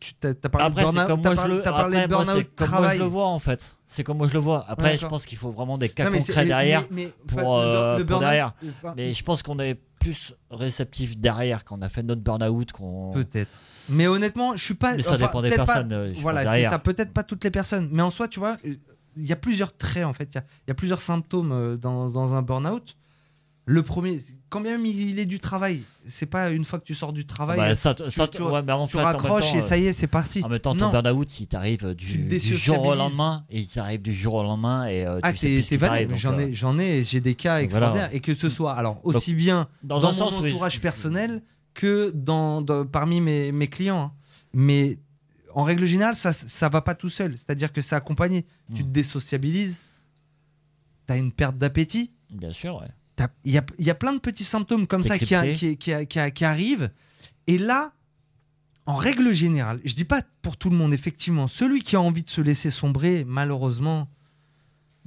[0.00, 1.96] tu t'as t'as parlé Après, de burn-out, comme t'as moi je parlé, le, t'as parlé
[1.98, 3.76] après, de moi, c'est comme moi je le vois en fait.
[3.86, 4.64] C'est comme moi je le vois.
[4.68, 7.42] Après, Ouais, je pense qu'il faut vraiment des cas Non, concrets derrière mais- pour, enfin,
[7.62, 8.54] le- euh, le pour burn-out, derrière.
[8.82, 12.72] enfin, Mais je pense qu'on est plus réceptif derrière quand on a fait notre burn-out.
[12.72, 13.50] qu'on Peut-être.
[13.88, 14.94] Mais honnêtement, je suis pas.
[14.96, 16.78] Mais ça enfin, dépend des pas- personnes, euh, pense, voilà, c'est ça.
[16.78, 17.88] Peut-être pas toutes les personnes.
[17.92, 18.78] Mais en soi, tu vois, il
[19.26, 20.30] y a plusieurs traits en fait.
[20.34, 22.96] Il y y, a plusieurs symptômes euh, dans, dans un burn-out.
[23.66, 24.20] Le premier,
[24.50, 27.24] quand bien même il est du travail, c'est pas une fois que tu sors du
[27.24, 27.56] travail.
[27.56, 29.60] Bah, ça, tu, ça, tu- ouais, mais en tu fait, en même raccroches temps, et
[29.62, 30.42] ça y est, c'est parti.
[30.44, 32.98] En même temps, ton burn-out, si t'arrives Tu du, te du jour au désociabilises.
[32.98, 36.08] lendemain, et il t'arrive du jour au lendemain, et euh, tu Ah, sais t'arrive.
[36.10, 38.10] donc, J'en euh, ai, j'en ai, j'ai des cas voilà, extraordinaires.
[38.12, 42.10] Et que ce soit, alors, aussi bien dans dans, un mon sens, entourage personnel que
[42.14, 44.00] dans, dans- parmi mes, mes clients.
[44.02, 44.12] hein.
[44.52, 44.98] Mais
[45.54, 47.32] en règle générale, ça ça va pas tout seul.
[47.36, 48.44] C'est-à-dire que c'est accompagné.
[48.74, 48.92] Tu te Hmm.
[48.92, 49.80] désociabilises,
[51.06, 52.10] tu as une perte d'appétit.
[52.30, 52.88] Bien sûr, ouais.
[53.44, 56.90] Il y y a plein de petits symptômes comme ça qui, qui, qui- arrivent.
[57.46, 57.92] Et là,
[58.86, 62.22] en règle générale, je dis pas pour tout le monde, effectivement, celui qui a envie
[62.22, 64.08] de se laisser sombrer, malheureusement,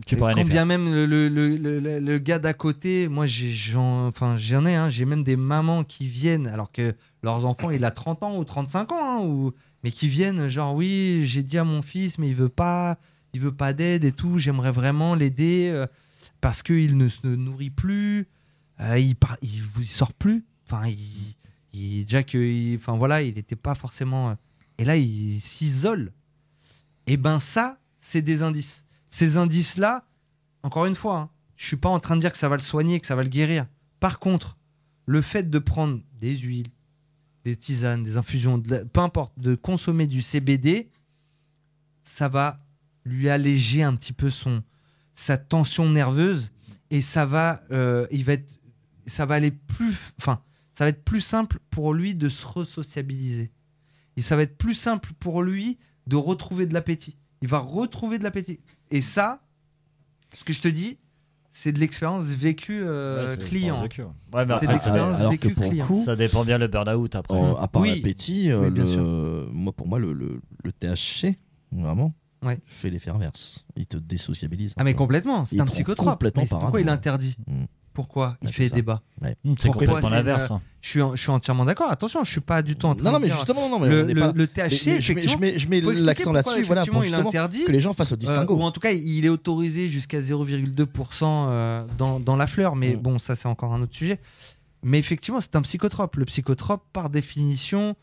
[0.08, 4.74] Tu peux quand bien même le, le- le- gars d'à côté, moi j'en enfin, ai,
[4.76, 8.38] hein, j'ai même des mamans qui viennent, alors que leurs enfants, il a 30 ans
[8.38, 9.52] ou 35 ans, hein, ou,
[9.84, 12.98] mais qui viennent genre oui, j'ai dit à mon fils, mais il veut pas,
[13.34, 15.86] il veut pas d'aide et tout, j'aimerais vraiment l'aider euh,
[16.44, 18.28] parce qu'il ne se nourrit plus,
[18.82, 21.36] euh, il, par- il, il sort plus, enfin il,
[21.72, 24.36] il- déjà que, enfin voilà, il n'était pas forcément, euh,
[24.78, 26.12] et là il s'isole.
[27.08, 28.86] Et ben ça, c'est des indices.
[29.08, 30.04] Ces indices-là,
[30.64, 32.62] encore une fois, hein, je suis pas en train de dire que ça va le
[32.62, 33.66] soigner, que ça va le guérir.
[34.02, 34.58] Par contre,
[35.06, 36.72] le fait de prendre des huiles,
[37.46, 40.90] des tisanes, des infusions, de peu importe, de consommer du CBD,
[42.04, 42.60] ça va
[43.06, 44.62] lui alléger un petit peu son
[45.14, 46.52] sa tension nerveuse
[46.90, 48.60] et ça va, euh, il va être,
[49.06, 50.42] ça va aller plus, enfin,
[50.74, 53.52] ça va être plus simple pour lui de se resociabiliser.
[54.18, 55.78] Et ça va être plus simple pour lui
[56.08, 57.18] de retrouver de l'appétit.
[57.42, 58.60] Il va retrouver de l'appétit.
[58.92, 59.42] Et ça,
[60.34, 60.98] ce que je te dis,
[61.50, 63.82] c'est de l'expérience vécue euh, Ouais, c'est client.
[63.84, 64.10] vécue, ouais.
[64.34, 65.86] C'est de après, l'expérience alors que vécue client.
[65.88, 67.40] coup, Ça dépend bien le burn-out après.
[67.60, 67.96] À part Oui.
[67.96, 71.38] l'appétit, euh, Oui, moi, pour moi, le, le, le THC,
[71.72, 72.14] vraiment,
[72.44, 72.60] Ouais.
[72.66, 73.66] fait l'effet inverse.
[73.76, 74.74] Il te désociabilise.
[74.78, 76.10] Ah mais complètement, c'est un psychotrope.
[76.12, 77.66] complètement Mais c'est pourquoi il interdit Mm.
[77.94, 79.04] Pourquoi Il Ouais, fait c'est débat.
[79.22, 79.30] Hum,
[79.60, 80.50] C'est Pourquoi complètement c'est l'inverse.
[80.50, 80.62] hein.
[80.82, 81.92] Je suis, en- je suis entièrement d'accord.
[81.92, 83.78] Attention, je suis pas du tout en train Non, non, de mais dire- justement, non,
[83.80, 86.82] mais le, le- pas- le THC, je mets- effectivement, je mets, je l'accent là-dessus, voilà,
[86.82, 87.66] effectivement, pour il justement interdit.
[87.66, 88.56] que les gens fassent au Euh, distinguo.
[88.56, 92.76] ou en tout cas, il est autorisé jusqu'à 0,2% euh, dans, dans la fleur.
[92.76, 93.02] Mais Mm.
[93.02, 94.20] bon, ça, c'est encore un autre sujet.
[94.82, 96.16] Mais effectivement, c'est un psychotrope.
[96.16, 97.96] Le psychotrope, par définition,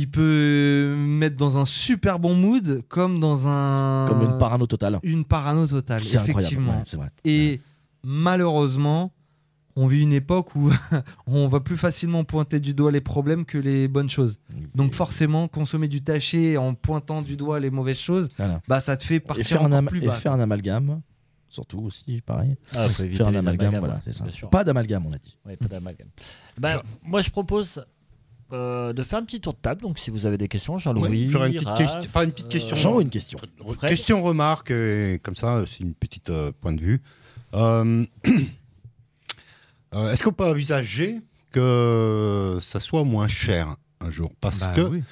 [0.00, 4.06] il peut mettre dans un super bon mood comme dans un.
[4.08, 5.00] Comme une parano totale.
[5.02, 6.40] Une parano totale, C'est incroyable.
[6.40, 6.72] effectivement.
[6.78, 7.10] ouais, c'est vrai.
[7.24, 7.60] Et
[8.04, 9.12] malheureusement,
[9.74, 10.70] on vit une époque où
[11.26, 14.38] on va plus facilement pointer du doigt les problèmes que les bonnes choses.
[14.74, 18.60] Donc forcément, consommer du taché en pointant du doigt les mauvaises choses, Voilà.
[18.68, 20.12] bah ça te fait Et partir faire, un plus et bas.
[20.12, 21.00] faire un amalgame,
[21.48, 22.56] surtout aussi, pareil.
[22.76, 24.24] Ah, Faire un amalgame, amalgames, voilà, ouais, ça.
[24.48, 25.36] Pas d'amalgame, on a dit.
[25.46, 26.08] Ouais, pas d'amalgame.
[26.58, 27.84] Bah, moi, je propose
[28.52, 29.82] euh, de faire un petit tour de table.
[29.82, 32.48] Donc, si vous avez des questions, Jean-Louis, Ouais, j'aurais une petite Raph, pas une petite
[32.48, 32.76] question.
[32.76, 33.38] Jean, une question.
[33.38, 37.02] Fred Question remarque, et comme ça, c'est une petite euh, point de vue.
[37.54, 38.04] Euh,
[39.94, 41.20] euh, Est-ce qu'on peut envisager
[41.52, 44.32] que ça soit moins cher un jour?
[44.40, 45.02] Parce Bah que, oui.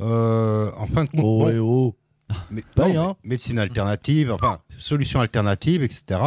[0.00, 1.94] euh, en fin de compte, Oh, bon, et oh.
[2.50, 6.20] mais- Paye, non, mais médecine alternative, enfin, solution alternative, etc.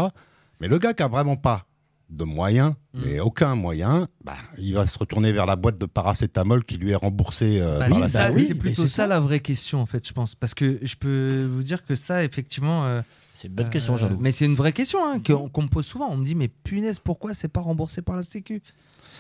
[0.62, 1.66] Mais le gars qui a vraiment pas
[2.10, 3.02] de moyens, Mm.
[3.06, 6.92] mais aucun moyen, bah, il va se retourner vers la boîte de paracétamol qui lui
[6.92, 9.08] est remboursée euh, Bah, par oui, la ça, bah oui, c'est plutôt c'est ça, ça.
[9.08, 10.34] la vraie question en fait, je pense.
[10.36, 12.86] Parce que je peux vous dire que ça, effectivement.
[12.86, 13.02] euh,
[13.34, 14.18] C'est une bonne question, euh, Jean-Louis.
[14.22, 16.10] Mais c'est une vraie question hein, qu'on qu'on me pose souvent.
[16.12, 18.62] On me dit, mais punaise, pourquoi c'est pas remboursé par la Sécu?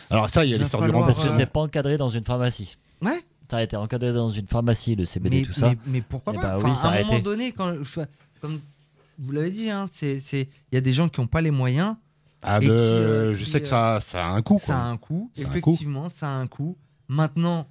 [0.09, 1.45] Alors ça, il y a l'histoire du falloir, Parce que remboursement.
[1.45, 2.77] c'est pas encadré dans une pharmacie.
[3.01, 3.21] Ouais.
[3.51, 5.69] Ça a été encadré dans une pharmacie, le CBD, mais, tout ça.
[5.69, 7.21] mais, mais pourquoi Eh pas bah Enfin, oui, ça À un moment été.
[7.21, 8.01] donné, quand je-
[8.41, 8.59] comme
[9.19, 11.51] vous l'avez dit, hein, c'est- c'est- il y a des gens qui n'ont pas les
[11.51, 11.95] moyens.
[12.41, 14.59] Ah, Et de- qui, euh, je qui, sais que ça, ça a un coût.
[14.61, 15.29] Ça a un coût.
[15.35, 15.71] Ça a un coût.
[15.71, 16.77] Effectivement, ça a un coût.
[17.09, 17.67] Maintenant,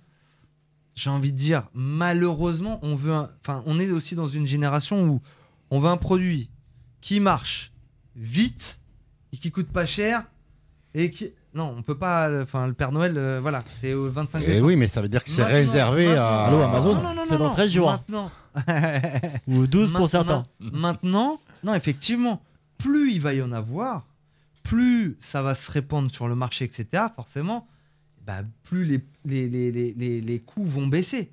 [0.94, 5.02] j'ai envie de dire, malheureusement, on veut, un- enfin, on est aussi dans une génération
[5.08, 5.20] où
[5.70, 6.50] on veut un produit
[7.00, 7.72] qui marche
[8.16, 8.80] vite
[9.32, 10.24] et qui coûte pas cher
[10.94, 12.28] et qui non, on peut pas.
[12.28, 14.58] euh, Enfin, le Père Noël, euh, voilà, c'est au 25 Et décembre.
[14.58, 16.44] Eh oui, mais ça veut dire que c'est réservé à.
[16.44, 17.52] Allô, Amazon Non, non, non, C'est dans non.
[17.52, 17.90] 13 jours.
[17.90, 18.30] Maintenant.
[19.48, 20.44] Ou 12 pour certains.
[20.60, 22.42] Maintenant, non, effectivement,
[22.76, 24.06] plus il va y en avoir,
[24.68, 27.04] plus ça va se répandre sur le marché, etc.
[27.14, 27.66] Forcément,
[28.26, 31.30] bah, plus les, les, les, les, les- les coûts vont baisser.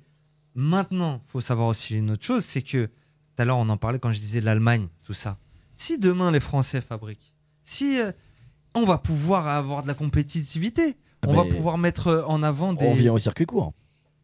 [0.54, 3.98] Maintenant, faut savoir aussi une autre chose, c'est que tout à l'heure on en parlait
[3.98, 5.36] quand je disais l'Allemagne, tout ça.
[5.76, 7.34] Si demain les Français fabriquent,
[7.64, 8.10] si euh,
[8.74, 10.96] on va pouvoir avoir de la compétitivité,
[11.26, 13.74] on va pouvoir mettre en avant des On revient au circuit court.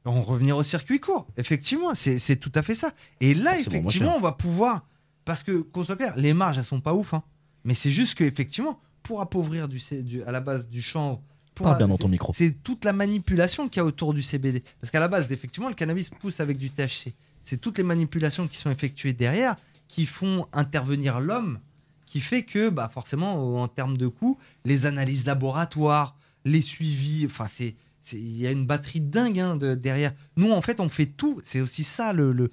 [0.07, 1.27] on revenir au circuit court.
[1.37, 2.93] Effectivement, c'est tout à fait ça.
[3.21, 4.87] Et là, Forcément effectivement, on va pouvoir.
[5.25, 7.13] Parce que, qu'on soit clair, les marges, elles sont pas ouf.
[7.15, 7.23] hein.
[7.65, 11.21] Mais c'est juste que, effectivement, pour appauvrir du, du- à la base du chanvre.
[11.55, 12.33] pour- Parle bien dans c'est- ton micro.
[12.35, 14.63] C'est toute la manipulation qu'il y a autour du CBD.
[14.81, 17.13] Parce qu'à la base, effectivement, le cannabis pousse avec du THC.
[17.43, 19.57] C'est toutes les manipulations qui sont effectuées derrière
[19.89, 21.59] qui font intervenir l'homme,
[22.07, 26.17] qui fait que, bah, forcément, en termes de coûts, les analyses laboratoires,
[26.47, 27.75] les suivis, enfin, c'est.
[28.13, 30.13] Il y a une batterie dingue hein, de, derrière.
[30.37, 31.41] Nous, en fait, on fait tout.
[31.45, 32.49] C'est aussi ça le, le,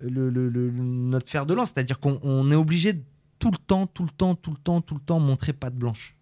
[0.00, 1.72] le- notre fer de lance.
[1.74, 3.02] C'est-à-dire qu'on on est obligé de
[3.44, 6.16] tout le temps, tout le temps, tout le temps, tout le temps montrer patte blanche.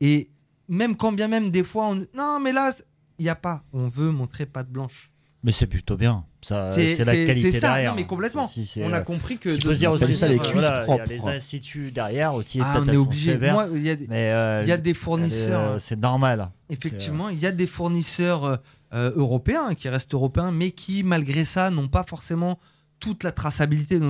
[0.00, 0.28] Et
[0.68, 1.94] même quand bien même, des fois, on...
[2.16, 2.72] non, mais là,
[3.18, 3.62] il n'y a pas.
[3.72, 5.10] On veut montrer patte blanche.
[5.44, 6.24] Mais c'est plutôt bien.
[6.42, 7.92] Ça, C'est- c'est la qualité c'est ça, derrière.
[7.92, 8.48] non, mais complètement.
[8.48, 9.54] C'est, On a euh, compris que.
[9.54, 11.08] Se dire aussi, ça les cuisses voilà, il y a propres.
[11.08, 12.60] les instituts derrière aussi.
[12.60, 13.32] Ah, on est obligé.
[13.32, 15.60] sévères, Moi, il y a des- mais euh, il y a des elle est, fournisseurs.
[15.72, 16.50] euh, c'est normal.
[16.70, 18.56] Effectivement, il y a des fournisseurs euh,
[18.94, 22.58] euh, européens qui restent européens, mais qui, malgré ça, n'ont pas forcément
[23.00, 24.00] toute la traçabilité.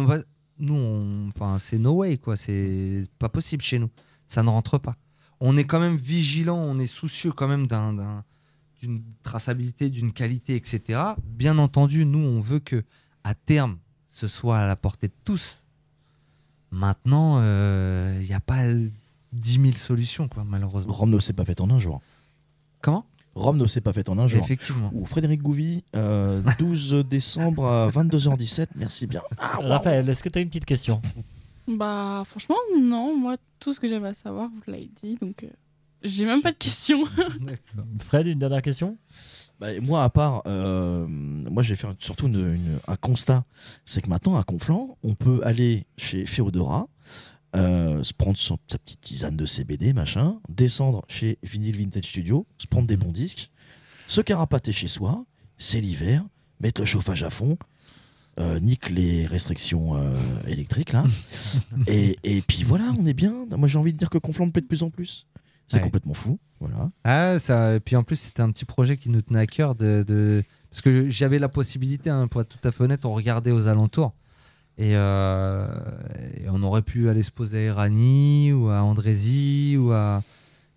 [0.59, 2.37] Nous, enfin, c'est no way, quoi.
[2.37, 3.91] C'est pas possible chez nous.
[4.29, 4.97] Ça ne rentre pas.
[5.41, 8.25] On est quand même vigilant, on est soucieux quand même d'un- d'un-
[8.81, 11.01] d'une traçabilité, d'une qualité, etc.
[11.27, 12.85] Bien entendu, nous, on veut que
[13.25, 13.79] à terme,
[14.09, 15.65] ce soit à la portée de tous.
[16.71, 18.65] Maintenant, euh, il n'y a pas
[19.33, 20.93] 10 000 solutions, quoi, malheureusement.
[20.93, 22.01] Rome ne s'est pas faite en un jour.
[22.83, 23.07] Comment?
[23.39, 24.43] Rome ne s'est pas faite en un jour.
[24.45, 24.91] Effectivement.
[24.95, 28.67] Ou Frédéric Gouvy, euh, 12 décembre à 22h17.
[28.77, 29.23] Merci bien.
[29.39, 29.59] Ah.
[29.61, 31.01] Raphaël, est-ce que tu as une petite question?
[31.67, 33.17] Bah, franchement, non.
[33.17, 35.17] Moi, tout ce que j'avais à savoir, vous l'avez dit.
[35.21, 35.49] Donc, euh,
[36.03, 37.05] j'ai même pas de questions.
[38.01, 38.97] Fred, une dernière question?
[39.61, 43.45] Bah, moi, à part, euh, moi, je vais faire surtout une- une- un constat.
[43.85, 46.89] C'est que maintenant, à Conflans, on peut aller chez Féodora,
[47.57, 52.47] euh, se prendre son- sa petite tisane de CBD, machin, descendre chez Vinyl Vintage Studio,
[52.59, 53.51] se prendre des bons disques,
[54.07, 55.25] se carapater chez soi,
[55.57, 56.25] c'est l'hiver,
[56.61, 57.57] mettre le chauffage à fond,
[58.39, 60.15] euh, nique les restrictions euh,
[60.47, 61.05] électriques, là.
[61.87, 63.47] et, et puis voilà, on est bien.
[63.57, 65.27] Moi, j'ai envie de dire que Conflans me plaît de plus en plus.
[65.67, 65.83] C'est Ouais.
[65.83, 66.39] complètement fou.
[66.61, 66.91] Voilà.
[67.05, 69.75] Ah, ça, et puis en plus, c'était un petit projet qui nous tenait à cœur
[69.75, 70.03] de.
[70.07, 73.51] de- Parce que j'avais la possibilité, hein, pour être tout à fait honnête, on regardait
[73.51, 74.15] aux alentours.
[74.79, 75.67] Et, euh,
[76.37, 80.23] et on aurait pu aller se poser à Irani ou à Andrézy ou à.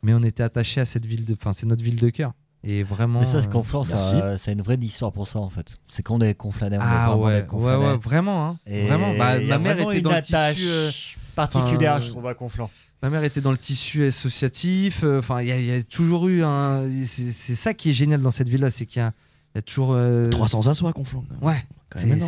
[0.03, 1.33] Mais on était attaché à cette ville de.
[1.33, 2.33] Enfin, c'est notre ville de cœur.
[2.63, 3.19] Et vraiment.
[3.21, 5.77] Mais ça, euh, c'est Conflans, ça, c'est une vraie histoire pour ça en fait.
[5.87, 6.35] C'est qu'on est est
[6.79, 8.47] Ah ouais, ouais, ouais, vraiment.
[8.47, 9.13] Hein, Et vraiment.
[9.17, 10.15] Bah, ma mère vraiment était une dans le
[10.53, 10.67] tissu.
[10.67, 10.91] euh,
[11.35, 12.69] particulière, enfin, je trouve, à Conflans.
[13.03, 15.01] Ma mère était dans le tissu associatif.
[15.03, 16.83] euh, Enfin, il y, a- il y a toujours eu un.
[17.05, 19.11] C'est c'est ça qui est génial dans cette ville-là, c'est qu'il y a,
[19.53, 19.93] il y a toujours.
[19.93, 21.25] euh, 300 assois à Conflans.
[21.41, 21.63] Ouais,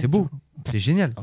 [0.02, 0.30] c'est beau,
[0.66, 1.14] c'est génial.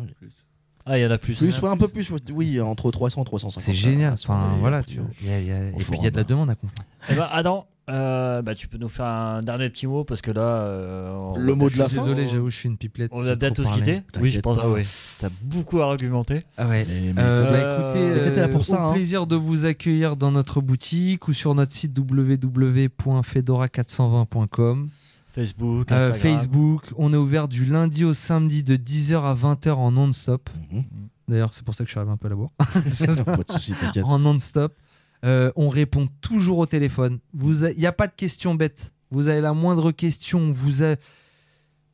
[0.92, 1.36] Ah, il y en a plus.
[1.38, 3.64] Plus, ouais, un peu plus, oui, entre 300 et 350.
[3.64, 4.14] C'est génial.
[4.14, 6.10] assois, Enfin, et voilà, puis, tu y a- y a- Et puis il y a
[6.10, 6.82] de la demande à Conflans.
[7.10, 10.32] Eh ben, Adam, euh, bah, tu peux nous faire un dernier petit mot parce que
[10.32, 10.40] là.
[10.42, 12.04] euh, on- Le mot de la Je suis fin.
[12.06, 13.12] Désolé, j'avoue, je suis une pipelette.
[13.14, 13.78] On a tous parlé.
[13.78, 14.58] quitté Oui, je pense.
[14.60, 14.82] Ah ouais.
[15.20, 16.40] T'as beaucoup à argumenter.
[16.56, 16.84] Ah ouais.
[16.84, 18.94] Mecs, Euh, bah, Euh, écoutez, là pour euh, ça, au hein.
[18.94, 24.88] plaisir de vous accueillir dans notre boutique ou sur notre site www.fedora420.com.
[25.32, 26.38] Facebook, Euh, Instagram.
[26.38, 30.50] Facebook, on est ouvert du lundi au samedi de 10h à 20h en non-stop.
[30.72, 30.84] Mhm.
[31.28, 32.52] D'ailleurs, c'est pour ça que je suis arrivé un peu à la bourre.
[32.58, 34.04] pas de soucis, t'inquiète.
[34.04, 34.76] en non-stop.
[35.24, 37.18] Euh, on répond toujours au téléphone.
[37.34, 38.92] Il n'y a pas de questions bêtes.
[39.10, 41.00] Vous avez la moindre question, vous avez-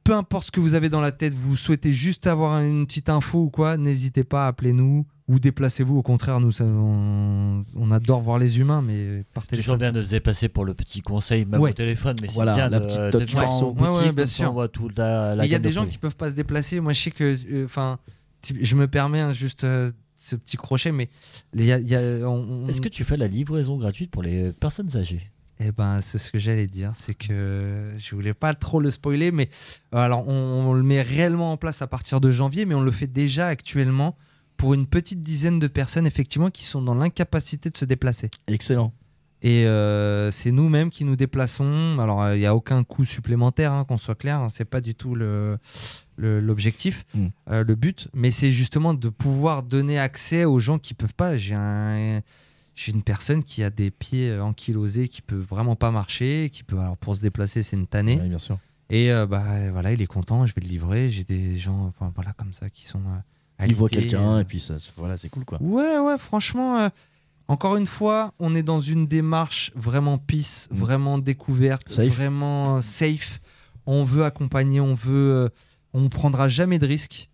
[0.06, 3.08] peu importe ce que vous avez dans la tête, vous souhaitez juste avoir une petite
[3.08, 5.96] info ou quoi, n'hésitez pas, appelez-nous ou déplacez-vous.
[5.98, 9.78] Au contraire, nous, ça- on, on adore voir les humains, mais par C'est toujours téléphone.
[9.78, 11.70] bien de se dépasser pour le petit conseil, même Ouais.
[11.70, 13.66] au téléphone, mais Voilà, c'est bien la de, petite touch dans perso.
[13.66, 14.50] en boutique, Ouais, ouais, bien comme ça, sûr.
[14.50, 16.28] on voit toute la, la Mais Il y a des de gens qui peuvent pas
[16.30, 16.78] se déplacer.
[16.80, 17.98] Moi, je sais que, euh, enfin,
[18.60, 21.08] je me permets hein, juste euh, ce petit crochet, mais
[21.52, 22.00] il y a, il y a-
[22.30, 25.28] on- on- Est-ce que tu fais la livraison gratuite pour les personnes âgées?
[25.58, 26.92] Eh ben, c'est ce que j'allais dire.
[26.94, 29.48] C'est que je voulais pas trop le spoiler, mais
[29.94, 30.32] euh, alors on,
[30.68, 33.46] on le met réellement en place à partir de janvier, mais on le fait déjà
[33.48, 34.16] actuellement
[34.58, 38.30] pour une petite dizaine de personnes, effectivement, qui sont dans l'incapacité de se déplacer.
[38.48, 38.92] Excellent.
[39.42, 41.98] Et euh, c'est nous-mêmes qui nous déplaçons.
[42.00, 44.40] Alors, euh, il n'y a aucun coût supplémentaire, hein, qu'on soit clair.
[44.40, 45.58] hein, c'est pas du tout le,
[46.18, 47.26] l'objectif, Mm.
[47.50, 48.08] euh, le but.
[48.14, 51.36] Mais c'est justement de pouvoir donner accès aux gens qui peuvent pas.
[51.36, 52.20] J'ai un,
[52.76, 56.62] j'ai une personne qui a des pieds euh, ankylosés, qui peut vraiment pas marcher, qui
[56.62, 58.20] peut alors pour se déplacer, c'est une tannée.
[58.20, 58.58] Ouais, bien sûr.
[58.90, 59.42] Et euh, bah
[59.72, 61.10] voilà, il est content, je vais le livrer.
[61.10, 63.00] J'ai des gens, enfin voilà, comme ça, qui sont.
[63.00, 65.58] euh, Il voit quelqu'un et puis ça, c'est- voilà, c'est cool quoi.
[65.60, 66.88] Ouais, ouais, franchement, euh,
[67.48, 70.76] encore une fois, on est dans une démarche vraiment peace, Mm.
[70.76, 72.06] vraiment découverte, Safe.
[72.14, 73.40] vraiment safe.
[73.86, 75.48] On veut accompagner, on veut.
[75.94, 77.30] on prendra jamais de risques.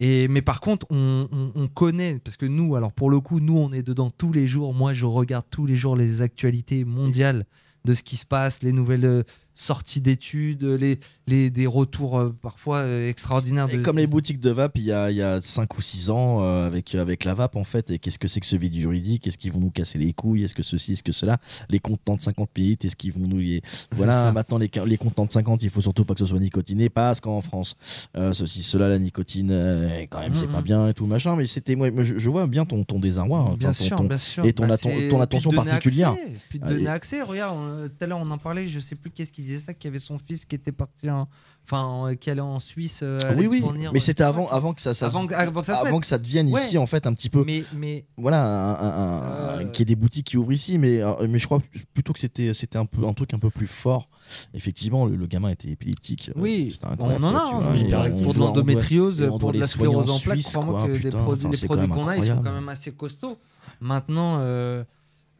[0.00, 3.40] Et, mais par contre, on, on- on connaît, parce que nous, alors pour le coup,
[3.40, 4.74] nous, on est dedans tous les jours.
[4.74, 7.46] Moi, je regarde tous les jours les actualités mondiales
[7.84, 9.22] de ce qui se passe, les nouvelles euh,
[9.54, 13.68] sorties d'études, les, les, des retours euh, parfois euh, extraordinaires.
[13.70, 15.82] Et de, comme les boutiques de vape, il y a, il y a 5 ou
[15.82, 17.90] 6 ans euh, avec, avec la vape en fait.
[17.90, 19.26] Et qu'est-ce que c'est que ce vide juridique?
[19.26, 20.44] Est-ce qu'ils vont nous casser les couilles?
[20.44, 21.38] Est-ce que ceci, est-ce que cela?
[21.68, 23.62] Les contenants de 50 pays, est-ce qu'ils vont nous les.
[23.92, 26.88] Voilà, maintenant les, les contenants de 50, il faut surtout pas que ce soit nicotiné
[26.88, 27.76] parce qu'en France,
[28.16, 30.52] euh, ceci, cela, la nicotine, euh, quand même, c'est Mhm.
[30.52, 31.34] pas bien et tout machin.
[31.36, 31.74] Mais c'était.
[31.74, 33.40] Moi, je, je vois bien ton, ton désarroi.
[33.40, 34.44] hein, Bien ton- sûr, ton- bien sûr.
[34.44, 36.10] Et ton, Bah, ton attention particulière.
[36.12, 37.22] accès, puis de donner accès.
[37.22, 39.88] Regarde, tout à l'heure on en parlait, je sais plus qu'est-ce qui disait ça, qui
[39.88, 41.28] avait son fils qui était parti, en-
[41.64, 43.00] enfin, euh, qui allait en Suisse.
[43.02, 45.34] euh, Oui, oui, fournir, mais euh, c'était avant, avant que ça, ça se- avant, que-
[45.34, 46.00] avant que ça se avant mette.
[46.02, 46.60] que ça devienne Ouais.
[46.62, 49.94] ici en fait un petit peu Mais, mais voilà un, un- un- qu'il y ait
[49.94, 51.60] des boutiques qui ouvrent ici mais mais je crois
[51.92, 54.08] plutôt que c'était c'était un peu un truc un peu plus fort
[54.54, 57.38] effectivement le, le gamin était épileptique oui, on en a.
[57.40, 61.50] hein, vois, pour de l'endométriose, pour de la sclérose en plaques, crois-moi que produits- enfin,
[61.50, 63.38] les produits qu'on a, ils sont quand même assez costauds.
[63.80, 64.84] Maintenant, euh,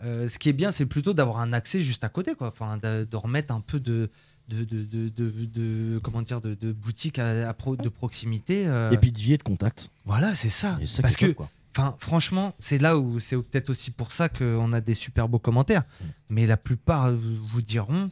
[0.04, 2.48] euh, ce qui est bien, c'est plutôt d'avoir un accès juste à côté, quoi.
[2.48, 4.10] Enfin, de, de remettre un peu de.
[4.48, 8.92] De, de, de, de- comment dire de, de boutique à, à pro- de proximité euh,
[8.92, 11.34] et puis de vie et de contact voilà c'est ça parce que.
[11.78, 15.38] Enfin, franchement, c'est là où c'est peut-être aussi pour ça qu'on a des super beaux
[15.38, 15.82] commentaires.
[16.30, 18.10] Mais la plupart vous diront,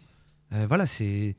[0.52, 1.34] euh, voilà, c'est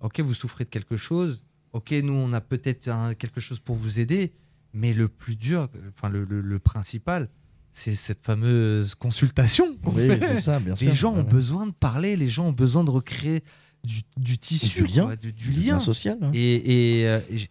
[0.00, 1.44] ok, vous souffrez de quelque chose.
[1.74, 2.88] Ok, nous on a peut-être
[3.18, 4.32] quelque chose pour vous aider.
[4.72, 7.28] Mais le plus dur, enfin le, le- le principal,
[7.72, 9.66] c'est cette fameuse consultation.
[9.84, 10.08] Oui,
[10.40, 10.94] ça, bien Les sûr.
[10.94, 13.42] gens ont besoin de parler, les gens ont besoin de recréer
[13.84, 15.04] du, du tissu, du lien.
[15.06, 16.30] quoi, du, du Du lien lien social, hein.
[16.34, 17.50] Et, et, euh, et j-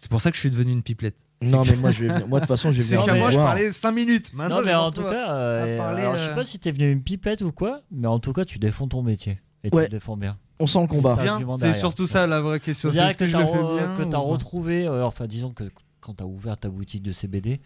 [0.00, 1.16] c'est pour ça que je suis devenu une pipelette.
[1.42, 3.14] Non, mais moi, je vais venir- moi, de toute façon, je vais C'est venir qu'à
[3.14, 4.30] moi, je parlais 5 minutes.
[4.34, 6.58] Maintenant, non, je mais en tout cas, euh, parler, alors, je euh, sais pas si
[6.58, 9.40] t'es venu une pipette ou quoi, mais en tout cas, tu défends ton métier.
[9.64, 9.84] Et Ouais.
[9.86, 10.38] tu le défends bien.
[10.58, 11.18] On sent le combat.
[11.58, 12.92] C'est surtout ça la vraie question.
[12.92, 14.18] C'est est-ce que que re- ou t'as pas?
[14.18, 15.64] retrouvé, euh, enfin, disons que
[16.00, 17.60] quand t'as ouvert ta boutique de CBD.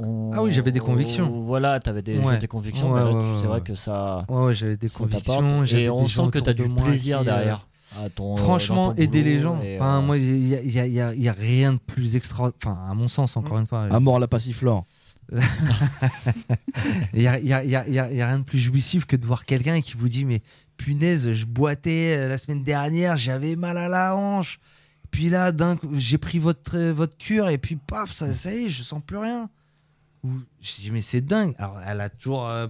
[0.00, 1.42] On- Ah oui, j'avais des convictions.
[1.42, 2.38] Voilà, t'avais des, Ouais.
[2.38, 2.92] des convictions.
[2.92, 4.24] Ouais, ouais, c'est vrai que ça.
[4.28, 5.64] Ouais, ouais, j'avais des ça convictions.
[5.64, 7.66] Et on sent que t'as du de plaisir qui, euh, derrière.
[8.04, 9.60] à ton, euh, Franchement, ton aider les gens.
[9.62, 11.32] et, Enfin, euh, moi, il y a, y a- il y a- il y a
[11.32, 12.50] rien de plus extra.
[12.62, 13.84] Enfin, à mon sens, encore une fois.
[13.90, 14.84] À mort la passiflore.
[17.14, 19.44] Il y a, il y a- y y rien de plus jouissif que de voir
[19.44, 20.40] quelqu'un qui vous dit Mais
[20.78, 24.58] punaise, je boitais la semaine dernière, j'avais mal à la hanche.
[25.10, 28.66] Puis là, d'un coup, j'ai pris votre, votre cure et puis paf, ça, ça y
[28.66, 29.48] est, je sens plus rien.
[30.24, 30.30] Ou
[30.60, 31.54] je dis Mais c'est dingue.
[31.58, 32.66] Alors, elle a toujours euh,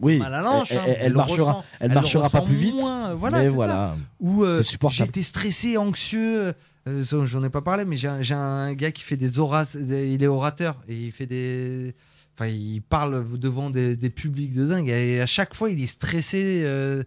[0.00, 0.70] Oui, mal à la hanche.
[0.72, 3.42] elle- hein, elle- elle le marchera- ressent- elle le marchera pas plus vite, moins, voilà,
[3.42, 3.96] mais voilà.
[4.20, 6.54] Ou euh, j'étais stressé, anxieux.
[6.88, 10.22] euh, J'en ai pas parlé, mais j'ai un, gars qui fait des oras, des- il
[10.22, 11.94] est orateur et il fait des,
[12.36, 15.86] enfin il parle devant des, des publics de dingue et à chaque fois il est
[15.86, 16.62] stressé.
[16.64, 17.02] euh,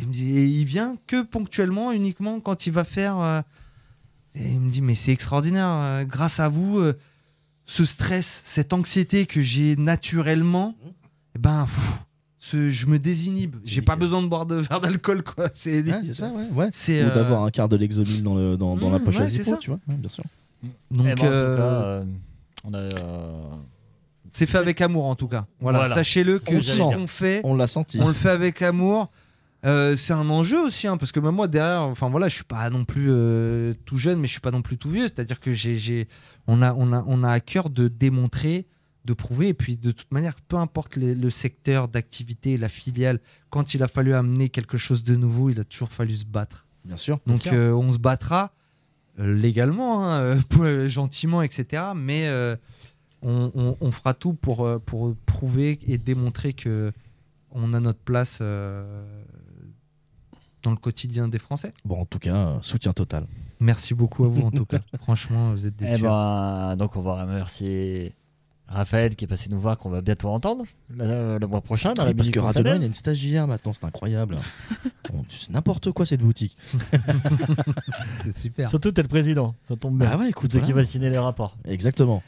[0.00, 3.42] il me dit, et il vient que ponctuellement, uniquement quand il va faire.
[4.34, 6.80] et il me dit mais c'est extraordinaire, grâce à vous,
[7.64, 10.74] ce stress, cette anxiété que j'ai naturellement,
[11.34, 12.02] eh ben pff,
[12.38, 13.56] ce- je me désinhibe.
[13.64, 15.48] J'ai pas besoin de boire de verre d'alcool quoi.
[15.52, 16.46] C'est Ouais, c'est ça, ouais.
[16.54, 16.68] ouais.
[16.72, 19.16] C'est, Ou euh, d'avoir un quart de Lexomil dans, le, dans, dans la Mmh, poche
[19.16, 19.56] à ouais, c'est zippo, ça.
[19.58, 19.78] tu vois.
[19.88, 20.24] Ouais, bien sûr.
[20.90, 22.04] Donc, eh ben, en tout euh, cas, euh,
[22.64, 22.78] on a.
[22.78, 23.42] euh,
[24.32, 25.46] C'est fait avec amour en tout cas.
[25.60, 25.94] Voilà, Voilà.
[25.94, 27.98] sachez-le que On ce qu'on fait, On l'a senti.
[28.00, 29.10] on le fait avec amour.
[29.64, 32.44] Euh, c'est un enjeu aussi, hein, parce que même moi derrière, enfin voilà, je suis
[32.44, 35.04] pas non plus euh, tout jeune, mais je suis pas non plus tout vieux.
[35.04, 36.08] C'est-à-dire que j'ai, j'ai-
[36.48, 38.66] on a, on a, on a à cœur de démontrer,
[39.04, 43.20] de prouver, et puis de toute manière, peu importe les- le secteur d'activité, la filiale,
[43.50, 46.66] quand il a fallu amener quelque chose de nouveau, il a toujours fallu se battre.
[46.84, 47.20] Bien sûr.
[47.26, 47.52] Donc sûr.
[47.54, 48.52] euh, on se battra
[49.18, 50.38] légalement, hein,
[50.88, 51.82] gentiment, etc.
[51.94, 52.28] Mais
[53.22, 56.92] on, on- on fera tout pour, pour prouver et démontrer que
[57.54, 59.04] on a notre place euh,
[60.62, 61.72] dans le quotidien des Français.
[61.84, 63.26] Bon, en tout cas, euh, soutien total.
[63.60, 64.78] Merci beaucoup à vous en tout cas.
[65.02, 66.10] Franchement, vous êtes des Eh tueurs.
[66.12, 68.14] ben, donc on va remercier
[68.68, 72.04] Raphaël qui est passé nous voir, qu'on va bientôt entendre le, le mois prochain dans
[72.04, 72.76] la oui, parce que Confadès.
[72.76, 74.36] il y a une stagiaire maintenant, c'est incroyable.
[75.12, 76.56] Bon, c'est n'importe quoi cette boutique.
[78.24, 78.68] C'est super.
[78.68, 80.08] Surtout t'es le président, ça tombe bien.
[80.12, 80.86] Ah ouais, écoute, C'est toi qui voilà.
[80.86, 81.56] va signer les rapports.
[81.66, 82.22] Exactement.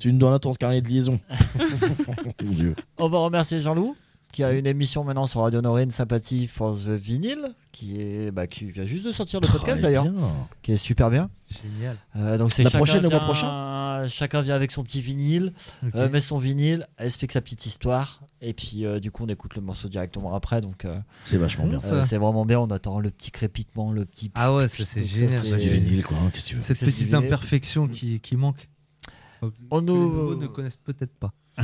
[0.00, 1.20] Tu me donnes ton carnet de liaison.
[2.42, 2.74] Mon Dieu.
[2.98, 3.94] On va remercier Jean-Loup
[4.34, 8.48] qui a une émission maintenant sur Radio Norine, Sympathie for the Vinyl, qui est bah,
[8.48, 10.06] qui vient juste de sortir le Très podcast d'ailleurs,
[10.62, 11.30] qui est super bien.
[11.62, 11.96] Génial.
[12.16, 15.00] Euh, donc c'est La chacun prochaine, le mois vient- prochain Chacun vient avec son petit
[15.00, 15.52] vinyle,
[15.94, 19.54] euh, met son vinyle, explique sa petite histoire, et puis euh, du coup on écoute
[19.54, 20.60] le morceau directement après.
[20.60, 21.78] Donc euh, C'est vachement bien.
[21.78, 22.04] Ça.
[22.04, 22.58] c'est vraiment bien.
[22.58, 24.32] On attend le petit crépitement, le petit.
[24.34, 25.44] Ah ouais, ça c'est génial.
[25.44, 26.16] c'est- ça, Du j'ai- vinyle, quoi.
[26.18, 28.68] hein, Qu'est-ce que tu veux Cette petite imperfection qui, qui manque.
[29.70, 31.32] On les nous- nouveaux ne connaissent peut-être pas.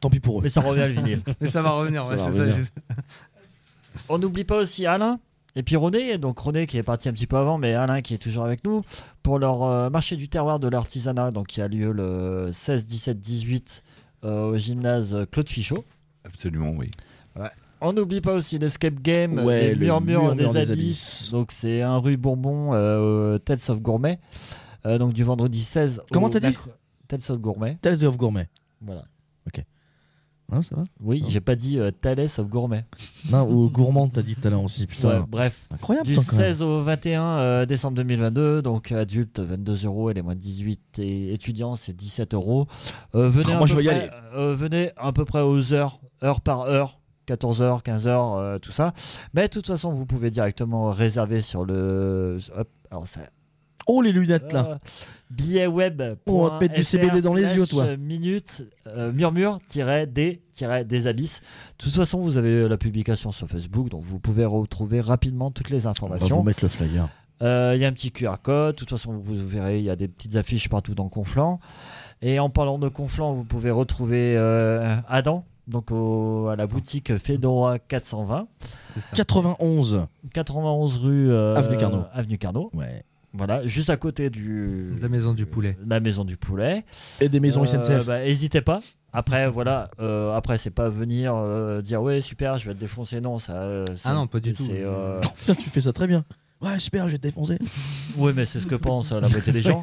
[0.00, 0.42] Tant pis pour eux.
[0.42, 1.22] Mais ça revient le vinyle.
[1.40, 2.52] Mais ça va revenir, Ça ouais, va c'est revenir.
[2.54, 2.58] ça.
[2.58, 2.74] juste.
[4.08, 5.18] On n'oublie pas aussi Alain
[5.58, 8.12] et puis René, donc René qui est parti un petit peu avant, mais Alain qui
[8.12, 8.82] est toujours avec nous
[9.22, 13.18] pour leur euh, marché du terroir de l'artisanat, donc qui a lieu le 16, 17,
[13.18, 13.82] 18
[14.24, 15.82] euh, au gymnase Claude Fichot.
[16.24, 16.90] Absolument, oui.
[17.80, 20.72] On n'oublie pas aussi l'Escape Game, Ouais, les le Murmures Murmure des, des Abysses.
[20.72, 21.30] Abysses.
[21.32, 24.18] Donc c'est un rue Bourbon, euh, Tales of Gourmet.
[24.84, 26.56] Euh, donc du vendredi 16 Comment au t'as dit
[27.08, 27.76] Tales of Gourmet.
[27.80, 28.48] Tales of Gourmet.
[28.80, 29.04] Voilà.
[30.52, 31.28] Hein, ça va Oui, Non.
[31.28, 32.84] j'ai pas dit euh, Tales of Gourmet.
[33.32, 34.86] Non, ou gourmand, t'as dit l'heure aussi.
[34.86, 35.66] Putain, Ouais, bref.
[35.72, 36.06] incroyable.
[36.06, 36.46] Du toi, quand même.
[36.46, 41.00] 16 au 21 euh, décembre 2022, donc adultes 22 euros et les moins de 18
[41.00, 42.68] et étudiants c'est 17 euros.
[43.16, 44.10] Euh, venez, Oh, à moi, je peu veux y près- aller.
[44.36, 47.00] euh, venez à peu près aux heures, heure par heure.
[47.26, 48.92] 14h, 15h, euh, tout ça.
[49.34, 52.38] Mais de toute façon, vous pouvez directement réserver sur le.
[52.56, 53.22] Hop, alors ça.
[53.86, 54.68] Oh, les lunettes là.
[54.72, 54.76] euh,
[55.30, 56.02] billet web.
[56.26, 57.96] Oh, on va te mettre du CBD dans les yeux, toi.
[57.96, 60.40] Minute, euh, murmure-des
[60.86, 61.40] des abysses.
[61.78, 65.70] De toute façon, vous avez la publication sur Facebook, donc vous pouvez retrouver rapidement toutes
[65.70, 66.36] les On va informations.
[66.38, 67.08] vous mettre le flyer.
[67.42, 68.74] Euh, Il y a un petit QR code.
[68.74, 71.60] De toute façon, vous, vous verrez, il y a des petites affiches partout dans Conflans.
[72.22, 77.18] Et en parlant de Conflans, vous pouvez retrouver euh, Adam, donc au- à la boutique
[77.18, 78.48] Fedora 420,
[78.94, 79.08] C'est ça.
[79.16, 80.06] 91.
[80.32, 82.04] 91 rue euh, Avenue Carnot.
[82.14, 82.70] Avenue Carnot.
[82.72, 83.04] Ouais.
[83.36, 85.76] Voilà, juste à côté du De la maison du poulet.
[85.86, 86.84] La maison du poulet.
[87.20, 88.06] Et des maisons Euh, SNCF.
[88.06, 88.80] bah, N'hésitez pas.
[89.12, 89.90] Après, voilà.
[90.00, 93.20] euh, après, c'est pas venir euh, dire ouais super, je vais te défoncer.
[93.20, 93.62] Non, ça.
[93.62, 94.66] euh, Ah non, pas du tout.
[94.70, 96.24] euh, Putain, tu fais ça très bien.
[96.62, 97.58] Ouais, super, je vais te défoncer.
[98.16, 99.82] Oui, mais c'est ce que pense euh, la moitié des gens.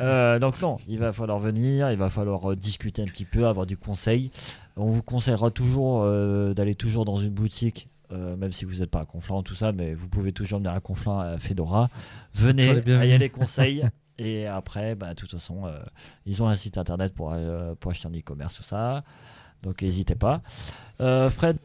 [0.00, 3.46] Euh, donc non, il va falloir venir, il va falloir euh, discuter un petit peu,
[3.46, 4.30] avoir du conseil.
[4.76, 8.90] On vous conseillera toujours euh, d'aller toujours dans une boutique, euh, même si vous n'êtes
[8.90, 11.88] pas à Conflans, tout ça, mais vous pouvez toujours venir à Conflans, à Fedora.
[12.34, 13.84] Venez, ayez les conseils.
[14.18, 15.78] Et après, bah, de toute façon, euh,
[16.24, 19.04] ils ont un site internet pour, euh, pour acheter en e-commerce, tout ça.
[19.62, 20.40] Donc n'hésitez pas.
[21.00, 21.58] Euh, Fred,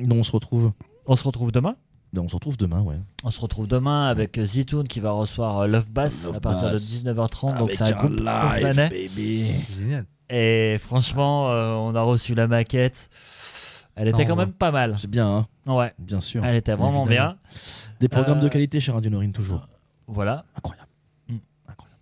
[0.00, 0.72] Non, on se retrouve.
[1.06, 1.76] on se retrouve demain?
[2.12, 2.96] Non, on se retrouve demain, ouais.
[3.24, 7.02] on se retrouve demain avec Zitoun qui va recevoir Love Bass Love à partir Bass.
[7.04, 7.58] de 19h30.
[7.58, 8.88] Donc c'est un groupe conflanais.
[8.90, 9.52] baby.
[9.78, 10.04] Génial.
[10.28, 13.08] Et franchement, euh, on a reçu la maquette.
[13.94, 14.94] Elle Ça était quand même pas mal.
[14.98, 16.44] C'est bien, hein Ouais, bien sûr.
[16.44, 17.32] elle était vraiment Évidemment.
[17.32, 17.38] bien.
[18.00, 19.68] Des programmes Euh, de qualité chez Radio Norine, toujours.
[20.06, 20.44] Voilà.
[20.56, 20.88] Incroyable.
[21.28, 21.36] Mm.
[21.68, 22.00] Incroyable.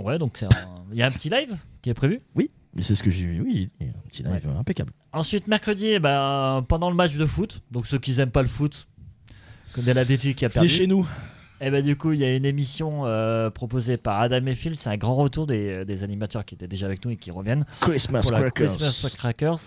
[0.00, 0.48] Ouais, donc c'est un-
[0.92, 2.20] il y a un petit live qui est prévu?
[2.36, 3.40] Mais c'est ce que j'ai vu.
[3.40, 4.92] Oui, il y a un petit live impeccable.
[5.12, 8.48] Ensuite, mercredi, eh ben, pendant le match de foot, donc ceux qui n'aiment pas le
[8.48, 8.86] foot,
[9.74, 10.68] comme de l'habitude qui a perdu.
[10.68, 11.08] chez nous.
[11.62, 14.76] Et ben du coup, il y a une émission euh, proposée par Adam et Phil.
[14.76, 17.66] C'est un grand retour des, des animateurs qui étaient déjà avec nous et qui reviennent.
[17.80, 18.52] Christmas Crackers.
[18.52, 19.58] Christmas Crackers.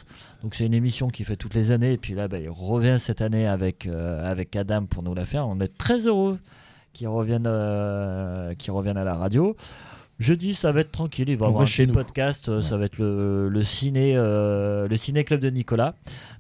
[0.42, 2.98] Donc c'est une émission qui fait toutes les années et puis là bah, il revient
[3.00, 5.48] cette année avec euh, avec Adam pour nous la faire.
[5.48, 6.40] On est très heureux
[6.94, 9.56] qu'il revienne euh, qu'il revienne à la radio.
[10.20, 11.94] Jeudi ça va être tranquille, il va avoir un chez petit nous.
[12.04, 15.94] podcast, euh, ça va être le, le ciné euh, le ciné club de Nicolas.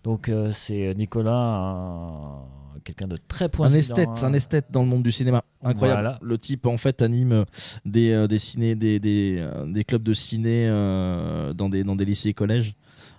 [0.03, 2.39] Donc euh, c'est Nicolas un-
[2.83, 5.43] quelqu'un de très pointu Un esthète, dans- c'est un esthète dans le monde du cinéma.
[5.63, 6.01] Incroyable.
[6.01, 6.19] Voilà.
[6.21, 7.45] Le type en fait anime
[7.85, 11.95] des, euh, des ciné, des, des, euh, des clubs de ciné euh, dans, des, dans
[11.95, 12.75] des lycées et collèges.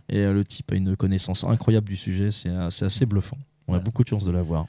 [0.08, 2.30] Et euh, le type a une connaissance incroyable du sujet.
[2.30, 3.38] C'est c'est assez bluffant.
[3.68, 4.66] On a beaucoup de chance de l'avoir.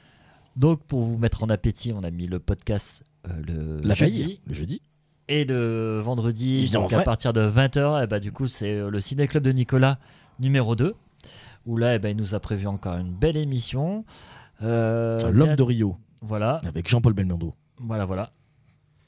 [0.56, 4.40] Donc pour vous mettre en appétit, on a mis le podcast euh, le La jeudi.
[4.46, 4.80] le jeudi.
[5.28, 9.26] Et le vendredi, donc à partir de 20h, et bah, du coup, c'est le Ciné
[9.26, 9.98] Club de Nicolas
[10.38, 10.94] numéro 2.
[11.66, 14.04] Où là, eh ben, il nous a prévu encore une belle émission.
[14.62, 17.54] Euh, L'homme bien- de Rio Voilà, avec Jean-Paul Belmondo.
[17.78, 18.30] voilà, voilà.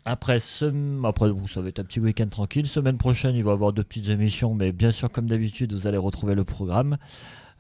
[0.05, 0.73] Après, ce...
[1.05, 2.67] Après, vous savez, un petit week-end tranquille.
[2.67, 5.87] Semaine prochaine, il va y avoir deux petites émissions, mais bien sûr, comme d'habitude, vous
[5.87, 6.97] allez retrouver le programme.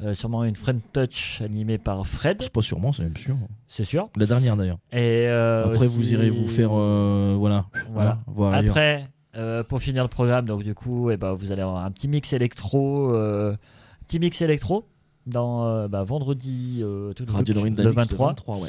[0.00, 3.36] Euh, sûrement une Friend Touch animée par Fred, C'est pas sûrement, c'est même sûr.
[3.66, 4.08] c'est sûr.
[4.16, 4.78] La dernière d'ailleurs.
[4.92, 6.70] Et euh, Après, aussi- vous irez vous faire.
[6.72, 7.66] euh, voilà.
[7.92, 8.12] Voilà.
[8.12, 8.54] Hein, voir.
[8.54, 11.90] Après, euh, pour finir le programme, donc du coup, eh ben, vous allez avoir un
[11.90, 13.56] petit mix électro, euh,
[14.06, 14.84] petit mix électro
[15.28, 18.28] dans euh, bah, vendredi euh, tout le Radio truc, Norine le Dynamics, 23.
[18.28, 18.68] 23, ouais.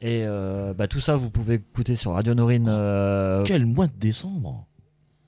[0.00, 2.66] Et euh, bah, tout ça, vous pouvez écouter sur Radio Norine.
[2.68, 4.66] euh, Quel mois de décembre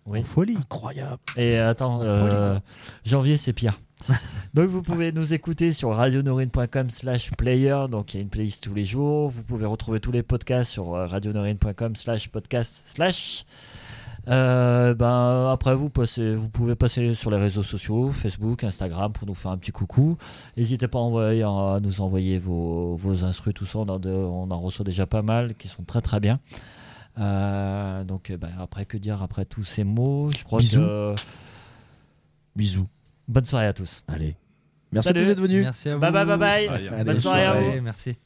[0.09, 0.23] oui.
[0.23, 0.57] Folie.
[0.57, 1.19] Incroyable.
[1.37, 2.59] Et attends, euh,
[3.05, 3.81] janvier, c'est pire.
[4.55, 8.63] donc vous pouvez nous écouter sur radionorine.com slash player, donc il y a une playlist
[8.63, 9.31] tous les jours.
[9.31, 13.45] Vous pouvez retrouver tous les podcasts sur radionorine.com slash podcast slash.
[14.29, 19.27] Euh, ben, après, vous, passez, vous pouvez passer sur les réseaux sociaux, Facebook, Instagram, pour
[19.27, 20.17] nous faire un petit coucou.
[20.57, 23.79] N'hésitez pas à, envoyer- à nous envoyer vos, vos instrus, tout ça.
[23.79, 26.41] On en, on en reçoit déjà pas mal, qui sont très très bien.
[27.19, 30.29] Euh, donc, euh, ben, après, que dire après tous ces mots?
[30.37, 30.81] Je crois Bisous.
[30.81, 31.15] que.
[32.57, 32.87] Bisous.
[33.29, 34.03] Bonne soirée à tous.
[34.09, 34.37] Allez.
[34.93, 35.21] Merci Salut.
[35.21, 35.63] à tous d'être venus.
[35.63, 36.01] Merci à vous.
[36.01, 36.69] Bye bye bye bye.
[36.69, 37.81] Allez, Bonne soirée à vous.
[37.81, 38.17] Merci.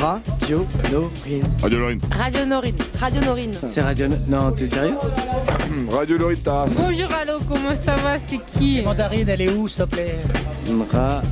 [0.00, 1.42] Radio Norine.
[1.62, 2.00] Radio Lorine.
[2.10, 2.76] Radio Norine.
[3.00, 3.54] Radio Norine.
[3.68, 4.08] C'est Radio.
[4.08, 4.94] No- Non, t'es sérieux
[5.90, 6.66] Radio Loritas.
[6.76, 8.82] Bonjour, allô, comment ça va C'est qui?
[8.82, 10.18] Mandarine, elle est où, s'il te plaît?
[10.92, 11.22] Ra...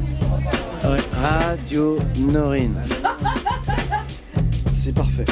[1.23, 2.74] Radio Norine.
[4.74, 5.24] C'est parfait.